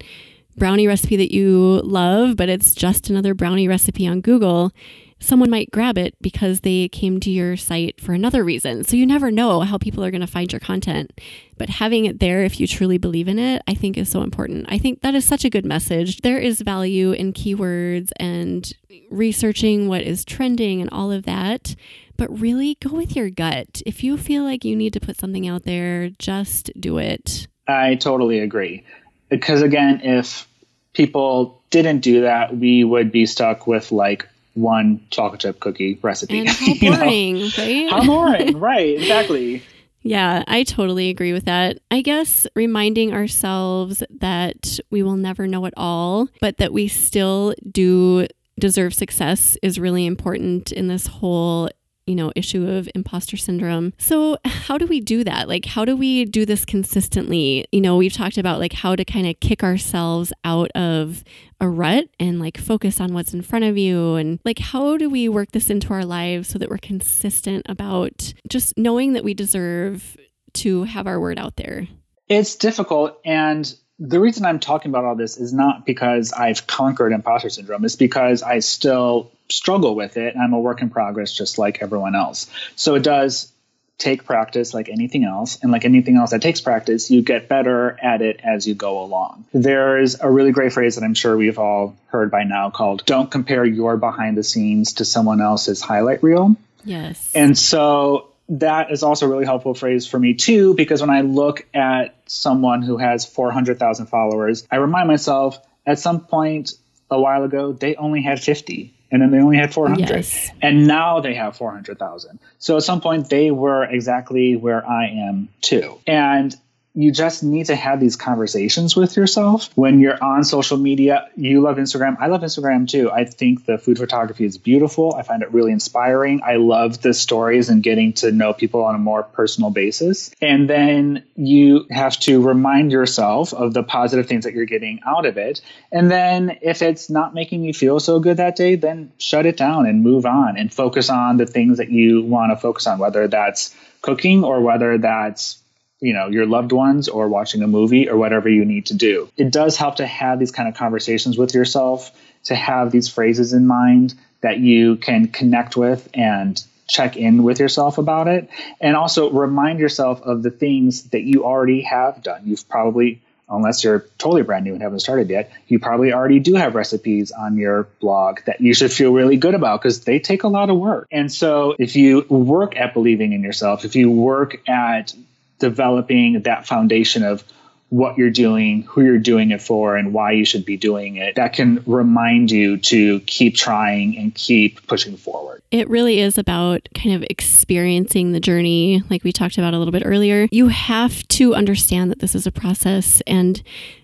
brownie 0.56 0.86
recipe 0.86 1.16
that 1.16 1.34
you 1.34 1.80
love, 1.82 2.36
but 2.36 2.48
it's 2.48 2.74
just 2.74 3.10
another 3.10 3.34
brownie 3.34 3.66
recipe 3.66 4.06
on 4.06 4.20
Google 4.20 4.72
someone 5.20 5.50
might 5.50 5.70
grab 5.70 5.98
it 5.98 6.14
because 6.20 6.60
they 6.60 6.88
came 6.88 7.20
to 7.20 7.30
your 7.30 7.56
site 7.56 8.00
for 8.00 8.12
another 8.12 8.42
reason. 8.42 8.84
So 8.84 8.96
you 8.96 9.06
never 9.06 9.30
know 9.30 9.60
how 9.60 9.78
people 9.78 10.02
are 10.02 10.10
going 10.10 10.22
to 10.22 10.26
find 10.26 10.50
your 10.50 10.60
content. 10.60 11.12
But 11.58 11.68
having 11.68 12.06
it 12.06 12.20
there, 12.20 12.42
if 12.42 12.58
you 12.58 12.66
truly 12.66 12.98
believe 12.98 13.28
in 13.28 13.38
it, 13.38 13.62
I 13.68 13.74
think 13.74 13.96
is 13.96 14.08
so 14.08 14.22
important. 14.22 14.66
I 14.68 14.78
think 14.78 15.02
that 15.02 15.14
is 15.14 15.24
such 15.24 15.44
a 15.44 15.50
good 15.50 15.66
message. 15.66 16.22
There 16.22 16.38
is 16.38 16.62
value 16.62 17.12
in 17.12 17.34
keywords 17.34 18.10
and 18.16 18.72
researching 19.10 19.88
what 19.88 20.02
is 20.02 20.24
trending 20.24 20.80
and 20.80 20.90
all 20.90 21.12
of 21.12 21.24
that. 21.24 21.76
But 22.16 22.40
really 22.40 22.76
go 22.80 22.96
with 22.96 23.14
your 23.14 23.30
gut. 23.30 23.82
If 23.86 24.02
you 24.02 24.16
feel 24.16 24.42
like 24.42 24.64
you 24.64 24.74
need 24.74 24.92
to 24.94 25.00
put 25.00 25.18
something 25.18 25.46
out 25.46 25.64
there, 25.64 26.10
just 26.18 26.70
do 26.78 26.98
it. 26.98 27.46
I 27.68 27.94
totally 27.94 28.40
agree. 28.40 28.84
Because 29.28 29.62
again, 29.62 30.00
if 30.02 30.48
people 30.92 31.62
didn't 31.70 32.00
do 32.00 32.22
that, 32.22 32.56
we 32.56 32.84
would 32.84 33.12
be 33.12 33.26
stuck 33.26 33.66
with 33.66 33.92
like 33.92 34.26
one 34.60 35.06
chocolate 35.10 35.40
chip 35.40 35.60
cookie 35.60 35.98
recipe. 36.02 36.40
And 36.40 36.48
how 36.48 36.74
boring, 36.74 37.36
you 37.36 37.40
know? 37.44 37.48
right? 37.58 37.90
How 37.90 38.06
boring, 38.06 38.60
right? 38.60 38.98
Exactly. 38.98 39.62
Yeah, 40.02 40.44
I 40.48 40.62
totally 40.62 41.10
agree 41.10 41.34
with 41.34 41.44
that. 41.44 41.78
I 41.90 42.00
guess 42.00 42.46
reminding 42.56 43.12
ourselves 43.12 44.02
that 44.20 44.78
we 44.90 45.02
will 45.02 45.16
never 45.16 45.46
know 45.46 45.66
it 45.66 45.74
all, 45.76 46.28
but 46.40 46.56
that 46.56 46.72
we 46.72 46.88
still 46.88 47.54
do 47.70 48.26
deserve 48.58 48.94
success 48.94 49.58
is 49.62 49.78
really 49.78 50.06
important 50.06 50.72
in 50.72 50.88
this 50.88 51.06
whole 51.06 51.68
you 52.10 52.16
know, 52.16 52.32
issue 52.34 52.68
of 52.68 52.88
imposter 52.96 53.36
syndrome. 53.36 53.92
So, 53.96 54.36
how 54.44 54.76
do 54.76 54.86
we 54.86 55.00
do 55.00 55.22
that? 55.22 55.48
Like, 55.48 55.64
how 55.64 55.84
do 55.84 55.94
we 55.94 56.24
do 56.24 56.44
this 56.44 56.64
consistently? 56.64 57.64
You 57.70 57.80
know, 57.80 57.96
we've 57.96 58.12
talked 58.12 58.36
about 58.36 58.58
like 58.58 58.72
how 58.72 58.96
to 58.96 59.04
kind 59.04 59.28
of 59.28 59.38
kick 59.38 59.62
ourselves 59.62 60.32
out 60.44 60.72
of 60.74 61.22
a 61.60 61.68
rut 61.68 62.08
and 62.18 62.40
like 62.40 62.58
focus 62.58 63.00
on 63.00 63.14
what's 63.14 63.32
in 63.32 63.42
front 63.42 63.64
of 63.64 63.78
you. 63.78 64.16
And 64.16 64.40
like, 64.44 64.58
how 64.58 64.96
do 64.96 65.08
we 65.08 65.28
work 65.28 65.52
this 65.52 65.70
into 65.70 65.94
our 65.94 66.04
lives 66.04 66.48
so 66.48 66.58
that 66.58 66.68
we're 66.68 66.78
consistent 66.78 67.64
about 67.68 68.34
just 68.48 68.76
knowing 68.76 69.12
that 69.12 69.22
we 69.22 69.32
deserve 69.32 70.16
to 70.54 70.82
have 70.82 71.06
our 71.06 71.20
word 71.20 71.38
out 71.38 71.54
there? 71.54 71.86
It's 72.28 72.56
difficult. 72.56 73.20
And 73.24 73.72
the 74.00 74.18
reason 74.18 74.46
I'm 74.46 74.58
talking 74.58 74.90
about 74.90 75.04
all 75.04 75.14
this 75.14 75.36
is 75.36 75.52
not 75.52 75.84
because 75.84 76.32
I've 76.32 76.66
conquered 76.66 77.12
imposter 77.12 77.50
syndrome, 77.50 77.84
it's 77.84 77.96
because 77.96 78.42
I 78.42 78.60
still 78.60 79.30
struggle 79.50 79.94
with 79.94 80.16
it. 80.16 80.34
I'm 80.36 80.54
a 80.54 80.58
work 80.58 80.80
in 80.80 80.88
progress 80.88 81.32
just 81.32 81.58
like 81.58 81.82
everyone 81.82 82.14
else. 82.16 82.50
So 82.76 82.94
it 82.94 83.02
does 83.02 83.52
take 83.98 84.24
practice 84.24 84.72
like 84.72 84.88
anything 84.88 85.24
else. 85.24 85.58
And 85.62 85.70
like 85.70 85.84
anything 85.84 86.16
else 86.16 86.30
that 86.30 86.40
takes 86.40 86.62
practice, 86.62 87.10
you 87.10 87.20
get 87.20 87.48
better 87.48 87.98
at 88.02 88.22
it 88.22 88.40
as 88.42 88.66
you 88.66 88.74
go 88.74 89.04
along. 89.04 89.44
There's 89.52 90.18
a 90.18 90.30
really 90.30 90.52
great 90.52 90.72
phrase 90.72 90.94
that 90.96 91.04
I'm 91.04 91.14
sure 91.14 91.36
we've 91.36 91.58
all 91.58 91.94
heard 92.06 92.30
by 92.30 92.44
now 92.44 92.70
called 92.70 93.04
don't 93.04 93.30
compare 93.30 93.64
your 93.64 93.98
behind 93.98 94.38
the 94.38 94.42
scenes 94.42 94.94
to 94.94 95.04
someone 95.04 95.42
else's 95.42 95.82
highlight 95.82 96.22
reel. 96.22 96.56
Yes. 96.82 97.32
And 97.34 97.58
so 97.58 98.29
that 98.50 98.90
is 98.90 99.02
also 99.02 99.26
a 99.26 99.28
really 99.28 99.44
helpful 99.44 99.74
phrase 99.74 100.06
for 100.06 100.18
me 100.18 100.34
too, 100.34 100.74
because 100.74 101.00
when 101.00 101.10
I 101.10 101.20
look 101.20 101.66
at 101.72 102.16
someone 102.26 102.82
who 102.82 102.98
has 102.98 103.24
400,000 103.24 104.06
followers, 104.06 104.66
I 104.70 104.76
remind 104.76 105.08
myself 105.08 105.58
at 105.86 105.98
some 105.98 106.20
point 106.20 106.72
a 107.10 107.20
while 107.20 107.44
ago, 107.44 107.72
they 107.72 107.94
only 107.96 108.22
had 108.22 108.40
50 108.40 108.94
and 109.10 109.22
then 109.22 109.30
they 109.30 109.38
only 109.38 109.56
had 109.56 109.72
400 109.72 110.08
yes. 110.08 110.50
and 110.62 110.86
now 110.86 111.20
they 111.20 111.34
have 111.34 111.56
400,000. 111.56 112.38
So 112.58 112.76
at 112.76 112.82
some 112.82 113.00
point 113.00 113.28
they 113.28 113.50
were 113.50 113.84
exactly 113.84 114.56
where 114.56 114.86
I 114.88 115.06
am 115.08 115.48
too. 115.60 115.98
And 116.06 116.54
you 116.94 117.12
just 117.12 117.44
need 117.44 117.66
to 117.66 117.76
have 117.76 118.00
these 118.00 118.16
conversations 118.16 118.96
with 118.96 119.16
yourself 119.16 119.70
when 119.76 120.00
you're 120.00 120.22
on 120.22 120.42
social 120.42 120.76
media. 120.76 121.28
You 121.36 121.60
love 121.60 121.76
Instagram. 121.76 122.16
I 122.18 122.26
love 122.26 122.42
Instagram 122.42 122.88
too. 122.88 123.10
I 123.10 123.24
think 123.24 123.64
the 123.64 123.78
food 123.78 123.98
photography 123.98 124.44
is 124.44 124.58
beautiful. 124.58 125.14
I 125.14 125.22
find 125.22 125.42
it 125.42 125.52
really 125.52 125.70
inspiring. 125.70 126.40
I 126.44 126.56
love 126.56 127.00
the 127.00 127.14
stories 127.14 127.68
and 127.68 127.80
getting 127.82 128.14
to 128.14 128.32
know 128.32 128.52
people 128.52 128.82
on 128.82 128.96
a 128.96 128.98
more 128.98 129.22
personal 129.22 129.70
basis. 129.70 130.32
And 130.42 130.68
then 130.68 131.24
you 131.36 131.86
have 131.90 132.18
to 132.20 132.42
remind 132.42 132.90
yourself 132.90 133.54
of 133.54 133.72
the 133.72 133.84
positive 133.84 134.26
things 134.26 134.44
that 134.44 134.54
you're 134.54 134.64
getting 134.64 135.00
out 135.06 135.26
of 135.26 135.38
it. 135.38 135.60
And 135.92 136.10
then 136.10 136.58
if 136.60 136.82
it's 136.82 137.08
not 137.08 137.34
making 137.34 137.62
you 137.62 137.72
feel 137.72 138.00
so 138.00 138.18
good 138.18 138.38
that 138.38 138.56
day, 138.56 138.74
then 138.74 139.12
shut 139.18 139.46
it 139.46 139.56
down 139.56 139.86
and 139.86 140.02
move 140.02 140.26
on 140.26 140.56
and 140.56 140.72
focus 140.72 141.08
on 141.08 141.36
the 141.36 141.46
things 141.46 141.78
that 141.78 141.90
you 141.90 142.22
want 142.22 142.50
to 142.50 142.56
focus 142.56 142.88
on, 142.88 142.98
whether 142.98 143.28
that's 143.28 143.76
cooking 144.02 144.42
or 144.44 144.60
whether 144.60 144.98
that's 144.98 145.59
you 146.00 146.12
know 146.12 146.28
your 146.28 146.46
loved 146.46 146.72
ones 146.72 147.08
or 147.08 147.28
watching 147.28 147.62
a 147.62 147.66
movie 147.66 148.08
or 148.08 148.16
whatever 148.16 148.48
you 148.48 148.64
need 148.64 148.86
to 148.86 148.94
do. 148.94 149.30
It 149.36 149.52
does 149.52 149.76
help 149.76 149.96
to 149.96 150.06
have 150.06 150.38
these 150.38 150.50
kind 150.50 150.68
of 150.68 150.74
conversations 150.74 151.36
with 151.38 151.54
yourself 151.54 152.10
to 152.44 152.54
have 152.54 152.90
these 152.90 153.08
phrases 153.08 153.52
in 153.52 153.66
mind 153.66 154.14
that 154.40 154.58
you 154.58 154.96
can 154.96 155.28
connect 155.28 155.76
with 155.76 156.08
and 156.14 156.62
check 156.88 157.16
in 157.16 157.42
with 157.42 157.60
yourself 157.60 157.98
about 157.98 158.28
it. 158.28 158.48
And 158.80 158.96
also 158.96 159.30
remind 159.30 159.78
yourself 159.78 160.22
of 160.22 160.42
the 160.42 160.50
things 160.50 161.04
that 161.10 161.22
you 161.22 161.44
already 161.44 161.82
have 161.82 162.22
done. 162.22 162.42
You've 162.44 162.68
probably 162.68 163.20
unless 163.50 163.82
you're 163.82 164.06
totally 164.16 164.42
brand 164.42 164.64
new 164.64 164.72
and 164.74 164.82
haven't 164.82 165.00
started 165.00 165.28
yet, 165.28 165.52
you 165.66 165.80
probably 165.80 166.12
already 166.12 166.38
do 166.38 166.54
have 166.54 166.74
recipes 166.74 167.32
on 167.32 167.56
your 167.56 167.88
blog 168.00 168.38
that 168.46 168.60
you 168.60 168.72
should 168.72 168.92
feel 168.92 169.12
really 169.12 169.36
good 169.36 169.54
about 169.54 169.82
because 169.82 170.04
they 170.04 170.20
take 170.20 170.44
a 170.44 170.48
lot 170.48 170.70
of 170.70 170.76
work. 170.76 171.08
And 171.10 171.32
so 171.32 171.74
if 171.78 171.96
you 171.96 172.24
work 172.28 172.76
at 172.76 172.94
believing 172.94 173.32
in 173.32 173.42
yourself, 173.42 173.84
if 173.84 173.96
you 173.96 174.08
work 174.08 174.68
at 174.68 175.12
developing 175.60 176.42
that 176.42 176.66
foundation 176.66 177.22
of 177.22 177.44
what 177.90 178.16
you're 178.16 178.30
doing, 178.30 178.82
who 178.82 179.02
you're 179.02 179.18
doing 179.18 179.50
it 179.50 179.60
for, 179.60 179.96
and 179.96 180.12
why 180.12 180.30
you 180.32 180.44
should 180.44 180.64
be 180.64 180.76
doing 180.76 181.16
it. 181.16 181.34
That 181.34 181.52
can 181.52 181.82
remind 181.86 182.50
you 182.50 182.76
to 182.78 183.18
keep 183.20 183.56
trying 183.56 184.16
and 184.16 184.32
keep 184.34 184.86
pushing 184.86 185.16
forward. 185.16 185.60
It 185.72 185.88
really 185.88 186.20
is 186.20 186.38
about 186.38 186.88
kind 186.94 187.16
of 187.16 187.24
experiencing 187.28 188.32
the 188.32 188.40
journey, 188.40 189.02
like 189.10 189.24
we 189.24 189.32
talked 189.32 189.58
about 189.58 189.74
a 189.74 189.78
little 189.78 189.92
bit 189.92 190.04
earlier. 190.04 190.46
You 190.52 190.68
have 190.68 191.26
to 191.28 191.54
understand 191.54 192.12
that 192.12 192.20
this 192.20 192.34
is 192.34 192.46
a 192.46 192.52
process 192.52 193.20
and 193.26 193.60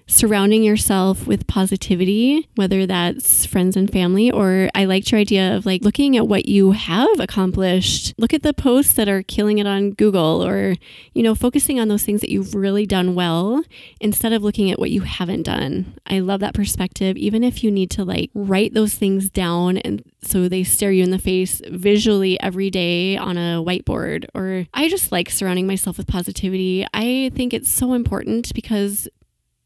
surrounding 0.06 0.62
yourself 0.62 1.26
with 1.26 1.46
positivity, 1.46 2.48
whether 2.54 2.86
that's 2.86 3.44
friends 3.44 3.76
and 3.76 3.90
family, 3.90 4.30
or 4.30 4.70
I 4.74 4.84
liked 4.84 5.10
your 5.10 5.20
idea 5.20 5.56
of 5.56 5.66
like 5.66 5.82
looking 5.82 6.16
at 6.16 6.28
what 6.28 6.46
you 6.46 6.72
have 6.72 7.18
accomplished. 7.18 8.14
Look 8.16 8.32
at 8.32 8.42
the 8.42 8.54
posts 8.54 8.92
that 8.94 9.08
are 9.08 9.22
killing 9.22 9.58
it 9.58 9.66
on 9.66 9.90
Google, 9.90 10.44
or, 10.44 10.74
you 11.12 11.22
know, 11.22 11.34
focusing 11.34 11.80
on 11.80 11.88
those 11.88 12.04
things 12.04 12.20
that 12.20 12.30
you've 12.30 12.54
really 12.54 12.86
done 12.86 13.14
well 13.14 13.62
instead 14.00 14.32
of 14.32 14.42
looking 14.42 14.70
at 14.70 14.78
what 14.78 14.90
you 14.90 15.00
haven't 15.00 15.42
done. 15.42 15.98
I 16.06 16.20
love 16.20 16.40
that 16.40 16.54
perspective, 16.54 17.16
even 17.16 17.42
if 17.42 17.64
you 17.64 17.70
need 17.70 17.90
to 17.92 18.04
like 18.04 18.30
write 18.34 18.74
those 18.74 18.94
things 18.94 19.28
down 19.28 19.78
and 19.78 20.02
so 20.22 20.48
they 20.48 20.64
stare 20.64 20.90
you 20.90 21.04
in 21.04 21.10
the 21.10 21.18
face 21.18 21.60
visually 21.68 22.40
every 22.40 22.70
day 22.70 23.16
on 23.16 23.36
a 23.36 23.62
whiteboard 23.64 24.26
or 24.34 24.66
I 24.74 24.88
just 24.88 25.12
like 25.12 25.30
surrounding 25.30 25.66
myself 25.66 25.98
with 25.98 26.08
positivity. 26.08 26.84
I 26.92 27.30
think 27.34 27.54
it's 27.54 27.70
so 27.70 27.92
important 27.92 28.52
because 28.54 29.08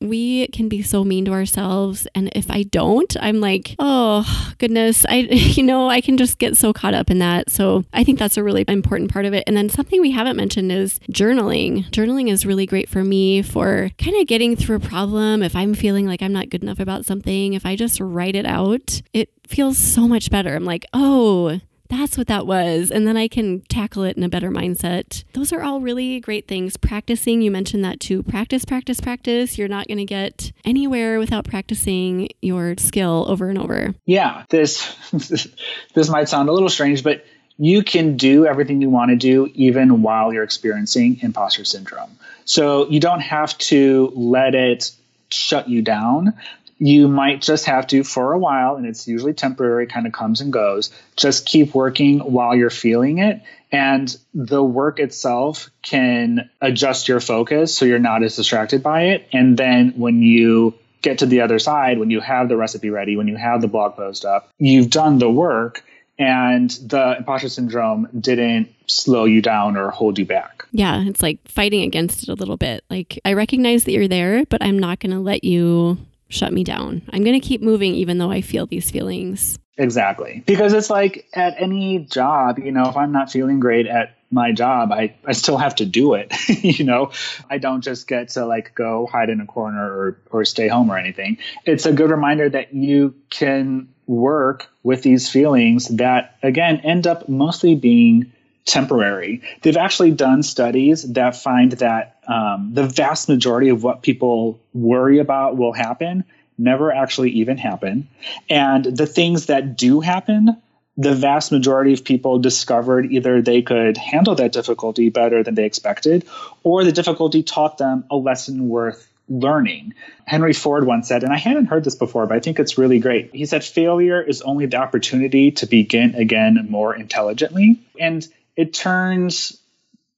we 0.01 0.49
can 0.49 0.69
be 0.69 0.83
so 0.83 1.05
mean 1.05 1.25
to 1.27 1.33
ourselves 1.33 2.09
and 2.15 2.31
if 2.35 2.51
i 2.51 2.63
don't 2.63 3.17
i'm 3.21 3.41
like 3.41 3.75
oh 3.79 4.51
goodness. 4.61 5.05
I 5.09 5.17
you 5.31 5.63
know 5.63 5.89
i 5.89 6.01
can 6.01 6.17
just 6.17 6.39
get 6.39 6.57
so 6.57 6.73
caught 6.73 6.95
up 6.95 7.11
in 7.11 7.19
that. 7.19 7.51
So 7.51 7.85
i 7.93 8.05
think 8.05 8.19
that's 8.19 8.37
a 8.37 8.45
really 8.45 8.65
important 8.69 9.11
part 9.11 9.25
of 9.25 9.35
it. 9.35 9.45
And 9.47 9.57
then 9.57 9.69
something 9.69 10.01
we 10.01 10.13
haven't 10.13 10.37
mentioned 10.37 10.71
is 10.71 11.01
journaling. 11.11 11.91
Journaling 11.91 12.31
is 12.31 12.47
really 12.47 12.67
great 12.67 12.89
for 12.89 13.03
me 13.03 13.43
for 13.43 13.91
kind 13.99 14.17
of 14.21 14.27
getting 14.27 14.55
through 14.55 14.77
a 14.77 14.81
problem. 14.81 15.43
If 15.43 15.57
i'm 15.57 15.75
feeling 15.75 16.07
like 16.07 16.23
i'm 16.23 16.33
not 16.33 16.51
good 16.51 16.63
enough 16.63 16.79
about 16.79 17.05
something 17.05 17.55
if 17.55 17.67
i 17.67 17.75
just 17.75 18.01
write 18.01 18.37
it 18.37 18.47
out 18.47 19.01
it 19.13 19.31
feels 19.49 19.79
so 19.79 20.07
much 20.07 20.31
better. 20.31 20.55
I'm 20.55 20.65
like 20.65 20.87
oh 20.93 21.61
that's 21.91 22.17
what 22.17 22.29
that 22.29 22.47
was. 22.47 22.91
And 22.91 23.07
then 23.07 23.17
I 23.17 23.29
can 23.29 23.61
tackle 23.63 24.05
it 24.05 24.17
in 24.17 24.23
a 24.23 24.29
better 24.29 24.51
mindset. 24.51 25.25
Those 25.33 25.53
are 25.53 25.63
all 25.63 25.81
really 25.81 26.21
great 26.21 26.49
things. 26.49 26.77
Practicing, 26.77 27.43
you 27.43 27.51
mentioned 27.51 27.85
that 27.85 28.01
too. 28.01 28.23
Practice, 28.23 28.65
practice, 28.65 29.01
practice. 29.01 29.59
You're 29.59 29.69
not 29.69 29.89
going 29.89 29.99
to 29.99 30.05
get 30.05 30.53
anywhere 30.65 31.19
without 31.19 31.45
practicing 31.45 32.29
your 32.41 32.77
skill 32.79 33.27
over 33.29 33.49
and 33.49 33.59
over. 33.59 33.95
Yeah, 34.07 34.45
this 34.49 34.97
this 35.95 36.09
might 36.09 36.29
sound 36.29 36.49
a 36.49 36.53
little 36.53 36.69
strange, 36.69 37.03
but 37.03 37.25
you 37.59 37.83
can 37.83 38.17
do 38.17 38.47
everything 38.47 38.81
you 38.81 38.89
want 38.89 39.11
to 39.11 39.17
do 39.17 39.51
even 39.55 40.01
while 40.01 40.33
you're 40.33 40.45
experiencing 40.45 41.19
imposter 41.21 41.65
syndrome. 41.65 42.19
So 42.47 42.89
you 42.89 43.01
don't 43.01 43.21
have 43.21 43.59
to 43.59 44.13
let 44.15 44.55
it 44.55 44.93
shut 45.29 45.69
you 45.69 45.83
down 45.83 46.35
you 46.81 47.09
might 47.09 47.43
just 47.43 47.67
have 47.67 47.87
to 47.87 48.03
for 48.03 48.33
a 48.33 48.39
while 48.39 48.77
and 48.77 48.87
it's 48.87 49.07
usually 49.07 49.35
temporary 49.35 49.87
kind 49.87 50.07
of 50.07 50.13
comes 50.13 50.41
and 50.41 50.53
goes 50.53 50.91
just 51.15 51.47
keep 51.47 51.75
working 51.75 52.19
while 52.21 52.57
you're 52.57 52.71
feeling 52.71 53.19
it 53.19 53.41
and 53.71 54.17
the 54.35 54.65
work 54.65 54.99
itself 54.99 55.71
can 55.83 56.51
adjust 56.61 57.07
your 57.07 57.21
focus 57.21 57.77
so 57.77 57.85
you're 57.85 57.99
not 57.99 58.23
as 58.25 58.35
distracted 58.35 58.83
by 58.83 59.03
it 59.03 59.29
and 59.33 59.57
then 59.57 59.93
when 59.97 60.23
you 60.23 60.75
get 61.03 61.19
to 61.19 61.27
the 61.27 61.43
other 61.43 61.59
side 61.59 61.99
when 61.99 62.11
you 62.11 62.21
have 62.21 62.49
the 62.49 62.57
recipe 62.57 62.91
ready 62.91 63.17
when 63.17 63.29
you 63.29 63.37
have 63.37 63.61
the 63.61 63.69
blog 63.69 63.95
post 63.95 64.25
up 64.25 64.51
you've 64.59 64.91
done 64.91 65.19
the 65.19 65.31
work 65.31 65.85
and 66.19 66.71
the 66.71 67.17
imposter 67.19 67.49
syndrome 67.49 68.09
didn't 68.19 68.75
slow 68.87 69.25
you 69.25 69.41
down 69.41 69.79
or 69.79 69.91
hold 69.91 70.19
you 70.19 70.27
back. 70.27 70.67
Yeah, 70.71 71.03
it's 71.07 71.23
like 71.23 71.39
fighting 71.49 71.83
against 71.83 72.25
it 72.25 72.29
a 72.29 72.35
little 72.35 72.59
bit. 72.59 72.85
Like, 72.91 73.19
I 73.25 73.33
recognize 73.33 73.85
that 73.85 73.93
you're 73.93 74.07
there, 74.07 74.45
but 74.45 74.63
I'm 74.63 74.79
not 74.79 75.01
going 75.01 75.13
to 75.13 75.19
let 75.19 75.45
you 75.45 75.97
shut 76.31 76.53
me 76.53 76.65
down. 76.65 77.03
I'm 77.13 77.23
going 77.23 77.39
to 77.39 77.47
keep 77.47 77.61
moving 77.61 77.95
even 77.95 78.19
though 78.19 78.31
I 78.31 78.41
feel 78.41 78.67
these 78.67 78.91
feelings. 78.91 79.59
Exactly. 79.77 80.43
Because 80.47 80.73
it's 80.73 80.91
like 80.91 81.27
at 81.35 81.55
any 81.59 82.01
job, 82.01 82.59
you 82.59 82.73
know, 82.73 82.85
if 82.85 82.97
I'm 82.97 83.13
not 83.13 83.31
feeling 83.31 83.61
great 83.61 83.87
at 83.87 84.17
my 84.31 84.53
job, 84.53 84.93
I, 84.93 85.15
I 85.25 85.33
still 85.33 85.57
have 85.57 85.77
to 85.77 85.87
do 85.87 86.15
it. 86.15 86.33
you 86.63 86.85
know, 86.85 87.13
I 87.49 87.59
don't 87.59 87.83
just 87.83 88.07
get 88.07 88.29
to 88.31 88.47
like 88.47 88.75
go 88.75 89.09
hide 89.11 89.31
in 89.31 89.41
a 89.41 89.47
corner 89.47 89.83
or, 89.83 90.21
or 90.31 90.45
stay 90.45 90.69
home 90.69 90.91
or 90.91 90.99
anything. 90.99 91.39
It's 91.65 91.87
a 91.87 91.93
good 91.93 92.11
reminder 92.11 92.49
that 92.49 92.75
you 92.75 93.15
can 93.31 93.89
work 94.07 94.69
with 94.83 95.03
these 95.03 95.29
feelings 95.29 95.89
that, 95.89 96.37
again, 96.43 96.81
end 96.85 97.07
up 97.07 97.29
mostly 97.29 97.75
being 97.75 98.33
temporary. 98.65 99.43
They've 99.63 99.77
actually 99.77 100.13
done 100.13 100.43
studies 100.43 101.03
that 101.13 101.37
find 101.37 101.73
that 101.73 102.19
um, 102.27 102.71
the 102.75 102.85
vast 102.85 103.29
majority 103.29 103.71
of 103.71 103.83
what 103.83 104.03
people 104.03 104.61
worry 104.73 105.19
about 105.19 105.57
will 105.57 105.73
happen 105.73 106.25
never 106.59 106.93
actually 106.93 107.31
even 107.31 107.57
happen. 107.57 108.09
And 108.49 108.85
the 108.85 109.07
things 109.07 109.47
that 109.47 109.77
do 109.77 110.01
happen, 110.01 110.61
the 110.97 111.15
vast 111.15 111.53
majority 111.53 111.95
of 111.95 112.05
people 112.05 112.39
discovered 112.39 113.11
either 113.11 113.41
they 113.41 113.63
could 113.63 113.97
handle 113.97 114.35
that 114.35 114.53
difficulty 114.53 115.09
better 115.09 115.43
than 115.43 115.55
they 115.55 115.65
expected, 115.65 116.27
or 116.63 116.85
the 116.85 116.93
difficulty 116.93 117.43
taught 117.43 117.79
them 117.79 118.05
a 118.11 118.17
lesson 118.17 118.69
worth 118.69 119.11
learning. 119.31 119.95
Henry 120.27 120.53
Ford 120.53 120.85
once 120.85 121.09
said, 121.09 121.23
and 121.23 121.33
I 121.33 121.39
hadn't 121.39 121.67
heard 121.67 121.85
this 121.85 121.95
before, 121.95 122.27
but 122.27 122.37
I 122.37 122.41
think 122.41 122.59
it's 122.59 122.77
really 122.77 122.99
great. 122.99 123.31
He 123.33 123.47
said, 123.47 123.65
failure 123.65 124.21
is 124.21 124.43
only 124.43 124.67
the 124.67 124.77
opportunity 124.77 125.53
to 125.53 125.67
begin 125.67 126.17
again 126.17 126.67
more 126.69 126.95
intelligently. 126.95 127.81
And 127.99 128.27
it 128.61 128.75
turns 128.75 129.59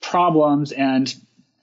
problems 0.00 0.72
and 0.72 1.14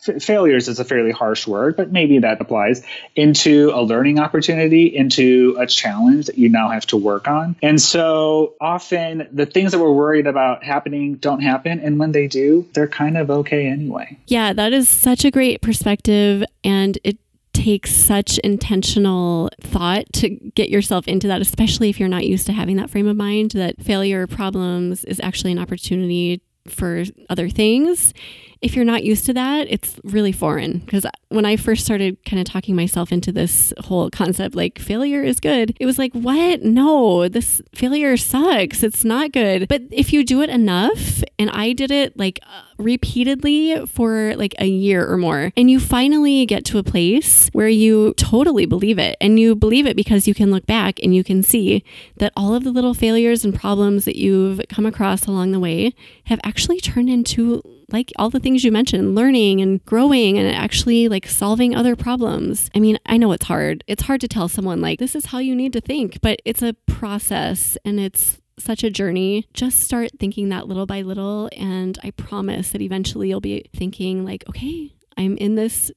f- 0.07 0.23
failures 0.23 0.69
is 0.69 0.79
a 0.79 0.85
fairly 0.85 1.11
harsh 1.11 1.45
word, 1.45 1.75
but 1.75 1.91
maybe 1.91 2.19
that 2.19 2.39
applies 2.39 2.81
into 3.17 3.71
a 3.73 3.81
learning 3.81 4.17
opportunity, 4.17 4.85
into 4.95 5.57
a 5.59 5.67
challenge 5.67 6.27
that 6.27 6.37
you 6.37 6.47
now 6.47 6.69
have 6.69 6.85
to 6.87 6.95
work 6.95 7.27
on. 7.27 7.57
And 7.61 7.81
so 7.81 8.53
often 8.61 9.27
the 9.33 9.45
things 9.45 9.73
that 9.73 9.79
we're 9.79 9.91
worried 9.91 10.25
about 10.25 10.63
happening 10.63 11.15
don't 11.15 11.41
happen. 11.41 11.81
And 11.81 11.99
when 11.99 12.13
they 12.13 12.27
do, 12.27 12.65
they're 12.73 12.87
kind 12.87 13.17
of 13.17 13.29
okay 13.29 13.67
anyway. 13.67 14.17
Yeah, 14.27 14.53
that 14.53 14.71
is 14.71 14.87
such 14.87 15.25
a 15.25 15.31
great 15.31 15.61
perspective. 15.61 16.45
And 16.63 16.97
it 17.03 17.17
takes 17.51 17.91
such 17.91 18.37
intentional 18.37 19.49
thought 19.59 20.05
to 20.13 20.29
get 20.29 20.69
yourself 20.69 21.07
into 21.09 21.27
that, 21.27 21.41
especially 21.41 21.89
if 21.89 21.99
you're 21.99 22.07
not 22.07 22.25
used 22.25 22.45
to 22.45 22.53
having 22.53 22.77
that 22.77 22.89
frame 22.89 23.07
of 23.07 23.17
mind 23.17 23.51
that 23.51 23.81
failure 23.81 24.27
problems 24.27 25.03
is 25.03 25.19
actually 25.21 25.51
an 25.51 25.59
opportunity 25.59 26.41
for 26.67 27.03
other 27.29 27.49
things 27.49 28.13
if 28.61 28.75
you're 28.75 28.85
not 28.85 29.03
used 29.03 29.25
to 29.25 29.33
that, 29.33 29.67
it's 29.69 29.99
really 30.03 30.31
foreign. 30.31 30.79
Because 30.79 31.05
when 31.29 31.45
I 31.45 31.55
first 31.55 31.85
started 31.85 32.17
kind 32.25 32.39
of 32.39 32.45
talking 32.45 32.75
myself 32.75 33.11
into 33.11 33.31
this 33.31 33.73
whole 33.79 34.09
concept, 34.09 34.55
like 34.55 34.79
failure 34.79 35.23
is 35.23 35.39
good, 35.39 35.75
it 35.79 35.85
was 35.85 35.97
like, 35.97 36.11
what? 36.13 36.61
No, 36.61 37.29
this 37.29 37.61
failure 37.73 38.17
sucks. 38.17 38.83
It's 38.83 39.05
not 39.05 39.31
good. 39.31 39.67
But 39.69 39.83
if 39.91 40.11
you 40.11 40.25
do 40.25 40.41
it 40.41 40.49
enough, 40.49 41.23
and 41.37 41.49
I 41.51 41.71
did 41.71 41.89
it 41.89 42.17
like 42.17 42.39
uh, 42.43 42.63
repeatedly 42.77 43.85
for 43.85 44.35
like 44.35 44.55
a 44.59 44.67
year 44.67 45.09
or 45.09 45.17
more, 45.17 45.53
and 45.55 45.71
you 45.71 45.79
finally 45.79 46.45
get 46.45 46.65
to 46.65 46.79
a 46.79 46.83
place 46.83 47.49
where 47.53 47.69
you 47.69 48.13
totally 48.17 48.65
believe 48.65 48.99
it. 48.99 49.15
And 49.21 49.39
you 49.39 49.55
believe 49.55 49.85
it 49.85 49.95
because 49.95 50.27
you 50.27 50.33
can 50.33 50.51
look 50.51 50.65
back 50.65 50.99
and 51.01 51.15
you 51.15 51.23
can 51.23 51.43
see 51.43 51.83
that 52.17 52.33
all 52.35 52.53
of 52.53 52.65
the 52.65 52.71
little 52.71 52.93
failures 52.93 53.45
and 53.45 53.55
problems 53.55 54.03
that 54.03 54.17
you've 54.17 54.61
come 54.67 54.85
across 54.85 55.25
along 55.25 55.53
the 55.53 55.59
way 55.59 55.93
have 56.25 56.41
actually 56.43 56.81
turned 56.81 57.09
into 57.09 57.61
like 57.91 58.11
all 58.17 58.29
the 58.29 58.39
things 58.39 58.63
you 58.63 58.71
mentioned, 58.71 59.15
learning 59.15 59.61
and 59.61 59.83
growing 59.85 60.37
and 60.37 60.53
actually 60.55 61.07
like 61.07 61.27
solving 61.27 61.75
other 61.75 61.95
problems. 61.95 62.69
I 62.75 62.79
mean, 62.79 62.97
I 63.05 63.17
know 63.17 63.31
it's 63.31 63.45
hard. 63.45 63.83
It's 63.87 64.03
hard 64.03 64.21
to 64.21 64.27
tell 64.27 64.47
someone 64.47 64.81
like 64.81 64.99
this 64.99 65.15
is 65.15 65.27
how 65.27 65.39
you 65.39 65.55
need 65.55 65.73
to 65.73 65.81
think, 65.81 66.19
but 66.21 66.41
it's 66.45 66.61
a 66.61 66.73
process 66.87 67.77
and 67.85 67.99
it's 67.99 68.39
such 68.57 68.83
a 68.83 68.89
journey. 68.89 69.47
Just 69.53 69.79
start 69.79 70.11
thinking 70.19 70.49
that 70.49 70.67
little 70.67 70.85
by 70.85 71.01
little 71.01 71.49
and 71.55 71.97
I 72.03 72.11
promise 72.11 72.71
that 72.71 72.81
eventually 72.81 73.29
you'll 73.29 73.41
be 73.41 73.69
thinking 73.75 74.25
like, 74.25 74.43
okay, 74.49 74.93
I'm 75.17 75.37
in 75.37 75.55
this 75.55 75.91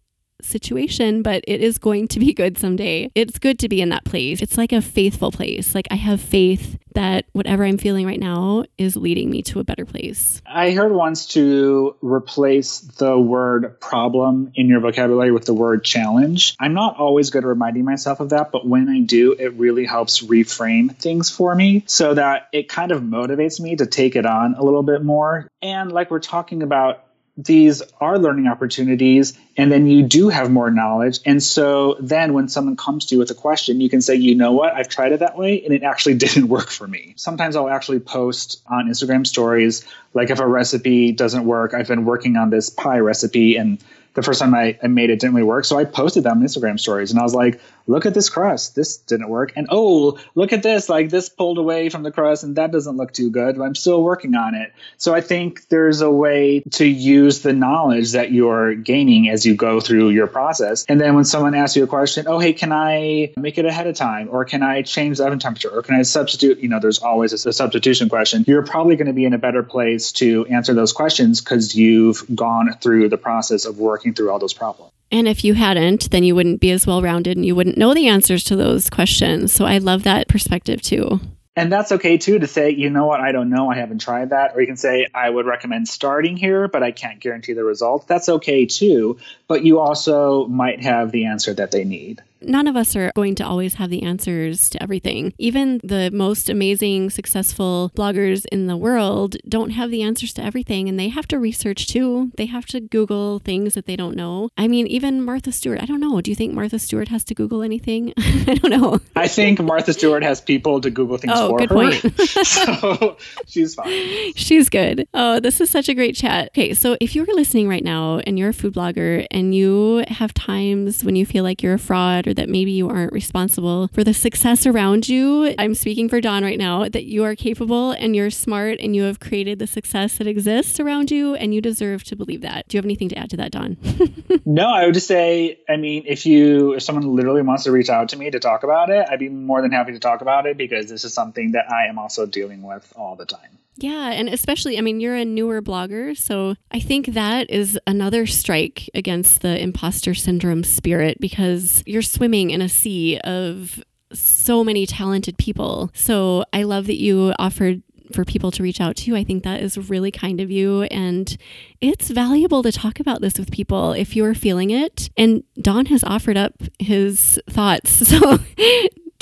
situation, 0.44 1.22
but 1.22 1.44
it 1.46 1.60
is 1.60 1.78
going 1.78 2.08
to 2.08 2.20
be 2.20 2.32
good 2.42 2.58
someday. 2.58 3.10
It's 3.14 3.38
good 3.38 3.58
to 3.60 3.68
be 3.68 3.80
in 3.80 3.90
that 3.90 4.04
place. 4.04 4.42
It's 4.42 4.58
like 4.58 4.72
a 4.72 4.82
faithful 4.82 5.32
place. 5.32 5.74
Like 5.74 5.88
I 5.90 5.96
have 5.96 6.20
faith 6.20 6.78
that 6.94 7.24
whatever 7.32 7.64
I'm 7.64 7.78
feeling 7.78 8.06
right 8.06 8.20
now 8.20 8.64
is 8.78 8.96
leading 8.96 9.30
me 9.30 9.42
to 9.44 9.60
a 9.60 9.64
better 9.64 9.84
place. 9.84 10.42
I 10.46 10.72
heard 10.72 10.92
once 10.92 11.26
to 11.28 11.96
replace 12.02 12.80
the 12.80 13.18
word 13.18 13.80
problem 13.80 14.52
in 14.54 14.68
your 14.68 14.80
vocabulary 14.80 15.32
with 15.32 15.46
the 15.46 15.54
word 15.54 15.84
challenge. 15.84 16.54
I'm 16.60 16.74
not 16.74 16.96
always 16.96 17.30
good 17.30 17.44
at 17.44 17.48
reminding 17.48 17.84
myself 17.84 18.20
of 18.20 18.30
that, 18.30 18.52
but 18.52 18.66
when 18.66 18.88
I 18.88 19.00
do, 19.00 19.32
it 19.32 19.54
really 19.54 19.84
helps 19.84 20.22
reframe 20.22 20.94
things 20.96 21.30
for 21.30 21.54
me 21.54 21.84
so 21.86 22.14
that 22.14 22.48
it 22.52 22.68
kind 22.68 22.92
of 22.92 23.02
motivates 23.02 23.60
me 23.60 23.76
to 23.76 23.86
take 23.86 24.16
it 24.16 24.26
on 24.26 24.54
a 24.54 24.62
little 24.62 24.82
bit 24.82 25.02
more. 25.02 25.48
And 25.60 25.90
like 25.92 26.10
we're 26.10 26.20
talking 26.20 26.62
about, 26.62 27.04
these 27.36 27.82
are 28.00 28.18
learning 28.18 28.46
opportunities 28.46 29.38
and 29.56 29.72
then 29.72 29.86
you 29.86 30.02
do 30.02 30.28
have 30.28 30.50
more 30.50 30.70
knowledge. 30.70 31.20
And 31.24 31.42
so 31.42 31.96
then 31.98 32.34
when 32.34 32.48
someone 32.48 32.76
comes 32.76 33.06
to 33.06 33.14
you 33.14 33.18
with 33.18 33.30
a 33.30 33.34
question 33.34 33.80
you 33.80 33.88
can 33.88 34.02
say 34.02 34.16
you 34.16 34.34
know 34.34 34.52
what? 34.52 34.74
I've 34.74 34.88
tried 34.88 35.12
it 35.12 35.20
that 35.20 35.36
way 35.36 35.64
and 35.64 35.72
it 35.72 35.82
actually 35.82 36.14
didn't 36.26 36.48
work 36.48 36.68
for 36.68 36.86
me. 36.86 37.14
Sometimes 37.16 37.56
i'll 37.56 37.68
actually 37.68 38.00
post 38.00 38.62
on 38.66 38.88
instagram 38.88 39.26
stories 39.26 39.84
like 40.14 40.30
if 40.30 40.40
a 40.40 40.46
recipe 40.46 41.12
doesn't 41.12 41.44
work 41.44 41.74
i've 41.74 41.88
been 41.88 42.04
working 42.04 42.36
on 42.36 42.50
this 42.50 42.70
pie 42.70 42.98
recipe 42.98 43.56
and 43.56 43.82
the 44.14 44.22
first 44.22 44.40
time 44.40 44.54
I, 44.54 44.78
I 44.82 44.88
made 44.88 45.10
it 45.10 45.20
didn't 45.20 45.34
really 45.34 45.46
work. 45.46 45.64
So 45.64 45.78
I 45.78 45.84
posted 45.84 46.24
them 46.24 46.38
on 46.38 46.44
Instagram 46.44 46.78
stories 46.78 47.10
and 47.10 47.20
I 47.20 47.22
was 47.22 47.34
like, 47.34 47.60
look 47.86 48.06
at 48.06 48.14
this 48.14 48.28
crust. 48.28 48.74
This 48.74 48.96
didn't 48.96 49.28
work. 49.28 49.52
And 49.56 49.68
oh, 49.70 50.18
look 50.34 50.52
at 50.52 50.62
this. 50.62 50.88
Like 50.88 51.10
this 51.10 51.28
pulled 51.28 51.58
away 51.58 51.88
from 51.88 52.02
the 52.02 52.12
crust 52.12 52.44
and 52.44 52.56
that 52.56 52.72
doesn't 52.72 52.96
look 52.96 53.12
too 53.12 53.30
good. 53.30 53.58
I'm 53.58 53.74
still 53.74 54.02
working 54.02 54.34
on 54.34 54.54
it. 54.54 54.72
So 54.96 55.14
I 55.14 55.20
think 55.20 55.68
there's 55.68 56.00
a 56.00 56.10
way 56.10 56.60
to 56.72 56.86
use 56.86 57.42
the 57.42 57.52
knowledge 57.52 58.12
that 58.12 58.32
you're 58.32 58.74
gaining 58.74 59.28
as 59.28 59.46
you 59.46 59.54
go 59.54 59.80
through 59.80 60.10
your 60.10 60.26
process. 60.26 60.84
And 60.88 61.00
then 61.00 61.14
when 61.14 61.24
someone 61.24 61.54
asks 61.54 61.76
you 61.76 61.84
a 61.84 61.86
question, 61.86 62.26
oh, 62.28 62.38
hey, 62.38 62.52
can 62.52 62.72
I 62.72 63.32
make 63.36 63.58
it 63.58 63.64
ahead 63.64 63.86
of 63.86 63.96
time? 63.96 64.28
Or 64.30 64.44
can 64.44 64.62
I 64.62 64.82
change 64.82 65.18
the 65.18 65.26
oven 65.26 65.38
temperature? 65.38 65.70
Or 65.70 65.82
can 65.82 65.94
I 65.94 66.02
substitute? 66.02 66.58
You 66.58 66.68
know, 66.68 66.80
there's 66.80 66.98
always 66.98 67.32
a, 67.32 67.48
a 67.48 67.52
substitution 67.52 68.08
question. 68.08 68.44
You're 68.46 68.62
probably 68.62 68.96
going 68.96 69.06
to 69.06 69.12
be 69.12 69.24
in 69.24 69.32
a 69.32 69.38
better 69.38 69.62
place 69.62 70.12
to 70.12 70.46
answer 70.46 70.74
those 70.74 70.92
questions 70.92 71.40
because 71.40 71.74
you've 71.74 72.24
gone 72.34 72.72
through 72.80 73.08
the 73.08 73.18
process 73.18 73.64
of 73.64 73.78
working 73.78 74.02
working 74.02 74.14
through 74.14 74.30
all 74.30 74.38
those 74.38 74.54
problems. 74.54 74.92
And 75.12 75.28
if 75.28 75.44
you 75.44 75.52
hadn't, 75.52 76.10
then 76.10 76.24
you 76.24 76.34
wouldn't 76.34 76.60
be 76.60 76.70
as 76.70 76.86
well 76.86 77.02
rounded 77.02 77.36
and 77.36 77.44
you 77.44 77.54
wouldn't 77.54 77.76
know 77.76 77.92
the 77.92 78.08
answers 78.08 78.42
to 78.44 78.56
those 78.56 78.88
questions. 78.88 79.52
So 79.52 79.66
I 79.66 79.76
love 79.76 80.04
that 80.04 80.26
perspective 80.26 80.80
too. 80.80 81.20
And 81.54 81.70
that's 81.70 81.92
okay 81.92 82.16
too 82.16 82.38
to 82.38 82.46
say, 82.46 82.70
you 82.70 82.88
know 82.88 83.04
what, 83.04 83.20
I 83.20 83.30
don't 83.30 83.50
know, 83.50 83.70
I 83.70 83.76
haven't 83.76 84.00
tried 84.00 84.30
that. 84.30 84.52
Or 84.54 84.62
you 84.62 84.66
can 84.66 84.78
say, 84.78 85.06
I 85.14 85.28
would 85.28 85.44
recommend 85.44 85.86
starting 85.86 86.38
here, 86.38 86.66
but 86.66 86.82
I 86.82 86.92
can't 86.92 87.20
guarantee 87.20 87.52
the 87.52 87.62
result. 87.62 88.08
That's 88.08 88.30
okay 88.30 88.64
too. 88.64 89.18
But 89.48 89.62
you 89.62 89.78
also 89.78 90.46
might 90.46 90.82
have 90.82 91.12
the 91.12 91.26
answer 91.26 91.52
that 91.52 91.70
they 91.70 91.84
need. 91.84 92.22
None 92.44 92.66
of 92.66 92.76
us 92.76 92.94
are 92.96 93.12
going 93.14 93.34
to 93.36 93.46
always 93.46 93.74
have 93.74 93.90
the 93.90 94.02
answers 94.02 94.68
to 94.70 94.82
everything. 94.82 95.32
Even 95.38 95.80
the 95.82 96.10
most 96.12 96.48
amazing, 96.48 97.10
successful 97.10 97.90
bloggers 97.94 98.44
in 98.52 98.66
the 98.66 98.76
world 98.76 99.36
don't 99.48 99.70
have 99.70 99.90
the 99.90 100.02
answers 100.02 100.32
to 100.34 100.42
everything 100.42 100.88
and 100.88 100.98
they 100.98 101.08
have 101.08 101.28
to 101.28 101.38
research 101.38 101.86
too. 101.86 102.30
They 102.36 102.46
have 102.46 102.66
to 102.66 102.80
Google 102.80 103.38
things 103.38 103.74
that 103.74 103.86
they 103.86 103.96
don't 103.96 104.16
know. 104.16 104.48
I 104.56 104.68
mean, 104.68 104.86
even 104.86 105.22
Martha 105.22 105.52
Stewart, 105.52 105.82
I 105.82 105.86
don't 105.86 106.00
know. 106.00 106.20
Do 106.20 106.30
you 106.30 106.34
think 106.34 106.52
Martha 106.54 106.78
Stewart 106.78 107.08
has 107.08 107.24
to 107.24 107.34
Google 107.34 107.62
anything? 107.62 108.12
I 108.18 108.54
don't 108.54 108.70
know. 108.70 109.00
I 109.16 109.28
think 109.28 109.60
Martha 109.60 109.92
Stewart 109.92 110.22
has 110.22 110.40
people 110.40 110.80
to 110.80 110.90
Google 110.90 111.18
things 111.18 111.32
oh, 111.36 111.50
for 111.50 111.58
good 111.58 111.70
her. 111.70 111.74
Point. 111.74 112.20
so 112.46 113.16
she's 113.46 113.74
fine. 113.74 114.32
She's 114.34 114.68
good. 114.68 115.06
Oh, 115.14 115.40
this 115.40 115.60
is 115.60 115.70
such 115.70 115.88
a 115.88 115.94
great 115.94 116.14
chat. 116.14 116.48
Okay, 116.48 116.74
so 116.74 116.96
if 117.00 117.14
you're 117.14 117.26
listening 117.26 117.68
right 117.68 117.84
now 117.84 118.18
and 118.26 118.38
you're 118.38 118.50
a 118.50 118.54
food 118.54 118.74
blogger 118.74 119.26
and 119.30 119.54
you 119.54 120.04
have 120.08 120.34
times 120.34 121.04
when 121.04 121.16
you 121.16 121.26
feel 121.26 121.44
like 121.44 121.62
you're 121.62 121.74
a 121.74 121.78
fraud 121.78 122.26
or 122.32 122.34
that 122.34 122.48
maybe 122.48 122.72
you 122.72 122.88
aren't 122.88 123.12
responsible 123.12 123.88
for 123.88 124.02
the 124.02 124.14
success 124.14 124.66
around 124.66 125.08
you, 125.08 125.54
I'm 125.58 125.74
speaking 125.74 126.08
for 126.08 126.20
Don 126.20 126.42
right 126.42 126.58
now, 126.58 126.88
that 126.88 127.04
you 127.04 127.24
are 127.24 127.36
capable 127.36 127.92
and 127.92 128.16
you're 128.16 128.30
smart 128.30 128.80
and 128.80 128.96
you 128.96 129.02
have 129.02 129.20
created 129.20 129.58
the 129.58 129.66
success 129.66 130.16
that 130.16 130.26
exists 130.26 130.80
around 130.80 131.10
you 131.10 131.34
and 131.34 131.54
you 131.54 131.60
deserve 131.60 132.04
to 132.04 132.16
believe 132.16 132.40
that. 132.40 132.68
Do 132.68 132.76
you 132.76 132.78
have 132.78 132.86
anything 132.86 133.10
to 133.10 133.18
add 133.18 133.30
to 133.30 133.36
that, 133.36 133.52
Don? 133.52 133.76
no, 134.46 134.72
I 134.72 134.86
would 134.86 134.94
just 134.94 135.06
say, 135.06 135.58
I 135.68 135.76
mean, 135.76 136.04
if 136.06 136.24
you, 136.24 136.72
if 136.72 136.82
someone 136.82 137.14
literally 137.14 137.42
wants 137.42 137.64
to 137.64 137.72
reach 137.72 137.90
out 137.90 138.10
to 138.10 138.16
me 138.16 138.30
to 138.30 138.40
talk 138.40 138.62
about 138.62 138.88
it, 138.88 139.06
I'd 139.10 139.18
be 139.18 139.28
more 139.28 139.60
than 139.60 139.72
happy 139.72 139.92
to 139.92 139.98
talk 139.98 140.22
about 140.22 140.46
it 140.46 140.56
because 140.56 140.88
this 140.88 141.04
is 141.04 141.12
something 141.12 141.52
that 141.52 141.70
I 141.70 141.86
am 141.86 141.98
also 141.98 142.24
dealing 142.24 142.62
with 142.62 142.90
all 142.96 143.16
the 143.16 143.26
time. 143.26 143.58
Yeah, 143.76 144.10
and 144.12 144.28
especially, 144.28 144.76
I 144.78 144.82
mean, 144.82 145.00
you're 145.00 145.16
a 145.16 145.24
newer 145.24 145.62
blogger, 145.62 146.16
so 146.16 146.54
I 146.70 146.80
think 146.80 147.06
that 147.14 147.48
is 147.50 147.78
another 147.86 148.26
strike 148.26 148.90
against 148.94 149.40
the 149.40 149.60
imposter 149.60 150.14
syndrome 150.14 150.62
spirit 150.62 151.18
because 151.20 151.82
you're 151.86 152.02
swimming 152.02 152.50
in 152.50 152.60
a 152.60 152.68
sea 152.68 153.18
of 153.20 153.82
so 154.12 154.62
many 154.62 154.84
talented 154.86 155.38
people. 155.38 155.90
So 155.94 156.44
I 156.52 156.64
love 156.64 156.86
that 156.86 157.00
you 157.00 157.32
offered 157.38 157.82
for 158.12 158.24
people 158.24 158.50
to 158.52 158.62
reach 158.62 158.80
out 158.80 158.96
to. 158.96 159.16
I 159.16 159.24
think 159.24 159.42
that 159.44 159.62
is 159.62 159.88
really 159.88 160.10
kind 160.10 160.40
of 160.40 160.50
you. 160.50 160.82
And 160.84 161.34
it's 161.80 162.10
valuable 162.10 162.62
to 162.62 162.70
talk 162.70 163.00
about 163.00 163.20
this 163.22 163.38
with 163.38 163.50
people 163.50 163.92
if 163.92 164.14
you're 164.14 164.34
feeling 164.34 164.70
it. 164.70 165.08
And 165.16 165.44
Don 165.60 165.86
has 165.86 166.04
offered 166.04 166.36
up 166.36 166.62
his 166.78 167.40
thoughts. 167.48 168.02
So 168.12 168.38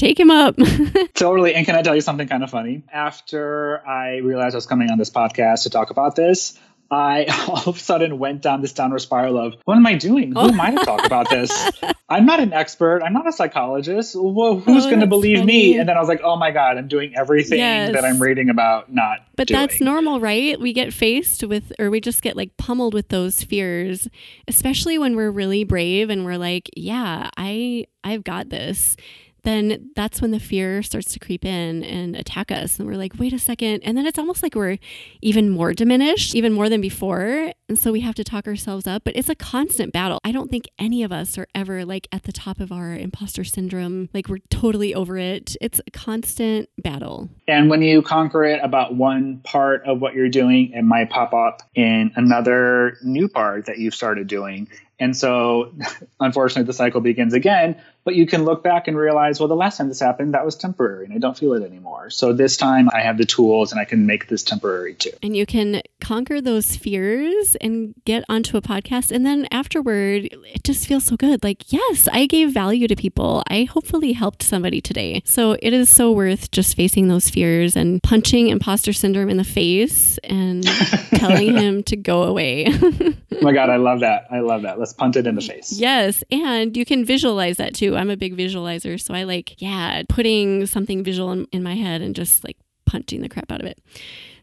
take 0.01 0.18
him 0.18 0.30
up. 0.30 0.57
totally. 1.14 1.55
And 1.55 1.66
can 1.66 1.76
I 1.76 1.82
tell 1.82 1.94
you 1.94 2.01
something 2.01 2.26
kind 2.26 2.42
of 2.42 2.51
funny? 2.51 2.82
After 2.92 3.86
I 3.86 4.16
realized 4.16 4.55
I 4.55 4.57
was 4.57 4.66
coming 4.66 4.90
on 4.90 4.98
this 4.98 5.11
podcast 5.11 5.64
to 5.64 5.70
talk 5.70 5.90
about 5.90 6.16
this, 6.16 6.59
I 6.90 7.26
all 7.48 7.68
of 7.68 7.76
a 7.76 7.78
sudden 7.78 8.18
went 8.18 8.42
down 8.42 8.62
this 8.62 8.72
downward 8.72 9.01
spiral 9.01 9.38
of 9.38 9.55
what 9.64 9.76
am 9.76 9.86
I 9.86 9.94
doing? 9.94 10.32
Who 10.32 10.40
am 10.40 10.61
I 10.61 10.70
to 10.72 10.80
oh. 10.80 10.84
talk 10.84 11.05
about 11.05 11.30
this? 11.30 11.70
I'm 12.09 12.26
not 12.26 12.40
an 12.40 12.53
expert. 12.53 13.03
I'm 13.05 13.12
not 13.12 13.28
a 13.28 13.32
psychologist. 13.32 14.16
Well, 14.18 14.59
who's 14.59 14.86
oh, 14.86 14.88
going 14.88 15.01
to 15.01 15.07
believe 15.07 15.38
funny. 15.38 15.46
me? 15.46 15.78
And 15.78 15.88
then 15.88 15.96
I 15.96 16.01
was 16.01 16.09
like, 16.09 16.22
oh 16.24 16.36
my 16.36 16.51
God, 16.51 16.76
I'm 16.76 16.88
doing 16.88 17.14
everything 17.14 17.59
yes. 17.59 17.92
that 17.92 18.05
I'm 18.05 18.20
reading 18.20 18.51
about 18.51 18.92
not. 18.92 19.18
But 19.36 19.46
doing. 19.46 19.61
that's 19.61 19.80
normal, 19.80 20.18
right? 20.18 20.59
We 20.59 20.72
get 20.72 20.92
faced 20.92 21.44
with, 21.44 21.72
or 21.78 21.88
we 21.90 22.01
just 22.01 22.22
get 22.22 22.36
like 22.36 22.57
pummeled 22.57 22.94
with 22.94 23.11
those 23.11 23.44
fears, 23.44 24.09
especially 24.48 24.98
when 24.98 25.14
we're 25.14 25.30
really 25.30 25.62
brave 25.62 26.11
and 26.11 26.24
we're 26.24 26.38
like, 26.38 26.68
yeah, 26.76 27.30
I, 27.36 27.86
I've 28.03 28.24
got 28.24 28.48
this 28.48 28.96
then 29.43 29.91
that's 29.97 30.20
when 30.20 30.30
the 30.30 30.41
fear 30.41 30.82
starts 30.82 31.12
to 31.12 31.18
creep 31.18 31.45
in 31.45 31.82
and 31.84 32.16
attack 32.16 32.51
us. 32.51 32.78
And 32.78 32.86
we're 32.86 32.97
like, 32.97 33.18
wait 33.18 33.32
a 33.32 33.38
second. 33.38 33.82
And 33.82 33.97
then 33.97 34.07
it's 34.07 34.18
almost 34.18 34.43
like 34.43 34.55
we're 34.55 34.78
even 35.20 35.51
more 35.51 35.72
diminished, 35.72 36.34
even 36.34 36.53
more 36.53 36.68
than 36.68 36.80
before. 36.80 37.53
And 37.68 37.78
so 37.78 37.93
we 37.93 38.01
have 38.01 38.14
to 38.16 38.24
talk 38.24 38.47
ourselves 38.47 38.86
up. 38.86 39.05
But 39.05 39.16
it's 39.16 39.28
a 39.28 39.34
constant 39.34 39.93
battle. 39.93 40.18
I 40.24 40.32
don't 40.32 40.51
think 40.51 40.66
any 40.78 41.03
of 41.03 41.12
us 41.12 41.38
are 41.38 41.47
ever 41.55 41.84
like 41.84 42.09
at 42.12 42.24
the 42.24 42.32
top 42.32 42.61
of 42.61 42.72
our 42.72 42.95
imposter 42.95 43.45
syndrome, 43.45 44.09
like 44.12 44.28
we're 44.28 44.38
totally 44.51 44.95
over 44.95 45.18
it. 45.18 45.57
It's 45.61 45.80
a 45.86 45.91
constant 45.91 46.68
battle. 46.78 47.28
And 47.47 47.70
when 47.70 47.82
you 47.82 48.03
conquer 48.03 48.45
it 48.45 48.61
about 48.62 48.95
one 48.95 49.41
part 49.45 49.84
of 49.86 50.01
what 50.01 50.14
you're 50.14 50.28
doing, 50.28 50.72
it 50.72 50.82
might 50.82 51.11
pop 51.11 51.32
up 51.32 51.62
in 51.74 52.12
another 52.16 52.97
new 53.03 53.28
part 53.28 53.66
that 53.66 53.78
you've 53.78 53.95
started 53.95 54.26
doing. 54.26 54.68
And 55.01 55.16
so, 55.16 55.72
unfortunately, 56.20 56.66
the 56.66 56.74
cycle 56.74 57.01
begins 57.01 57.34
again. 57.34 57.80
But 58.05 58.14
you 58.14 58.26
can 58.26 58.44
look 58.44 58.62
back 58.62 58.88
and 58.88 58.96
realize, 58.96 59.40
well, 59.40 59.48
the 59.48 59.57
last 59.57 59.76
time 59.76 59.88
this 59.88 60.01
happened, 60.01 60.32
that 60.32 60.44
was 60.44 60.57
temporary 60.57 61.05
and 61.05 61.12
I 61.12 61.18
don't 61.18 61.36
feel 61.36 61.53
it 61.53 61.62
anymore. 61.62 62.09
So 62.09 62.32
this 62.32 62.57
time 62.57 62.88
I 62.94 63.01
have 63.01 63.18
the 63.18 63.26
tools 63.26 63.72
and 63.72 63.80
I 63.80 63.84
can 63.84 64.07
make 64.07 64.26
this 64.28 64.42
temporary 64.42 64.94
too. 64.94 65.11
And 65.22 65.36
you 65.36 65.44
can 65.44 65.82
conquer 66.01 66.40
those 66.40 66.76
fears 66.76 67.57
and 67.61 67.94
get 68.07 68.24
onto 68.28 68.57
a 68.57 68.62
podcast. 68.62 69.12
And 69.12 69.26
then 69.26 69.46
afterward, 69.51 70.30
it 70.32 70.64
just 70.64 70.86
feels 70.86 71.05
so 71.05 71.16
good. 71.16 71.44
Like, 71.44 71.70
yes, 71.70 72.09
I 72.11 72.24
gave 72.24 72.53
value 72.53 72.88
to 72.88 72.96
people. 72.96 73.42
I 73.48 73.64
hopefully 73.64 74.14
helped 74.14 74.42
somebody 74.42 74.80
today. 74.80 75.20
So 75.26 75.57
it 75.61 75.74
is 75.74 75.90
so 75.90 76.11
worth 76.11 76.51
just 76.51 76.76
facing 76.76 77.09
those 77.09 77.28
fears 77.28 77.76
and 77.76 78.03
punching 78.03 78.48
imposter 78.48 78.94
syndrome 78.94 79.28
in 79.28 79.36
the 79.36 79.44
face 79.44 80.16
and 80.24 80.64
telling 81.16 81.55
him 81.55 81.82
to 81.84 81.96
go 81.96 82.22
away. 82.22 82.66
oh 82.82 83.14
my 83.42 83.53
God, 83.53 83.68
I 83.68 83.76
love 83.76 84.01
that. 84.01 84.26
I 84.30 84.40
love 84.40 84.62
that. 84.62 84.78
Let's 84.78 84.89
punt 84.93 85.16
it 85.16 85.26
in 85.26 85.34
the 85.34 85.41
face. 85.41 85.72
Yes. 85.72 86.22
And 86.30 86.76
you 86.76 86.84
can 86.84 87.05
visualize 87.05 87.57
that 87.59 87.74
too. 87.74 87.97
I'm 87.97 88.11
a 88.11 88.16
big 88.16 88.36
visualizer. 88.36 89.01
So 89.01 89.14
I 89.14 89.24
like, 89.24 89.61
yeah, 89.61 90.03
putting 90.09 90.66
something 90.66 91.03
visual 91.05 91.32
in, 91.32 91.47
in 91.53 91.62
my 91.62 91.74
head 91.74 92.03
and 92.03 92.14
just 92.14 92.45
like 92.45 92.57
punching 92.86 93.22
the 93.22 93.28
crap 93.28 93.51
out 93.53 93.61
of 93.61 93.66
it. 93.66 93.78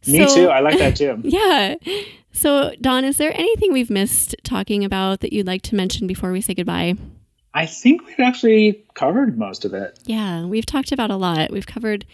Me 0.08 0.28
so, 0.28 0.36
too. 0.36 0.50
I 0.50 0.60
like 0.60 0.78
that 0.78 0.95
too. 0.98 1.20
yeah. 1.24 1.76
So, 2.32 2.74
Don, 2.82 3.04
is 3.04 3.18
there 3.18 3.34
anything 3.34 3.74
we've 3.74 3.89
missed 3.89 4.36
talking 4.43 4.86
about 4.86 5.22
that 5.22 5.34
you'd 5.34 5.48
like 5.48 5.64
to 5.64 5.76
mention 5.76 6.06
before 6.08 6.32
we 6.32 6.41
say 6.41 6.54
goodbye? 6.54 6.95
I 7.54 7.66
think 7.66 8.06
we've 8.06 8.20
actually 8.20 8.86
covered 8.93 9.38
most 9.39 9.66
of 9.66 9.74
it. 9.74 9.98
Yeah, 10.06 10.45
we've 10.45 10.66
talked 10.66 10.91
about 10.91 11.10
a 11.10 11.16
lot. 11.16 11.52
We've 11.52 11.66
covered 11.66 12.06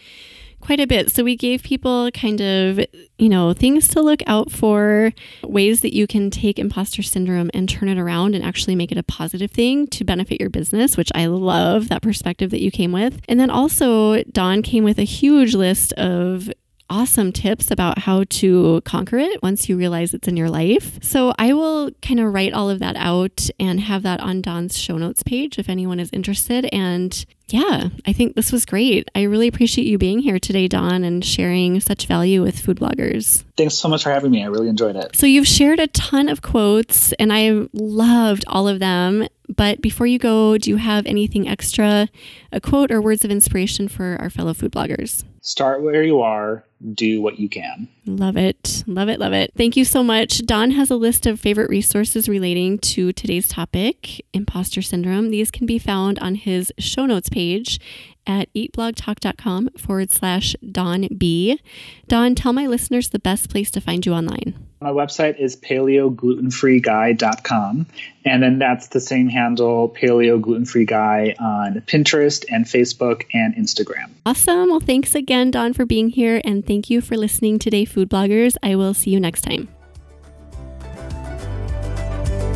quite 0.64 0.80
a 0.80 0.86
bit. 0.86 1.10
So 1.10 1.22
we 1.22 1.36
gave 1.36 1.62
people 1.62 2.10
kind 2.12 2.40
of, 2.40 2.80
you 3.18 3.28
know, 3.28 3.52
things 3.52 3.86
to 3.88 4.00
look 4.00 4.22
out 4.26 4.50
for, 4.50 5.12
ways 5.42 5.82
that 5.82 5.94
you 5.94 6.06
can 6.06 6.30
take 6.30 6.58
imposter 6.58 7.02
syndrome 7.02 7.50
and 7.52 7.68
turn 7.68 7.88
it 7.88 7.98
around 7.98 8.34
and 8.34 8.44
actually 8.44 8.74
make 8.74 8.90
it 8.90 8.98
a 8.98 9.02
positive 9.02 9.50
thing 9.50 9.86
to 9.88 10.04
benefit 10.04 10.40
your 10.40 10.50
business, 10.50 10.96
which 10.96 11.10
I 11.14 11.26
love 11.26 11.88
that 11.88 12.02
perspective 12.02 12.50
that 12.50 12.62
you 12.62 12.70
came 12.70 12.92
with. 12.92 13.20
And 13.28 13.38
then 13.38 13.50
also, 13.50 14.22
Don 14.24 14.62
came 14.62 14.84
with 14.84 14.98
a 14.98 15.04
huge 15.04 15.54
list 15.54 15.92
of 15.94 16.50
awesome 16.90 17.32
tips 17.32 17.70
about 17.70 17.98
how 17.98 18.24
to 18.28 18.80
conquer 18.84 19.18
it 19.18 19.42
once 19.42 19.68
you 19.68 19.76
realize 19.76 20.12
it's 20.12 20.28
in 20.28 20.36
your 20.36 20.50
life. 20.50 20.98
So 21.02 21.34
I 21.38 21.52
will 21.52 21.90
kind 22.02 22.20
of 22.20 22.32
write 22.32 22.52
all 22.52 22.68
of 22.70 22.78
that 22.80 22.96
out 22.96 23.48
and 23.58 23.80
have 23.80 24.02
that 24.02 24.20
on 24.20 24.42
Don's 24.42 24.78
show 24.78 24.98
notes 24.98 25.22
page 25.22 25.58
if 25.58 25.68
anyone 25.68 25.98
is 25.98 26.10
interested. 26.12 26.68
And 26.72 27.24
yeah, 27.54 27.90
I 28.04 28.12
think 28.12 28.34
this 28.34 28.50
was 28.50 28.66
great. 28.66 29.08
I 29.14 29.22
really 29.22 29.46
appreciate 29.46 29.86
you 29.86 29.96
being 29.96 30.18
here 30.18 30.40
today, 30.40 30.66
Don, 30.66 31.04
and 31.04 31.24
sharing 31.24 31.78
such 31.78 32.06
value 32.06 32.42
with 32.42 32.58
food 32.58 32.78
bloggers. 32.78 33.44
Thanks 33.56 33.74
so 33.74 33.88
much 33.88 34.02
for 34.02 34.10
having 34.10 34.32
me. 34.32 34.42
I 34.42 34.46
really 34.46 34.68
enjoyed 34.68 34.96
it. 34.96 35.14
So, 35.14 35.26
you've 35.26 35.46
shared 35.46 35.78
a 35.78 35.86
ton 35.86 36.28
of 36.28 36.42
quotes, 36.42 37.12
and 37.12 37.32
I 37.32 37.68
loved 37.72 38.44
all 38.48 38.66
of 38.66 38.80
them. 38.80 39.28
But 39.48 39.80
before 39.80 40.08
you 40.08 40.18
go, 40.18 40.58
do 40.58 40.68
you 40.68 40.76
have 40.78 41.06
anything 41.06 41.46
extra, 41.46 42.08
a 42.50 42.60
quote 42.60 42.90
or 42.90 43.00
words 43.00 43.24
of 43.24 43.30
inspiration 43.30 43.86
for 43.86 44.16
our 44.18 44.30
fellow 44.30 44.52
food 44.52 44.72
bloggers? 44.72 45.22
Start 45.42 45.82
where 45.82 46.02
you 46.02 46.22
are, 46.22 46.64
do 46.92 47.20
what 47.20 47.38
you 47.38 47.48
can. 47.48 47.88
Love 48.06 48.36
it. 48.36 48.82
Love 48.86 49.08
it. 49.08 49.20
Love 49.20 49.32
it. 49.32 49.52
Thank 49.56 49.76
you 49.76 49.84
so 49.84 50.02
much. 50.02 50.44
Don 50.46 50.70
has 50.72 50.90
a 50.90 50.96
list 50.96 51.26
of 51.26 51.40
favorite 51.40 51.70
resources 51.70 52.28
relating 52.28 52.78
to 52.78 53.12
today's 53.12 53.48
topic, 53.48 54.24
imposter 54.32 54.82
syndrome. 54.82 55.30
These 55.30 55.50
can 55.50 55.66
be 55.66 55.78
found 55.78 56.18
on 56.18 56.34
his 56.34 56.72
show 56.78 57.06
notes 57.06 57.28
page 57.44 57.78
at 58.26 58.50
eatblogtalk.com 58.54 59.68
forward 59.76 60.10
slash 60.10 60.56
Don 60.70 61.08
B. 61.16 61.60
Don, 62.08 62.34
tell 62.34 62.54
my 62.54 62.66
listeners 62.66 63.10
the 63.10 63.18
best 63.18 63.50
place 63.50 63.70
to 63.72 63.82
find 63.82 64.06
you 64.06 64.14
online. 64.14 64.54
My 64.80 64.88
website 64.90 65.38
is 65.38 65.56
paleoglutenfreeguy.com. 65.56 67.86
And 68.24 68.42
then 68.42 68.58
that's 68.58 68.88
the 68.88 69.00
same 69.00 69.28
handle, 69.28 69.90
Paleo 69.90 70.40
Gluten 70.40 70.64
Free 70.66 70.86
Guy, 70.86 71.36
on 71.38 71.74
Pinterest 71.82 72.44
and 72.50 72.64
Facebook 72.64 73.26
and 73.32 73.54
Instagram. 73.54 74.10
Awesome. 74.26 74.70
Well, 74.70 74.80
thanks 74.80 75.14
again, 75.14 75.50
Don, 75.50 75.74
for 75.74 75.86
being 75.86 76.08
here. 76.08 76.40
And 76.44 76.66
thank 76.66 76.90
you 76.90 77.00
for 77.00 77.16
listening 77.16 77.58
today, 77.58 77.84
food 77.84 78.10
bloggers. 78.10 78.56
I 78.62 78.76
will 78.76 78.94
see 78.94 79.10
you 79.10 79.20
next 79.20 79.42
time. 79.42 79.68